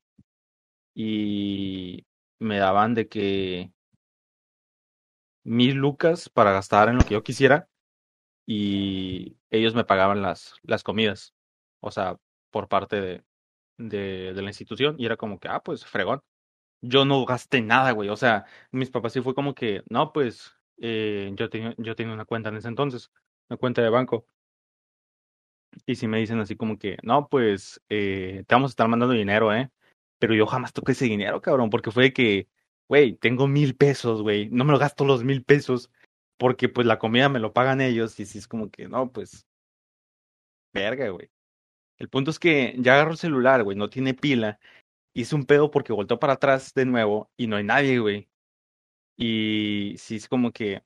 Y 0.95 2.05
me 2.39 2.57
daban 2.59 2.93
de 2.95 3.07
que 3.09 3.71
mil 5.43 5.75
lucas 5.75 6.29
para 6.29 6.51
gastar 6.51 6.89
en 6.89 6.97
lo 6.97 7.03
que 7.03 7.13
yo 7.13 7.23
quisiera 7.23 7.69
y 8.45 9.37
ellos 9.49 9.75
me 9.75 9.85
pagaban 9.85 10.21
las, 10.21 10.55
las 10.63 10.83
comidas, 10.83 11.33
o 11.81 11.91
sea, 11.91 12.17
por 12.51 12.67
parte 12.67 13.01
de, 13.01 13.23
de, 13.77 14.33
de 14.33 14.41
la 14.41 14.49
institución 14.49 14.95
y 14.99 15.05
era 15.05 15.17
como 15.17 15.39
que, 15.39 15.47
ah, 15.47 15.61
pues 15.63 15.85
fregón. 15.85 16.21
Yo 16.87 17.05
no 17.05 17.25
gasté 17.25 17.61
nada, 17.61 17.91
güey. 17.91 18.09
O 18.09 18.15
sea, 18.15 18.45
mis 18.71 18.89
papás 18.91 19.13
sí 19.13 19.21
fue 19.21 19.33
como 19.33 19.55
que, 19.55 19.83
no, 19.89 20.13
pues 20.13 20.55
eh, 20.77 21.31
yo, 21.35 21.49
tenía, 21.49 21.73
yo 21.77 21.95
tenía 21.95 22.13
una 22.13 22.25
cuenta 22.25 22.49
en 22.49 22.57
ese 22.57 22.67
entonces, 22.67 23.11
una 23.49 23.57
cuenta 23.57 23.81
de 23.81 23.89
banco. 23.89 24.27
Y 25.85 25.95
si 25.95 26.07
me 26.07 26.19
dicen 26.19 26.39
así 26.39 26.55
como 26.55 26.77
que, 26.77 26.97
no, 27.03 27.27
pues 27.27 27.81
eh, 27.89 28.43
te 28.47 28.55
vamos 28.55 28.71
a 28.71 28.73
estar 28.73 28.87
mandando 28.87 29.13
dinero, 29.13 29.53
¿eh? 29.53 29.71
Pero 30.19 30.33
yo 30.35 30.45
jamás 30.47 30.73
toqué 30.73 30.93
ese 30.93 31.05
dinero, 31.05 31.41
cabrón, 31.41 31.69
porque 31.69 31.91
fue 31.91 32.13
que, 32.13 32.47
güey, 32.87 33.15
tengo 33.15 33.47
mil 33.47 33.75
pesos, 33.75 34.21
güey, 34.21 34.49
no 34.49 34.63
me 34.63 34.71
lo 34.71 34.79
gasto 34.79 35.05
los 35.05 35.23
mil 35.23 35.43
pesos, 35.43 35.91
porque 36.37 36.69
pues 36.69 36.87
la 36.87 36.99
comida 36.99 37.29
me 37.29 37.39
lo 37.39 37.51
pagan 37.53 37.81
ellos, 37.81 38.19
y 38.19 38.25
si 38.25 38.37
es 38.37 38.47
como 38.47 38.69
que, 38.69 38.87
no, 38.87 39.11
pues, 39.11 39.45
verga, 40.73 41.09
güey. 41.09 41.29
El 41.97 42.09
punto 42.09 42.31
es 42.31 42.39
que 42.39 42.75
ya 42.77 42.93
agarro 42.93 43.11
el 43.11 43.17
celular, 43.17 43.63
güey, 43.63 43.77
no 43.77 43.89
tiene 43.89 44.13
pila. 44.13 44.59
Hice 45.15 45.35
un 45.35 45.45
pedo 45.45 45.71
porque 45.71 45.93
volteó 45.93 46.19
para 46.19 46.33
atrás 46.33 46.73
de 46.73 46.85
nuevo 46.85 47.31
y 47.37 47.47
no 47.47 47.55
hay 47.55 47.63
nadie, 47.63 47.99
güey. 47.99 48.29
Y 49.17 49.95
sí 49.97 50.17
es 50.17 50.27
como 50.27 50.51
que 50.51 50.83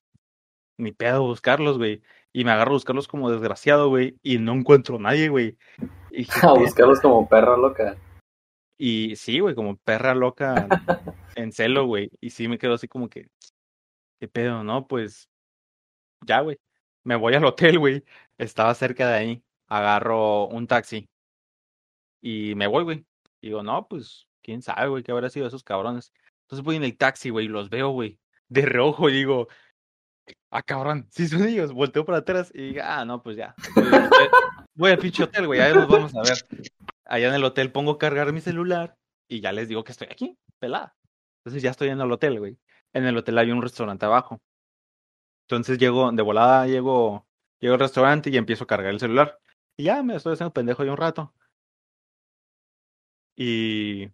mi 0.77 0.91
pedo 0.91 1.23
buscarlos, 1.23 1.77
güey. 1.77 2.01
Y 2.31 2.45
me 2.45 2.51
agarro 2.51 2.71
a 2.71 2.73
buscarlos 2.75 3.07
como 3.07 3.31
desgraciado, 3.31 3.89
güey. 3.89 4.17
Y 4.21 4.37
no 4.37 4.53
encuentro 4.53 4.99
nadie, 4.99 5.29
güey. 5.29 5.57
Y 6.11 6.27
a 6.43 6.53
buscarlos 6.53 7.01
como 7.01 7.27
perra 7.27 7.57
loca. 7.57 7.97
Y 8.77 9.15
sí, 9.15 9.39
güey, 9.39 9.55
como 9.55 9.77
perra 9.77 10.15
loca 10.15 10.67
en 11.35 11.51
celo, 11.51 11.85
güey. 11.87 12.11
Y 12.21 12.29
sí 12.29 12.47
me 12.47 12.57
quedo 12.57 12.75
así 12.75 12.87
como 12.87 13.09
que, 13.09 13.27
¿qué 14.19 14.27
pedo, 14.27 14.63
no? 14.63 14.87
Pues 14.87 15.27
ya, 16.25 16.41
güey. 16.41 16.59
Me 17.03 17.15
voy 17.15 17.33
al 17.33 17.45
hotel, 17.45 17.79
güey. 17.79 18.05
Estaba 18.37 18.73
cerca 18.75 19.09
de 19.09 19.15
ahí 19.15 19.43
agarro 19.69 20.47
un 20.47 20.67
taxi 20.67 21.07
y 22.21 22.55
me 22.55 22.67
voy, 22.67 22.83
güey. 22.83 23.05
Digo, 23.41 23.63
no, 23.63 23.87
pues, 23.87 24.27
quién 24.43 24.61
sabe, 24.61 24.89
güey, 24.89 25.03
qué 25.03 25.11
habrá 25.11 25.29
sido 25.29 25.47
esos 25.47 25.63
cabrones. 25.63 26.11
Entonces 26.43 26.63
voy 26.63 26.75
en 26.75 26.83
el 26.83 26.97
taxi, 26.97 27.29
güey, 27.29 27.45
y 27.45 27.49
los 27.49 27.69
veo, 27.69 27.89
güey, 27.89 28.19
de 28.47 28.63
rojo 28.63 29.09
y 29.09 29.13
digo, 29.13 29.47
ah, 30.49 30.63
cabrón, 30.63 31.07
si 31.11 31.27
son 31.27 31.47
ellos, 31.47 31.71
volteo 31.73 32.05
para 32.05 32.19
atrás 32.19 32.51
y 32.53 32.73
digo, 32.73 32.81
ah, 32.83 33.05
no, 33.05 33.21
pues 33.21 33.37
ya. 33.37 33.55
Voy 34.75 34.91
al 34.91 34.97
pinche 34.97 35.23
hotel, 35.23 35.47
güey, 35.47 35.59
ahí 35.59 35.73
nos 35.73 35.87
vamos 35.87 36.15
a 36.15 36.21
ver. 36.21 36.37
Allá 37.05 37.29
en 37.29 37.35
el 37.35 37.43
hotel 37.43 37.71
pongo 37.71 37.91
a 37.91 37.97
cargar 37.97 38.31
mi 38.33 38.41
celular 38.41 38.97
y 39.27 39.41
ya 39.41 39.51
les 39.51 39.67
digo 39.67 39.83
que 39.83 39.91
estoy 39.91 40.07
aquí, 40.11 40.37
pelada. 40.59 40.95
Entonces 41.39 41.61
ya 41.61 41.71
estoy 41.71 41.89
en 41.89 42.01
el 42.01 42.11
hotel, 42.11 42.39
güey. 42.39 42.57
En 42.93 43.05
el 43.05 43.17
hotel 43.17 43.37
hay 43.37 43.51
un 43.51 43.61
restaurante 43.61 44.05
abajo. 44.05 44.41
Entonces 45.47 45.77
llego, 45.77 46.11
de 46.11 46.21
volada 46.21 46.67
llego, 46.67 47.27
llego 47.59 47.75
al 47.75 47.79
restaurante 47.79 48.29
y 48.29 48.37
empiezo 48.37 48.63
a 48.63 48.67
cargar 48.67 48.91
el 48.91 48.99
celular. 48.99 49.39
Y 49.77 49.85
ya 49.85 50.03
me 50.03 50.15
estoy 50.15 50.33
haciendo 50.33 50.53
pendejo 50.53 50.83
yo 50.83 50.91
un 50.91 50.97
rato. 50.97 51.33
Y 53.39 54.11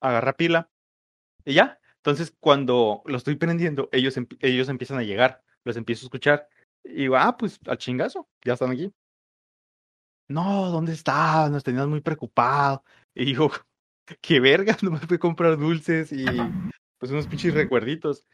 agarra 0.00 0.34
pila. 0.34 0.70
Y 1.44 1.54
ya. 1.54 1.80
Entonces, 1.96 2.32
cuando 2.38 3.02
lo 3.04 3.16
estoy 3.16 3.34
prendiendo, 3.34 3.88
ellos, 3.90 4.14
ellos 4.40 4.68
empiezan 4.68 4.98
a 4.98 5.02
llegar. 5.02 5.42
Los 5.64 5.76
empiezo 5.76 6.04
a 6.04 6.06
escuchar. 6.06 6.48
Y 6.84 6.92
digo, 6.94 7.16
ah, 7.16 7.36
pues 7.36 7.58
al 7.66 7.78
chingazo, 7.78 8.28
ya 8.44 8.52
están 8.52 8.70
aquí. 8.70 8.92
No, 10.28 10.70
¿dónde 10.70 10.92
estás? 10.92 11.50
Nos 11.50 11.64
tenías 11.64 11.86
muy 11.86 12.00
preocupado. 12.00 12.84
Y 13.16 13.26
digo, 13.26 13.50
qué 14.20 14.40
verga, 14.40 14.76
no 14.82 14.90
me 14.90 14.98
fui 14.98 15.16
a 15.16 15.20
comprar 15.20 15.56
dulces 15.56 16.10
y 16.10 16.24
pues 16.98 17.12
unos 17.12 17.28
pinches 17.28 17.54
recuerditos. 17.54 18.26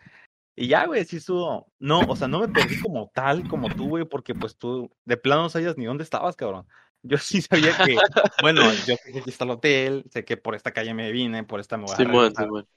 Y 0.57 0.69
ya, 0.69 0.87
güey, 0.87 1.05
sí 1.05 1.17
estuvo. 1.17 1.71
No, 1.79 2.01
o 2.01 2.17
sea, 2.17 2.29
no 2.29 2.41
me 2.41 2.49
perdí 2.49 2.81
como 2.81 3.11
tal, 3.15 3.47
como 3.49 3.69
tú, 3.75 3.89
güey, 3.89 4.07
porque 4.07 4.35
pues 4.35 4.57
tú 4.57 4.91
de 5.05 5.17
plano 5.19 5.43
no 5.43 5.49
sabías 5.51 5.77
ni 5.77 5.85
dónde 5.85 6.05
estabas, 6.05 6.35
cabrón. 6.35 6.67
Yo 7.03 7.19
sí 7.19 7.41
sabía 7.41 7.77
que, 7.79 7.97
bueno, 8.43 8.63
yo 8.87 8.97
sé 8.97 9.13
que 9.13 9.19
aquí 9.21 9.31
está 9.31 9.45
el 9.45 9.51
hotel, 9.51 10.05
sé 10.11 10.25
que 10.25 10.37
por 10.37 10.55
esta 10.55 10.73
calle 10.73 10.93
me 10.95 11.11
vine, 11.13 11.45
por 11.45 11.61
esta 11.61 11.77
me 11.77 11.85
voy 11.85 11.95
a 11.95 11.97
Simón, 11.97 12.35
Simón. 12.35 12.69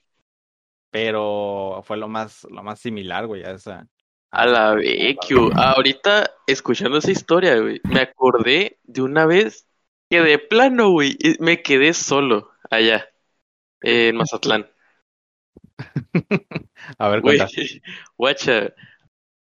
Pero 0.90 1.82
fue 1.84 1.96
lo 1.96 2.08
más, 2.08 2.44
lo 2.50 2.62
más 2.62 2.80
similar, 2.80 3.26
güey, 3.26 3.42
a 3.44 3.50
esa. 3.50 3.86
A 4.30 4.46
la 4.46 4.74
BQ. 4.74 5.52
Ahorita, 5.54 6.30
escuchando 6.46 6.98
esa 6.98 7.10
historia, 7.10 7.58
güey, 7.58 7.80
me 7.84 8.00
acordé 8.00 8.78
de 8.84 9.02
una 9.02 9.26
vez 9.26 9.66
que 10.08 10.20
de 10.20 10.38
plano, 10.38 10.90
güey, 10.90 11.18
me 11.40 11.62
quedé 11.62 11.92
solo 11.94 12.50
allá, 12.70 13.08
en 13.80 14.16
Mazatlán. 14.16 14.70
A 16.98 17.08
ver, 17.08 17.20
Güey, 17.20 17.38
guacha. 18.16 18.74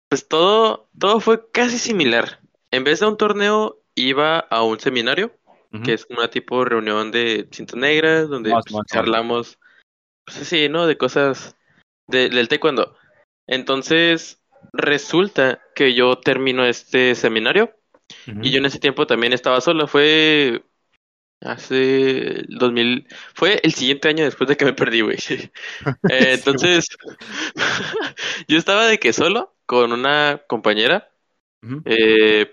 Pues 0.09 0.29
todo, 0.29 0.89
todo 0.99 1.21
fue 1.21 1.51
casi 1.51 1.79
similar. 1.79 2.41
En 2.71 2.85
vez 2.85 3.01
de 3.01 3.07
un 3.07 3.17
torneo, 3.17 3.83
iba 3.97 4.39
a 4.39 4.63
un 4.63 4.79
seminario, 4.79 5.33
que 5.85 5.95
es 5.95 6.07
una 6.09 6.29
tipo 6.31 6.65
reunión 6.65 7.11
de 7.11 7.49
cintas 7.51 7.77
negras, 7.77 8.29
donde 8.29 8.51
Más, 8.53 8.65
pues, 8.65 8.75
más, 8.77 8.87
charlamos, 8.87 9.59
pues 10.25 10.49
sí, 10.49 10.69
¿no? 10.69 10.87
De 10.87 10.97
cosas 10.97 11.57
de- 12.07 12.29
del 12.29 12.49
taekwondo. 12.49 12.97
Entonces, 13.47 14.41
resulta 14.73 15.61
que 15.75 15.95
yo 15.95 16.19
termino 16.19 16.65
este 16.65 17.15
seminario 17.15 17.75
y 18.27 18.51
yo 18.53 18.59
en 18.59 18.67
ese 18.67 18.79
tiempo 18.79 19.07
también 19.07 19.33
estaba 19.33 19.61
solo. 19.61 19.87
Fue 19.89 20.63
hace 21.41 22.41
el 22.41 22.47
2000, 22.59 23.07
fue 23.35 23.61
el 23.63 23.73
siguiente 23.75 24.09
año 24.09 24.25
después 24.25 24.49
de 24.49 24.57
que 24.57 24.65
me 24.65 24.73
perdí, 24.73 25.01
güey. 25.03 25.19
Eh, 26.09 26.35
entonces, 26.35 26.87
yo 28.49 28.59
estaba 28.59 28.87
de 28.87 28.99
que 28.99 29.13
solo 29.13 29.55
con 29.67 29.93
una 29.93 30.43
compañera. 30.47 31.11
Eh, 31.85 32.53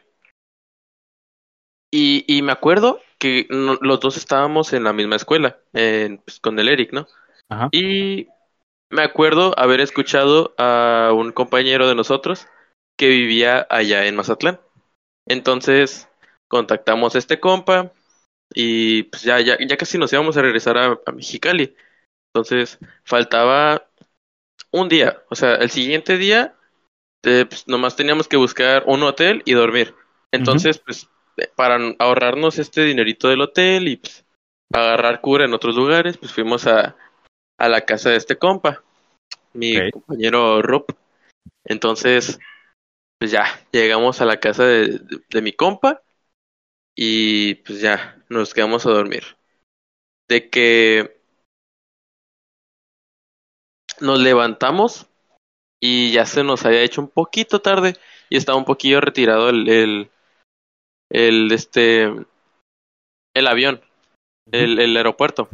y, 1.93 2.25
y 2.27 2.41
me 2.41 2.51
acuerdo 2.51 2.99
que 3.19 3.45
no- 3.51 3.77
los 3.81 3.99
dos 3.99 4.17
estábamos 4.17 4.73
en 4.73 4.83
la 4.83 4.93
misma 4.93 5.15
escuela, 5.15 5.59
en- 5.73 6.17
pues, 6.19 6.39
con 6.39 6.57
el 6.59 6.69
Eric, 6.69 6.91
¿no? 6.91 7.07
Ajá. 7.49 7.69
Y 7.71 8.27
me 8.89 9.03
acuerdo 9.03 9.57
haber 9.59 9.81
escuchado 9.81 10.53
a 10.57 11.11
un 11.15 11.31
compañero 11.31 11.87
de 11.87 11.95
nosotros 11.95 12.47
que 12.97 13.09
vivía 13.09 13.67
allá 13.69 14.05
en 14.07 14.15
Mazatlán. 14.15 14.59
Entonces 15.27 16.09
contactamos 16.49 17.15
a 17.15 17.19
este 17.19 17.39
compa 17.39 17.91
y 18.53 19.03
pues 19.03 19.23
ya, 19.23 19.41
ya, 19.41 19.57
ya 19.59 19.77
casi 19.77 19.97
nos 19.97 20.13
íbamos 20.13 20.37
a 20.37 20.41
regresar 20.43 20.77
a, 20.77 20.99
a 21.05 21.11
Mexicali. 21.13 21.75
Entonces 22.33 22.79
faltaba 23.03 23.87
un 24.71 24.89
día, 24.89 25.23
o 25.29 25.35
sea, 25.35 25.55
el 25.55 25.69
siguiente 25.69 26.17
día 26.17 26.55
eh, 27.23 27.45
pues, 27.47 27.67
nomás 27.67 27.95
teníamos 27.95 28.27
que 28.27 28.37
buscar 28.37 28.83
un 28.87 29.03
hotel 29.03 29.41
y 29.45 29.53
dormir. 29.53 29.95
Entonces, 30.31 30.79
pues 30.79 31.09
para 31.55 31.79
ahorrarnos 31.99 32.59
este 32.59 32.83
dinerito 32.83 33.29
del 33.29 33.41
hotel 33.41 33.87
y 33.87 33.97
pues 33.97 34.25
agarrar 34.73 35.21
cura 35.21 35.45
en 35.45 35.53
otros 35.53 35.75
lugares, 35.75 36.17
pues 36.17 36.31
fuimos 36.33 36.67
a, 36.67 36.95
a 37.57 37.69
la 37.69 37.81
casa 37.85 38.11
de 38.11 38.17
este 38.17 38.37
compa, 38.37 38.83
mi 39.53 39.83
compañero 39.91 40.61
Rob. 40.61 40.85
Entonces, 41.65 42.39
pues 43.19 43.31
ya, 43.31 43.45
llegamos 43.71 44.21
a 44.21 44.25
la 44.25 44.39
casa 44.39 44.65
de, 44.65 44.87
de- 44.99 45.21
de 45.29 45.41
mi 45.41 45.53
compa 45.53 46.01
y 46.95 47.55
pues 47.55 47.81
ya, 47.81 48.23
nos 48.29 48.53
quedamos 48.53 48.85
a 48.85 48.91
dormir. 48.91 49.23
De 50.27 50.49
que 50.49 51.21
nos 53.99 54.19
levantamos 54.19 55.07
y 55.81 56.11
ya 56.13 56.25
se 56.27 56.43
nos 56.43 56.65
había 56.65 56.81
hecho 56.83 57.01
un 57.01 57.09
poquito 57.09 57.61
tarde 57.61 57.95
y 58.29 58.37
estaba 58.37 58.57
un 58.57 58.65
poquillo 58.65 59.01
retirado 59.01 59.49
el, 59.49 59.69
el, 59.69 60.11
el 61.09 61.51
este, 61.51 62.11
el 63.35 63.47
avión, 63.47 63.81
el, 64.51 64.79
el 64.79 64.97
aeropuerto. 64.97 65.49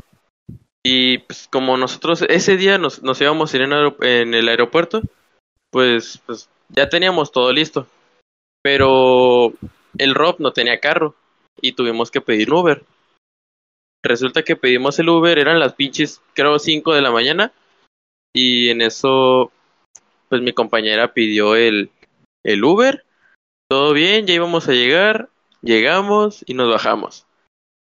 Y 0.84 1.20
pues 1.20 1.48
como 1.52 1.78
nosotros 1.78 2.22
ese 2.24 2.58
día 2.58 2.78
nos, 2.78 3.04
nos 3.04 3.20
íbamos 3.20 3.54
a 3.54 3.58
ir 3.58 3.64
en, 3.64 4.34
el 4.34 4.50
aeropuerto, 4.50 5.02
pues, 5.72 6.22
pues 6.26 6.50
ya 6.70 6.88
teníamos 6.90 7.32
todo 7.32 7.52
listo. 7.52 7.88
Pero 8.62 9.54
el 9.98 10.16
Rob 10.16 10.38
no 10.40 10.52
tenía 10.52 10.80
carro 10.80 11.16
y 11.62 11.74
tuvimos 11.74 12.12
que 12.12 12.22
pedir 12.22 12.52
un 12.52 12.60
Uber. 12.60 12.84
Resulta 14.04 14.44
que 14.44 14.56
pedimos 14.56 14.98
el 15.00 15.10
Uber, 15.10 15.38
eran 15.38 15.60
las 15.60 15.74
pinches, 15.74 16.22
creo, 16.34 16.58
5 16.58 16.94
de 16.94 17.02
la 17.02 17.12
mañana. 17.12 17.52
Y 18.34 18.70
en 18.70 18.82
eso, 18.82 19.52
pues 20.30 20.42
mi 20.42 20.54
compañera 20.54 21.14
pidió 21.14 21.56
el, 21.56 21.92
el 22.46 22.64
Uber. 22.64 23.04
Todo 23.70 23.94
bien, 23.94 24.26
ya 24.26 24.34
íbamos 24.34 24.70
a 24.70 24.74
llegar. 24.74 25.30
Llegamos 25.62 26.44
y 26.48 26.54
nos 26.54 26.70
bajamos. 26.70 27.26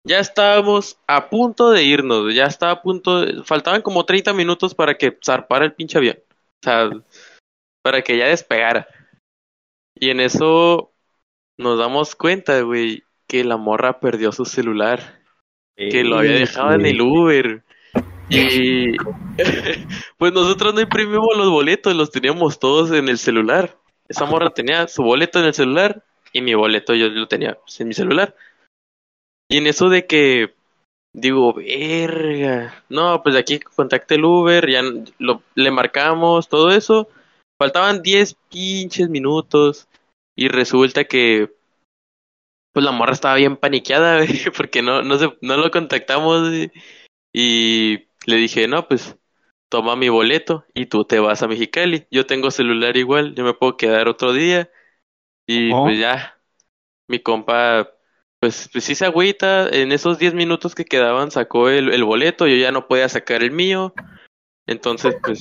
Ya 0.06 0.20
estábamos 0.20 0.98
a 1.08 1.30
punto 1.30 1.72
de 1.72 1.84
irnos, 1.84 2.34
ya 2.34 2.46
estaba 2.46 2.72
a 2.72 2.82
punto, 2.82 3.44
faltaban 3.44 3.82
como 3.82 4.06
30 4.06 4.34
minutos 4.34 4.74
para 4.74 4.96
que 4.96 5.18
zarpara 5.24 5.66
el 5.66 5.74
pinche 5.74 5.98
avión. 5.98 6.18
O 6.18 6.64
sea, 6.64 6.90
para 7.84 8.02
que 8.02 8.18
ya 8.18 8.28
despegara. 8.28 8.88
Y 9.96 10.10
en 10.10 10.22
eso 10.22 10.92
nos 11.58 11.78
damos 11.78 12.16
cuenta, 12.16 12.62
güey, 12.62 13.04
que 13.28 13.44
la 13.44 13.58
morra 13.58 14.00
perdió 14.00 14.32
su 14.32 14.46
celular, 14.46 15.22
que 15.76 16.04
lo 16.04 16.18
había 16.18 16.40
dejado 16.40 16.74
en 16.74 16.86
el 16.86 17.02
Uber. 17.02 17.64
Y 18.30 18.98
pues 20.18 20.34
nosotros 20.34 20.74
no 20.74 20.82
imprimimos 20.82 21.38
los 21.38 21.50
boletos, 21.50 21.94
los 21.96 22.12
teníamos 22.12 22.60
todos 22.60 22.92
en 22.92 23.10
el 23.10 23.18
celular. 23.18 23.78
Esa 24.08 24.26
morra 24.26 24.50
tenía 24.52 24.88
su 24.88 25.04
boleto 25.04 25.40
en 25.40 25.46
el 25.46 25.54
celular 25.54 26.04
y 26.34 26.42
mi 26.42 26.54
boleto 26.54 26.94
yo 26.96 27.08
lo 27.10 27.28
tenía 27.28 27.56
pues, 27.56 27.80
en 27.82 27.88
mi 27.88 27.94
celular. 27.94 28.36
Y 29.50 29.58
en 29.58 29.68
eso 29.68 29.90
de 29.90 30.06
que 30.06 30.54
digo, 31.14 31.54
verga, 31.54 32.84
no, 32.90 33.22
pues 33.24 33.36
aquí 33.36 33.60
contacté 33.60 34.16
el 34.16 34.26
Uber, 34.26 34.70
ya 34.70 34.82
lo, 35.18 35.44
le 35.56 35.72
marcamos 35.72 36.50
todo 36.50 36.72
eso. 36.72 37.10
Faltaban 37.60 38.02
10 38.02 38.36
pinches 38.50 39.10
minutos 39.10 39.88
y 40.36 40.48
resulta 40.48 41.04
que 41.06 41.52
pues 42.72 42.86
la 42.86 42.92
morra 42.92 43.14
estaba 43.14 43.36
bien 43.36 43.58
paniqueada, 43.58 44.24
porque 44.56 44.82
no, 44.82 45.02
no, 45.02 45.18
se, 45.18 45.36
no 45.42 45.58
lo 45.58 45.72
contactamos 45.72 46.48
y 47.34 48.08
le 48.26 48.36
dije, 48.36 48.68
no, 48.68 48.88
pues 48.88 49.18
toma 49.70 49.96
mi 49.96 50.10
boleto 50.10 50.66
y 50.74 50.88
tú 50.88 51.06
te 51.06 51.20
vas 51.20 51.42
a 51.44 51.48
Mexicali. 51.48 52.06
Yo 52.12 52.26
tengo 52.26 52.52
celular 52.52 52.98
igual, 52.98 53.36
yo 53.36 53.44
me 53.44 53.54
puedo 53.54 53.78
quedar 53.78 54.08
otro 54.08 54.34
día. 54.34 54.70
Y 55.50 55.72
Oh. 55.74 55.84
pues 55.86 55.97
ya, 55.97 56.38
mi 57.08 57.20
compa, 57.20 57.89
pues, 58.39 58.70
pues 58.72 58.84
sí 58.84 58.93
se 58.93 59.06
agüita. 59.06 59.68
En 59.70 59.91
esos 59.91 60.20
10 60.20 60.36
minutos 60.36 60.76
que 60.76 60.86
quedaban 60.86 61.32
sacó 61.32 61.70
el, 61.70 61.91
el 61.91 62.04
boleto, 62.04 62.45
yo 62.45 62.56
ya 62.56 62.72
no 62.72 62.88
podía 62.88 63.10
sacar 63.10 63.41
el 63.41 63.50
mío. 63.52 63.93
Entonces, 64.68 65.16
pues 65.24 65.39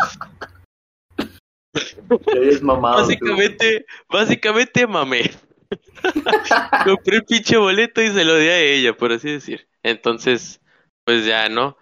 Eres 2.34 2.62
mamado. 2.62 2.96
tú. 2.96 3.00
básicamente, 3.02 3.86
básicamente 4.08 4.86
mamé. 4.86 5.30
Compré 6.84 7.16
el 7.16 7.24
pinche 7.24 7.56
boleto 7.58 8.00
y 8.02 8.08
se 8.08 8.24
lo 8.24 8.36
di 8.36 8.48
a 8.48 8.58
ella, 8.58 8.96
por 8.96 9.12
así 9.12 9.30
decir. 9.30 9.68
Entonces, 9.82 10.60
pues 11.04 11.26
ya, 11.26 11.48
¿no? 11.50 11.76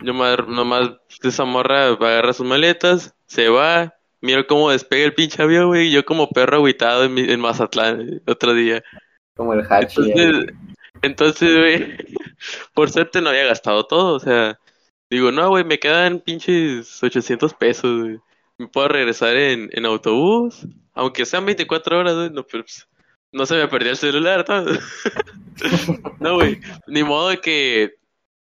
Nomás, 0.00 0.36
nomás 0.46 0.90
esa 1.22 1.44
morra 1.44 1.88
agarra 1.88 2.32
sus 2.34 2.46
maletas, 2.46 3.14
se 3.26 3.48
va, 3.48 3.94
miro 4.20 4.46
cómo 4.46 4.70
despega 4.70 5.04
el 5.06 5.14
pinche 5.14 5.42
avión, 5.42 5.68
güey, 5.68 5.90
yo 5.90 6.04
como 6.04 6.28
perro 6.30 6.56
agüitado 6.56 7.04
en, 7.04 7.18
en 7.18 7.40
Mazatlán 7.40 8.00
eh, 8.00 8.20
otro 8.26 8.54
día. 8.54 8.82
Como 9.36 9.54
el 9.54 9.60
Hachi. 9.68 10.10
eh. 10.10 10.14
Entonces, 10.14 10.54
entonces, 11.02 11.56
güey, 11.58 11.96
por 12.74 12.90
suerte 12.90 13.20
no 13.20 13.30
había 13.30 13.46
gastado 13.46 13.86
todo, 13.86 14.14
o 14.14 14.20
sea, 14.20 14.58
digo, 15.10 15.32
no, 15.32 15.48
güey, 15.48 15.64
me 15.64 15.78
quedan 15.78 16.20
pinches 16.20 17.02
800 17.02 17.54
pesos, 17.54 18.00
güey. 18.02 18.18
Me 18.58 18.68
puedo 18.68 18.88
regresar 18.88 19.36
en, 19.36 19.70
en 19.72 19.86
autobús, 19.86 20.66
aunque 20.92 21.24
sean 21.24 21.46
24 21.46 21.98
horas, 21.98 22.14
güey, 22.14 22.30
no, 22.30 22.44
pero 22.46 22.64
pues, 22.64 22.86
no 23.32 23.46
se 23.46 23.56
me 23.56 23.68
perdió 23.68 23.90
el 23.90 23.96
celular, 23.96 24.44
¿no? 24.48 24.64
No, 26.20 26.34
güey, 26.36 26.58
ni 26.86 27.02
modo 27.02 27.28
de 27.30 27.38
que 27.38 27.94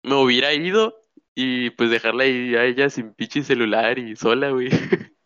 me 0.04 0.16
hubiera 0.16 0.54
ido 0.54 1.00
y 1.36 1.70
pues 1.72 1.90
dejarla 1.90 2.24
ahí 2.24 2.56
a 2.56 2.66
ella 2.66 2.90
sin 2.90 3.14
pinche 3.14 3.44
celular 3.44 3.98
y 4.00 4.16
sola, 4.16 4.50
güey. 4.52 4.70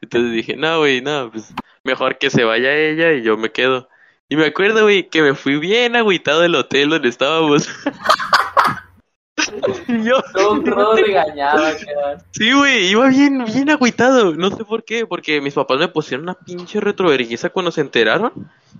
Entonces 0.00 0.32
dije, 0.32 0.56
no, 0.56 0.78
güey, 0.78 1.00
no, 1.00 1.30
pues 1.30 1.52
mejor 1.84 2.18
que 2.18 2.30
se 2.30 2.44
vaya 2.44 2.74
ella 2.74 3.12
y 3.12 3.22
yo 3.22 3.36
me 3.36 3.50
quedo. 3.50 3.88
Y 4.28 4.36
me 4.36 4.46
acuerdo, 4.46 4.84
güey, 4.84 5.08
que 5.08 5.22
me 5.22 5.34
fui 5.34 5.58
bien 5.58 5.96
agüitado 5.96 6.40
del 6.40 6.54
hotel 6.54 6.90
donde 6.90 7.08
estábamos. 7.08 7.68
y 9.88 10.04
yo, 10.04 10.22
Todo, 10.32 10.60
todo 10.62 10.96
regañado 10.96 11.66
acá. 11.66 12.24
sí, 12.30 12.52
güey, 12.52 12.90
iba 12.90 13.08
bien, 13.08 13.44
bien 13.44 13.70
agüitado. 13.70 14.34
No 14.34 14.50
sé 14.50 14.64
por 14.64 14.84
qué, 14.84 15.06
porque 15.06 15.40
mis 15.40 15.54
papás 15.54 15.78
me 15.78 15.88
pusieron 15.88 16.24
una 16.24 16.34
pinche 16.34 16.80
retrovergüenza 16.80 17.50
cuando 17.50 17.72
se 17.72 17.80
enteraron. 17.80 18.32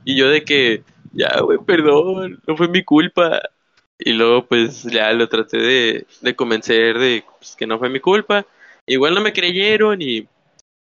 Y 0.04 0.16
yo 0.16 0.28
de 0.28 0.44
que, 0.44 0.84
ya, 1.12 1.40
güey, 1.40 1.58
perdón, 1.58 2.40
no 2.46 2.56
fue 2.56 2.68
mi 2.68 2.84
culpa. 2.84 3.40
Y 3.98 4.12
luego, 4.12 4.46
pues, 4.46 4.84
ya 4.84 5.12
lo 5.12 5.28
traté 5.28 5.58
de, 5.58 6.06
de 6.20 6.36
convencer 6.36 6.98
de 6.98 7.24
pues, 7.38 7.56
que 7.56 7.66
no 7.66 7.78
fue 7.78 7.90
mi 7.90 8.00
culpa. 8.00 8.46
Igual 8.86 9.14
no 9.14 9.20
me 9.20 9.32
creyeron 9.32 10.00
y 10.00 10.26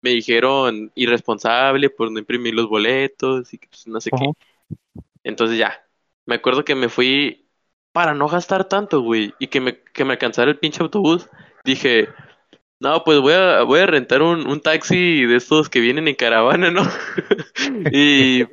me 0.01 0.11
dijeron 0.11 0.91
irresponsable 0.95 1.89
por 1.89 2.11
no 2.11 2.19
imprimir 2.19 2.53
los 2.53 2.67
boletos 2.67 3.53
y 3.53 3.57
que 3.57 3.67
pues, 3.67 3.87
no 3.87 4.01
sé 4.01 4.11
qué. 4.11 4.31
Entonces 5.23 5.57
ya, 5.57 5.85
me 6.25 6.35
acuerdo 6.35 6.65
que 6.65 6.75
me 6.75 6.89
fui 6.89 7.45
para 7.91 8.13
no 8.13 8.27
gastar 8.27 8.65
tanto, 8.65 9.01
güey, 9.01 9.33
y 9.39 9.47
que 9.47 9.61
me, 9.61 9.79
que 9.79 10.05
me 10.05 10.13
alcanzara 10.13 10.51
el 10.51 10.59
pinche 10.59 10.81
autobús. 10.81 11.27
Dije, 11.63 12.07
no, 12.79 13.03
pues 13.03 13.19
voy 13.19 13.33
a, 13.33 13.63
voy 13.63 13.79
a 13.81 13.85
rentar 13.85 14.21
un, 14.21 14.47
un 14.47 14.61
taxi 14.61 15.25
de 15.25 15.35
estos 15.35 15.69
que 15.69 15.79
vienen 15.79 16.07
en 16.07 16.15
caravana, 16.15 16.71
¿no? 16.71 16.81
y 17.91 18.45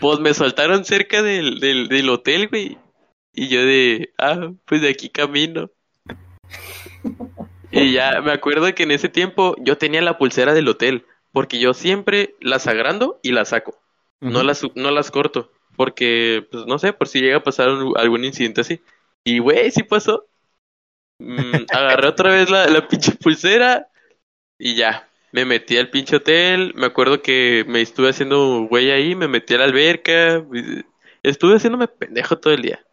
pues 0.00 0.18
me 0.20 0.34
soltaron 0.34 0.84
cerca 0.84 1.22
del, 1.22 1.60
del, 1.60 1.88
del 1.88 2.08
hotel, 2.08 2.48
güey. 2.48 2.78
Y 3.32 3.48
yo 3.48 3.64
de, 3.64 4.12
ah, 4.18 4.50
pues 4.64 4.80
de 4.80 4.88
aquí 4.88 5.10
camino. 5.10 5.70
Y 7.70 7.92
ya 7.92 8.20
me 8.22 8.32
acuerdo 8.32 8.74
que 8.74 8.84
en 8.84 8.90
ese 8.92 9.08
tiempo 9.08 9.54
yo 9.58 9.76
tenía 9.78 10.02
la 10.02 10.18
pulsera 10.18 10.54
del 10.54 10.68
hotel, 10.68 11.04
porque 11.32 11.58
yo 11.58 11.74
siempre 11.74 12.34
las 12.40 12.66
agrando 12.66 13.20
y 13.22 13.32
las 13.32 13.50
saco. 13.50 13.78
No 14.20 14.42
las, 14.42 14.62
no 14.74 14.90
las 14.90 15.10
corto, 15.10 15.50
porque, 15.76 16.46
pues 16.50 16.66
no 16.66 16.78
sé, 16.78 16.92
por 16.92 17.08
si 17.08 17.20
llega 17.20 17.38
a 17.38 17.42
pasar 17.42 17.68
algún 17.96 18.24
incidente 18.24 18.62
así. 18.62 18.80
Y 19.24 19.38
güey, 19.38 19.70
sí 19.70 19.82
pasó. 19.82 20.26
Mm, 21.18 21.64
agarré 21.72 22.08
otra 22.08 22.32
vez 22.32 22.50
la, 22.50 22.66
la 22.68 22.88
pinche 22.88 23.12
pulsera 23.12 23.88
y 24.58 24.76
ya. 24.76 25.08
Me 25.32 25.44
metí 25.44 25.76
al 25.78 25.90
pinche 25.90 26.16
hotel. 26.16 26.74
Me 26.76 26.86
acuerdo 26.86 27.22
que 27.22 27.64
me 27.68 27.82
estuve 27.82 28.10
haciendo 28.10 28.66
güey 28.70 28.90
ahí, 28.90 29.14
me 29.16 29.28
metí 29.28 29.54
a 29.54 29.58
la 29.58 29.64
alberca. 29.64 30.44
Estuve 31.22 31.56
haciéndome 31.56 31.88
pendejo 31.88 32.38
todo 32.38 32.54
el 32.54 32.62
día. 32.62 32.86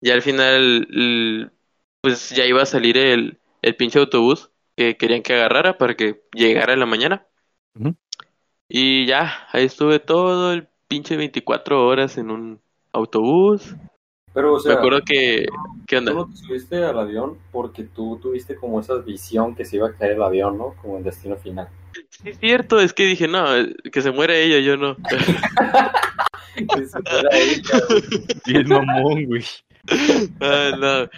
Y 0.00 0.10
al 0.10 0.22
final, 0.22 1.52
pues 2.00 2.30
ya 2.30 2.44
iba 2.46 2.62
a 2.62 2.66
salir 2.66 2.96
el, 2.96 3.38
el 3.62 3.76
pinche 3.76 3.98
autobús 3.98 4.50
que 4.76 4.96
querían 4.96 5.22
que 5.22 5.34
agarrara 5.34 5.78
para 5.78 5.94
que 5.94 6.22
llegara 6.32 6.72
en 6.72 6.80
la 6.80 6.86
mañana. 6.86 7.26
Y 8.68 9.06
ya, 9.06 9.48
ahí 9.52 9.64
estuve 9.64 9.98
todo 9.98 10.52
el 10.52 10.68
pinche 10.88 11.16
24 11.16 11.86
horas 11.86 12.18
en 12.18 12.30
un 12.30 12.60
autobús. 12.92 13.74
Pero, 14.32 14.52
o 14.54 14.56
Me 14.56 14.62
sea, 14.62 14.74
acuerdo 14.74 15.00
que, 15.04 15.46
¿qué 15.88 15.96
tú 15.96 15.98
onda? 15.98 16.12
no 16.12 16.26
te 16.30 16.36
subiste 16.36 16.84
al 16.84 16.98
avión 16.98 17.36
porque 17.50 17.82
tú 17.82 18.18
tuviste 18.22 18.54
como 18.54 18.78
esa 18.78 18.94
visión 18.96 19.56
que 19.56 19.64
se 19.64 19.76
iba 19.76 19.88
a 19.88 19.92
caer 19.92 20.12
el 20.12 20.22
avión, 20.22 20.56
¿no? 20.56 20.76
Como 20.80 20.98
el 20.98 21.04
destino 21.04 21.36
final. 21.36 21.68
Sí, 22.10 22.28
es 22.30 22.38
cierto, 22.38 22.78
es 22.80 22.92
que 22.92 23.04
dije, 23.06 23.26
no, 23.26 23.44
que 23.90 24.00
se 24.00 24.12
muera 24.12 24.36
ella, 24.36 24.60
yo 24.60 24.76
no. 24.76 24.96
Que 26.54 26.84
se 26.86 26.98
fuera 27.02 27.28
ella. 27.32 27.62
Bien 28.46 28.68
mamón, 28.68 29.24
güey. 29.26 29.44
Ah, 30.40 30.70
no, 30.78 31.08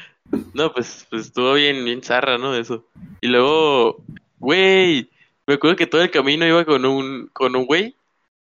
no, 0.54 0.72
pues, 0.72 1.06
pues 1.10 1.26
estuvo 1.26 1.54
bien, 1.54 1.84
bien 1.84 2.02
zarra, 2.02 2.38
¿no? 2.38 2.54
Eso. 2.54 2.84
Y 3.20 3.28
luego, 3.28 4.02
güey, 4.38 5.10
me 5.46 5.54
acuerdo 5.54 5.76
que 5.76 5.86
todo 5.86 6.02
el 6.02 6.10
camino 6.10 6.46
iba 6.46 6.64
con 6.64 6.84
un, 6.84 7.28
con 7.32 7.54
un 7.56 7.66
güey 7.66 7.94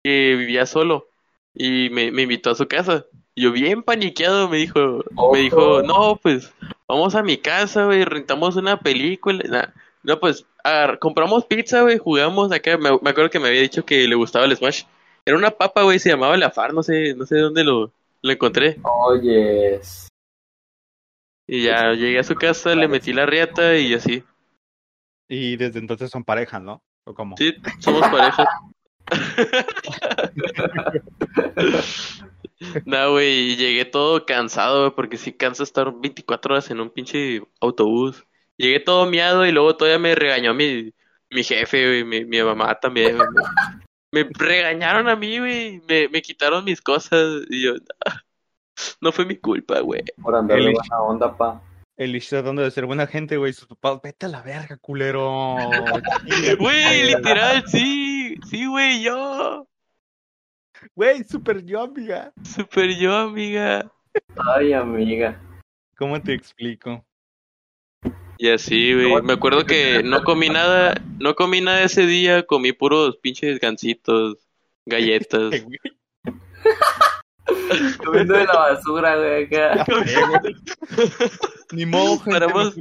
que 0.03 0.35
vivía 0.35 0.65
solo 0.65 1.07
y 1.53 1.89
me, 1.89 2.11
me 2.11 2.23
invitó 2.23 2.51
a 2.51 2.55
su 2.55 2.67
casa. 2.67 3.05
Y 3.35 3.43
yo 3.43 3.51
bien 3.51 3.83
paniqueado 3.83 4.49
me 4.49 4.57
dijo, 4.57 5.03
me 5.31 5.39
dijo, 5.39 5.81
no, 5.81 6.17
pues 6.21 6.53
vamos 6.87 7.15
a 7.15 7.23
mi 7.23 7.37
casa, 7.37 7.85
güey, 7.85 8.03
rentamos 8.05 8.55
una 8.55 8.79
película. 8.79 9.43
Nah, 9.47 9.67
No, 10.03 10.19
pues 10.19 10.45
compramos 10.99 11.45
pizza, 11.45 11.81
güey, 11.81 11.97
jugamos 11.97 12.51
acá. 12.51 12.77
Me, 12.77 12.89
me 13.01 13.09
acuerdo 13.09 13.29
que 13.29 13.39
me 13.39 13.47
había 13.47 13.61
dicho 13.61 13.85
que 13.85 14.07
le 14.07 14.15
gustaba 14.15 14.45
el 14.45 14.55
Smash. 14.55 14.83
Era 15.25 15.37
una 15.37 15.51
papa, 15.51 15.83
güey, 15.83 15.99
se 15.99 16.09
llamaba 16.09 16.37
la 16.37 16.49
Far, 16.49 16.73
no 16.73 16.81
sé, 16.81 17.13
no 17.15 17.25
sé 17.25 17.37
dónde 17.37 17.63
lo, 17.63 17.91
lo 18.21 18.31
encontré. 18.31 18.77
Oye, 18.83 19.79
Y 21.51 21.63
ya 21.63 21.93
llegué 21.93 22.19
a 22.19 22.23
su 22.23 22.35
casa, 22.35 22.75
le 22.75 22.87
metí 22.87 23.11
la 23.11 23.25
riata 23.25 23.75
y 23.75 23.95
así. 23.95 24.23
Y 25.27 25.57
desde 25.57 25.79
entonces 25.79 26.11
son 26.11 26.23
pareja, 26.23 26.59
¿no? 26.59 26.83
¿O 27.05 27.15
cómo? 27.15 27.35
Sí, 27.37 27.55
somos 27.79 28.07
pareja. 28.07 28.47
No, 32.85 33.11
güey, 33.11 33.55
llegué 33.55 33.85
todo 33.85 34.25
cansado, 34.25 34.81
güey, 34.81 34.91
porque 34.93 35.15
sí 35.15 35.31
cansa 35.31 35.63
estar 35.63 35.93
24 35.93 36.53
horas 36.53 36.69
en 36.69 36.81
un 36.81 36.89
pinche 36.89 37.41
autobús. 37.61 38.25
Llegué 38.57 38.81
todo 38.81 39.09
miado 39.09 39.45
y 39.45 39.53
luego 39.53 39.77
todavía 39.77 39.97
me 39.97 40.13
regañó 40.13 40.53
mi, 40.53 40.93
mi 41.29 41.43
jefe, 41.43 41.87
güey, 41.87 42.03
mi, 42.03 42.25
mi 42.25 42.43
mamá 42.43 42.77
también. 42.77 43.17
Me, 44.11 44.27
regañaron 44.37 45.07
a 45.07 45.15
mí, 45.15 45.39
güey, 45.39 45.81
me, 45.87 46.09
me 46.09 46.21
quitaron 46.21 46.65
mis 46.65 46.81
cosas 46.81 47.43
y 47.49 47.63
yo, 47.63 47.75
"Ah, 48.05 48.23
no 49.01 49.11
fue 49.11 49.25
mi 49.25 49.37
culpa, 49.37 49.79
güey. 49.79 50.03
por 50.21 50.35
andar 50.35 50.57
de 50.57 50.71
buena 50.73 51.01
onda, 51.01 51.35
pa. 51.35 51.61
El 51.97 52.15
Ish 52.15 52.29
tratando 52.29 52.61
de 52.61 52.71
ser 52.71 52.85
buena 52.85 53.07
gente, 53.07 53.35
güey. 53.35 53.51
Sus 53.51 53.67
papás, 53.67 53.99
vete 54.01 54.25
a 54.25 54.29
la 54.29 54.41
verga, 54.41 54.77
culero. 54.77 55.57
Güey, 56.59 57.03
literal, 57.07 57.63
sí, 57.67 58.37
sí, 58.49 58.65
güey, 58.65 59.03
yo. 59.03 59.67
Güey, 60.95 61.25
super 61.25 61.61
yo, 61.65 61.81
amiga. 61.81 62.31
Super 62.41 62.95
yo, 62.97 63.13
amiga. 63.13 63.91
Ay, 64.55 64.71
amiga. 64.71 65.41
¿Cómo 65.97 66.21
te 66.21 66.33
explico? 66.33 67.03
Y 68.37 68.49
así, 68.49 68.93
güey. 68.93 69.21
Me 69.21 69.33
acuerdo 69.33 69.65
que 69.65 70.01
no 70.01 70.23
comí 70.23 70.47
nada, 70.47 70.95
no 71.19 71.35
comí 71.35 71.59
nada 71.59 71.83
ese 71.83 72.05
día, 72.05 72.43
comí 72.43 72.71
puros 72.71 73.17
pinches 73.17 73.59
gancitos, 73.59 74.37
galletas. 74.85 75.65
Comiendo 78.05 78.33
de 78.35 78.45
la 78.45 78.53
basura, 78.53 79.15
güey, 79.17 79.45
acá. 79.45 79.85
Ni 81.71 81.85
modo, 81.85 82.19
gente, 82.19 82.39
Paramos- 82.39 82.75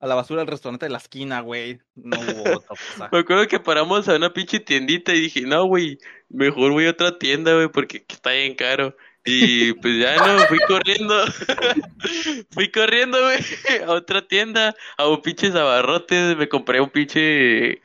a- 0.00 0.06
la 0.06 0.14
basura 0.14 0.40
del 0.42 0.48
restaurante 0.48 0.86
de 0.86 0.90
la 0.90 0.98
esquina, 0.98 1.40
güey. 1.40 1.80
No 1.94 2.18
hubo 2.20 2.56
otra 2.58 2.68
cosa. 2.68 3.08
Me 3.10 3.18
acuerdo 3.18 3.46
que 3.48 3.58
paramos 3.60 4.08
a 4.08 4.16
una 4.16 4.32
pinche 4.32 4.60
tiendita 4.60 5.12
y 5.14 5.20
dije, 5.20 5.40
no, 5.42 5.64
güey, 5.66 5.98
mejor 6.28 6.72
voy 6.72 6.86
a 6.86 6.90
otra 6.90 7.18
tienda, 7.18 7.54
güey, 7.54 7.68
porque 7.68 8.04
está 8.08 8.32
bien 8.32 8.54
caro. 8.54 8.96
Y 9.24 9.72
pues 9.74 9.98
ya 9.98 10.16
no, 10.16 10.38
fui 10.46 10.58
corriendo. 10.68 11.24
fui 12.50 12.70
corriendo, 12.70 13.18
güey, 13.20 13.38
a 13.84 13.90
otra 13.92 14.22
tienda, 14.26 14.74
a 14.96 15.08
un 15.08 15.20
pinche 15.22 15.48
abarrotes. 15.48 16.36
Me 16.36 16.48
compré 16.48 16.80
un 16.80 16.90
pinche 16.90 17.80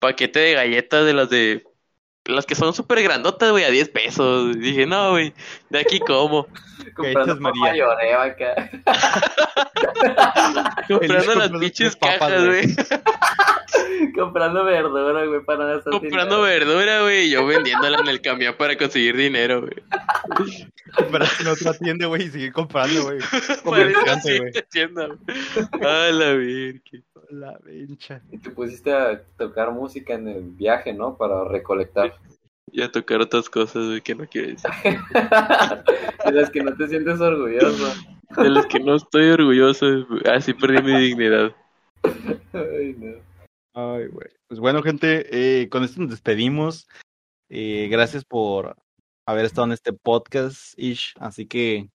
paquete 0.00 0.40
de 0.40 0.54
galletas 0.54 1.04
de 1.06 1.12
las 1.14 1.30
de. 1.30 1.64
Las 2.24 2.46
que 2.46 2.54
son 2.54 2.72
súper 2.72 3.02
grandotas, 3.02 3.50
güey, 3.50 3.64
a 3.64 3.70
10 3.70 3.88
pesos. 3.88 4.56
Y 4.56 4.60
dije, 4.60 4.86
no, 4.86 5.10
güey, 5.10 5.34
de 5.70 5.80
aquí 5.80 5.98
como. 5.98 6.46
Comprando 6.96 7.36
María? 7.40 7.74
Lloré 7.74 8.14
acá. 8.14 8.70
Comprando 10.88 11.34
las 11.34 11.50
pinches 11.50 11.96
cajas, 11.96 12.44
güey. 12.44 12.76
Comprando 14.14 14.64
verdura, 14.64 15.24
güey, 15.24 15.44
para 15.44 15.58
no 15.60 15.66
gastar 15.66 15.92
Comprando 15.92 16.44
dinero. 16.44 16.66
verdura, 16.66 17.02
güey, 17.02 17.26
y 17.26 17.30
yo 17.30 17.46
vendiéndola 17.46 17.98
en 17.98 18.08
el 18.08 18.20
camión 18.20 18.54
para 18.58 18.76
conseguir 18.76 19.16
dinero, 19.16 19.62
güey. 19.62 19.74
Compraste 20.94 21.42
en 21.42 21.48
otra 21.48 21.74
tienda, 21.74 22.06
güey, 22.06 22.24
y 22.24 22.30
seguir 22.30 22.52
comprando, 22.52 23.04
güey. 23.04 23.18
Así 23.20 24.38
güey. 24.38 24.52
de 24.52 24.62
tienda, 24.70 25.06
güey. 25.06 25.18
A 25.82 26.12
la 26.12 26.32
virgen. 26.32 27.04
La 27.32 27.58
vencha. 27.64 28.20
Y 28.30 28.36
te 28.36 28.50
pusiste 28.50 28.92
a 28.92 29.24
tocar 29.38 29.72
música 29.72 30.12
en 30.12 30.28
el 30.28 30.42
viaje, 30.50 30.92
¿no? 30.92 31.16
Para 31.16 31.44
recolectar. 31.44 32.14
Y 32.74 32.80
a 32.80 32.90
tocar 32.90 33.20
otras 33.20 33.50
cosas, 33.50 33.86
güey, 33.86 34.00
que 34.00 34.14
no 34.14 34.26
quiero 34.26 34.48
decir. 34.48 34.70
de 36.24 36.32
las 36.32 36.48
que 36.48 36.62
no 36.62 36.74
te 36.74 36.88
sientes 36.88 37.20
orgulloso. 37.20 37.92
De 38.36 38.48
las 38.48 38.64
que 38.66 38.80
no 38.80 38.94
estoy 38.94 39.28
orgulloso, 39.30 39.86
así 40.32 40.54
perdí 40.54 40.80
mi 40.80 40.98
dignidad. 40.98 41.54
Ay, 42.54 42.94
no. 42.96 43.16
Ay, 43.74 44.06
güey. 44.06 44.28
Pues 44.46 44.58
bueno, 44.60 44.80
gente, 44.80 45.26
eh, 45.32 45.68
con 45.68 45.84
esto 45.84 46.00
nos 46.00 46.10
despedimos. 46.10 46.88
Eh, 47.50 47.88
gracias 47.90 48.24
por 48.24 48.76
haber 49.26 49.44
estado 49.44 49.66
en 49.66 49.72
este 49.72 49.92
podcast, 49.92 50.72
Ish. 50.78 51.14
Así 51.18 51.46
que 51.46 51.90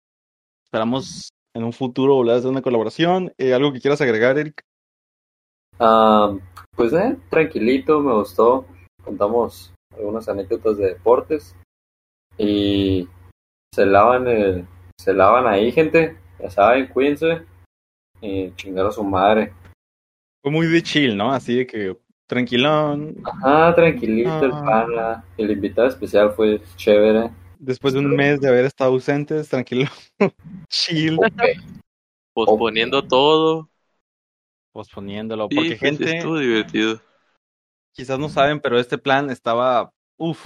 esperamos 0.65 1.29
en 1.55 1.63
un 1.63 1.73
futuro 1.73 2.13
volver 2.15 2.35
a 2.35 2.37
hacer 2.37 2.51
una 2.51 2.61
colaboración. 2.61 3.33
Eh, 3.39 3.53
¿Algo 3.53 3.73
que 3.73 3.81
quieras 3.81 4.01
agregar, 4.01 4.37
Eric? 4.37 4.66
Ah, 5.79 6.35
pues, 6.75 6.93
eh, 6.93 7.17
tranquilito, 7.29 7.99
me 7.99 8.13
gustó. 8.13 8.65
Contamos 9.03 9.73
algunas 9.95 10.27
anécdotas 10.27 10.77
de 10.77 10.87
deportes. 10.87 11.55
Y 12.37 13.07
se 13.73 13.85
lavan 13.85 14.27
el, 14.27 14.67
se 14.99 15.13
lavan 15.13 15.47
ahí, 15.47 15.71
gente. 15.71 16.17
Ya 16.39 16.49
saben, 16.49 16.87
cuídense. 16.87 17.43
Y 18.21 18.51
chingar 18.55 18.85
a 18.87 18.91
su 18.91 19.03
madre. 19.03 19.53
Fue 20.43 20.51
muy 20.51 20.67
de 20.67 20.81
chill, 20.81 21.17
¿no? 21.17 21.31
Así 21.31 21.57
de 21.57 21.67
que 21.67 21.97
tranquilón. 22.27 23.15
Ah, 23.43 23.71
tranquilito 23.75 24.45
el 24.45 24.51
Ah. 24.51 24.63
pana. 24.65 25.23
El 25.37 25.51
invitado 25.51 25.87
especial 25.87 26.31
fue 26.33 26.61
chévere. 26.75 27.31
Después 27.59 27.93
de 27.93 27.99
un 28.01 28.15
mes 28.15 28.39
de 28.39 28.49
haber 28.49 28.65
estado 28.65 28.91
ausentes, 28.91 29.49
tranquilo. 29.49 29.89
chill. 30.69 31.17
Posponiendo 32.33 33.01
todo. 33.03 33.69
Posponiéndolo. 34.77 35.49
Porque, 35.49 35.75
gente, 35.75 36.17
estuvo 36.17 36.37
divertido. 36.37 37.01
quizás 37.93 38.19
no 38.19 38.29
saben, 38.29 38.59
pero 38.59 38.79
este 38.79 38.99
plan 38.99 39.31
estaba, 39.31 39.91
uff, 40.17 40.45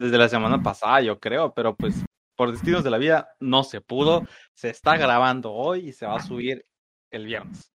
desde 0.00 0.18
la 0.18 0.28
semana 0.28 0.60
pasada, 0.60 1.00
yo 1.00 1.20
creo, 1.20 1.54
pero 1.54 1.76
pues 1.76 2.04
por 2.34 2.50
destinos 2.50 2.82
de 2.82 2.90
la 2.90 2.98
vida 2.98 3.28
no 3.38 3.62
se 3.62 3.80
pudo. 3.80 4.26
Se 4.52 4.70
está 4.70 4.96
grabando 4.96 5.52
hoy 5.52 5.90
y 5.90 5.92
se 5.92 6.06
va 6.06 6.16
a 6.16 6.22
subir 6.22 6.66
el 7.12 7.26
viernes. 7.26 7.72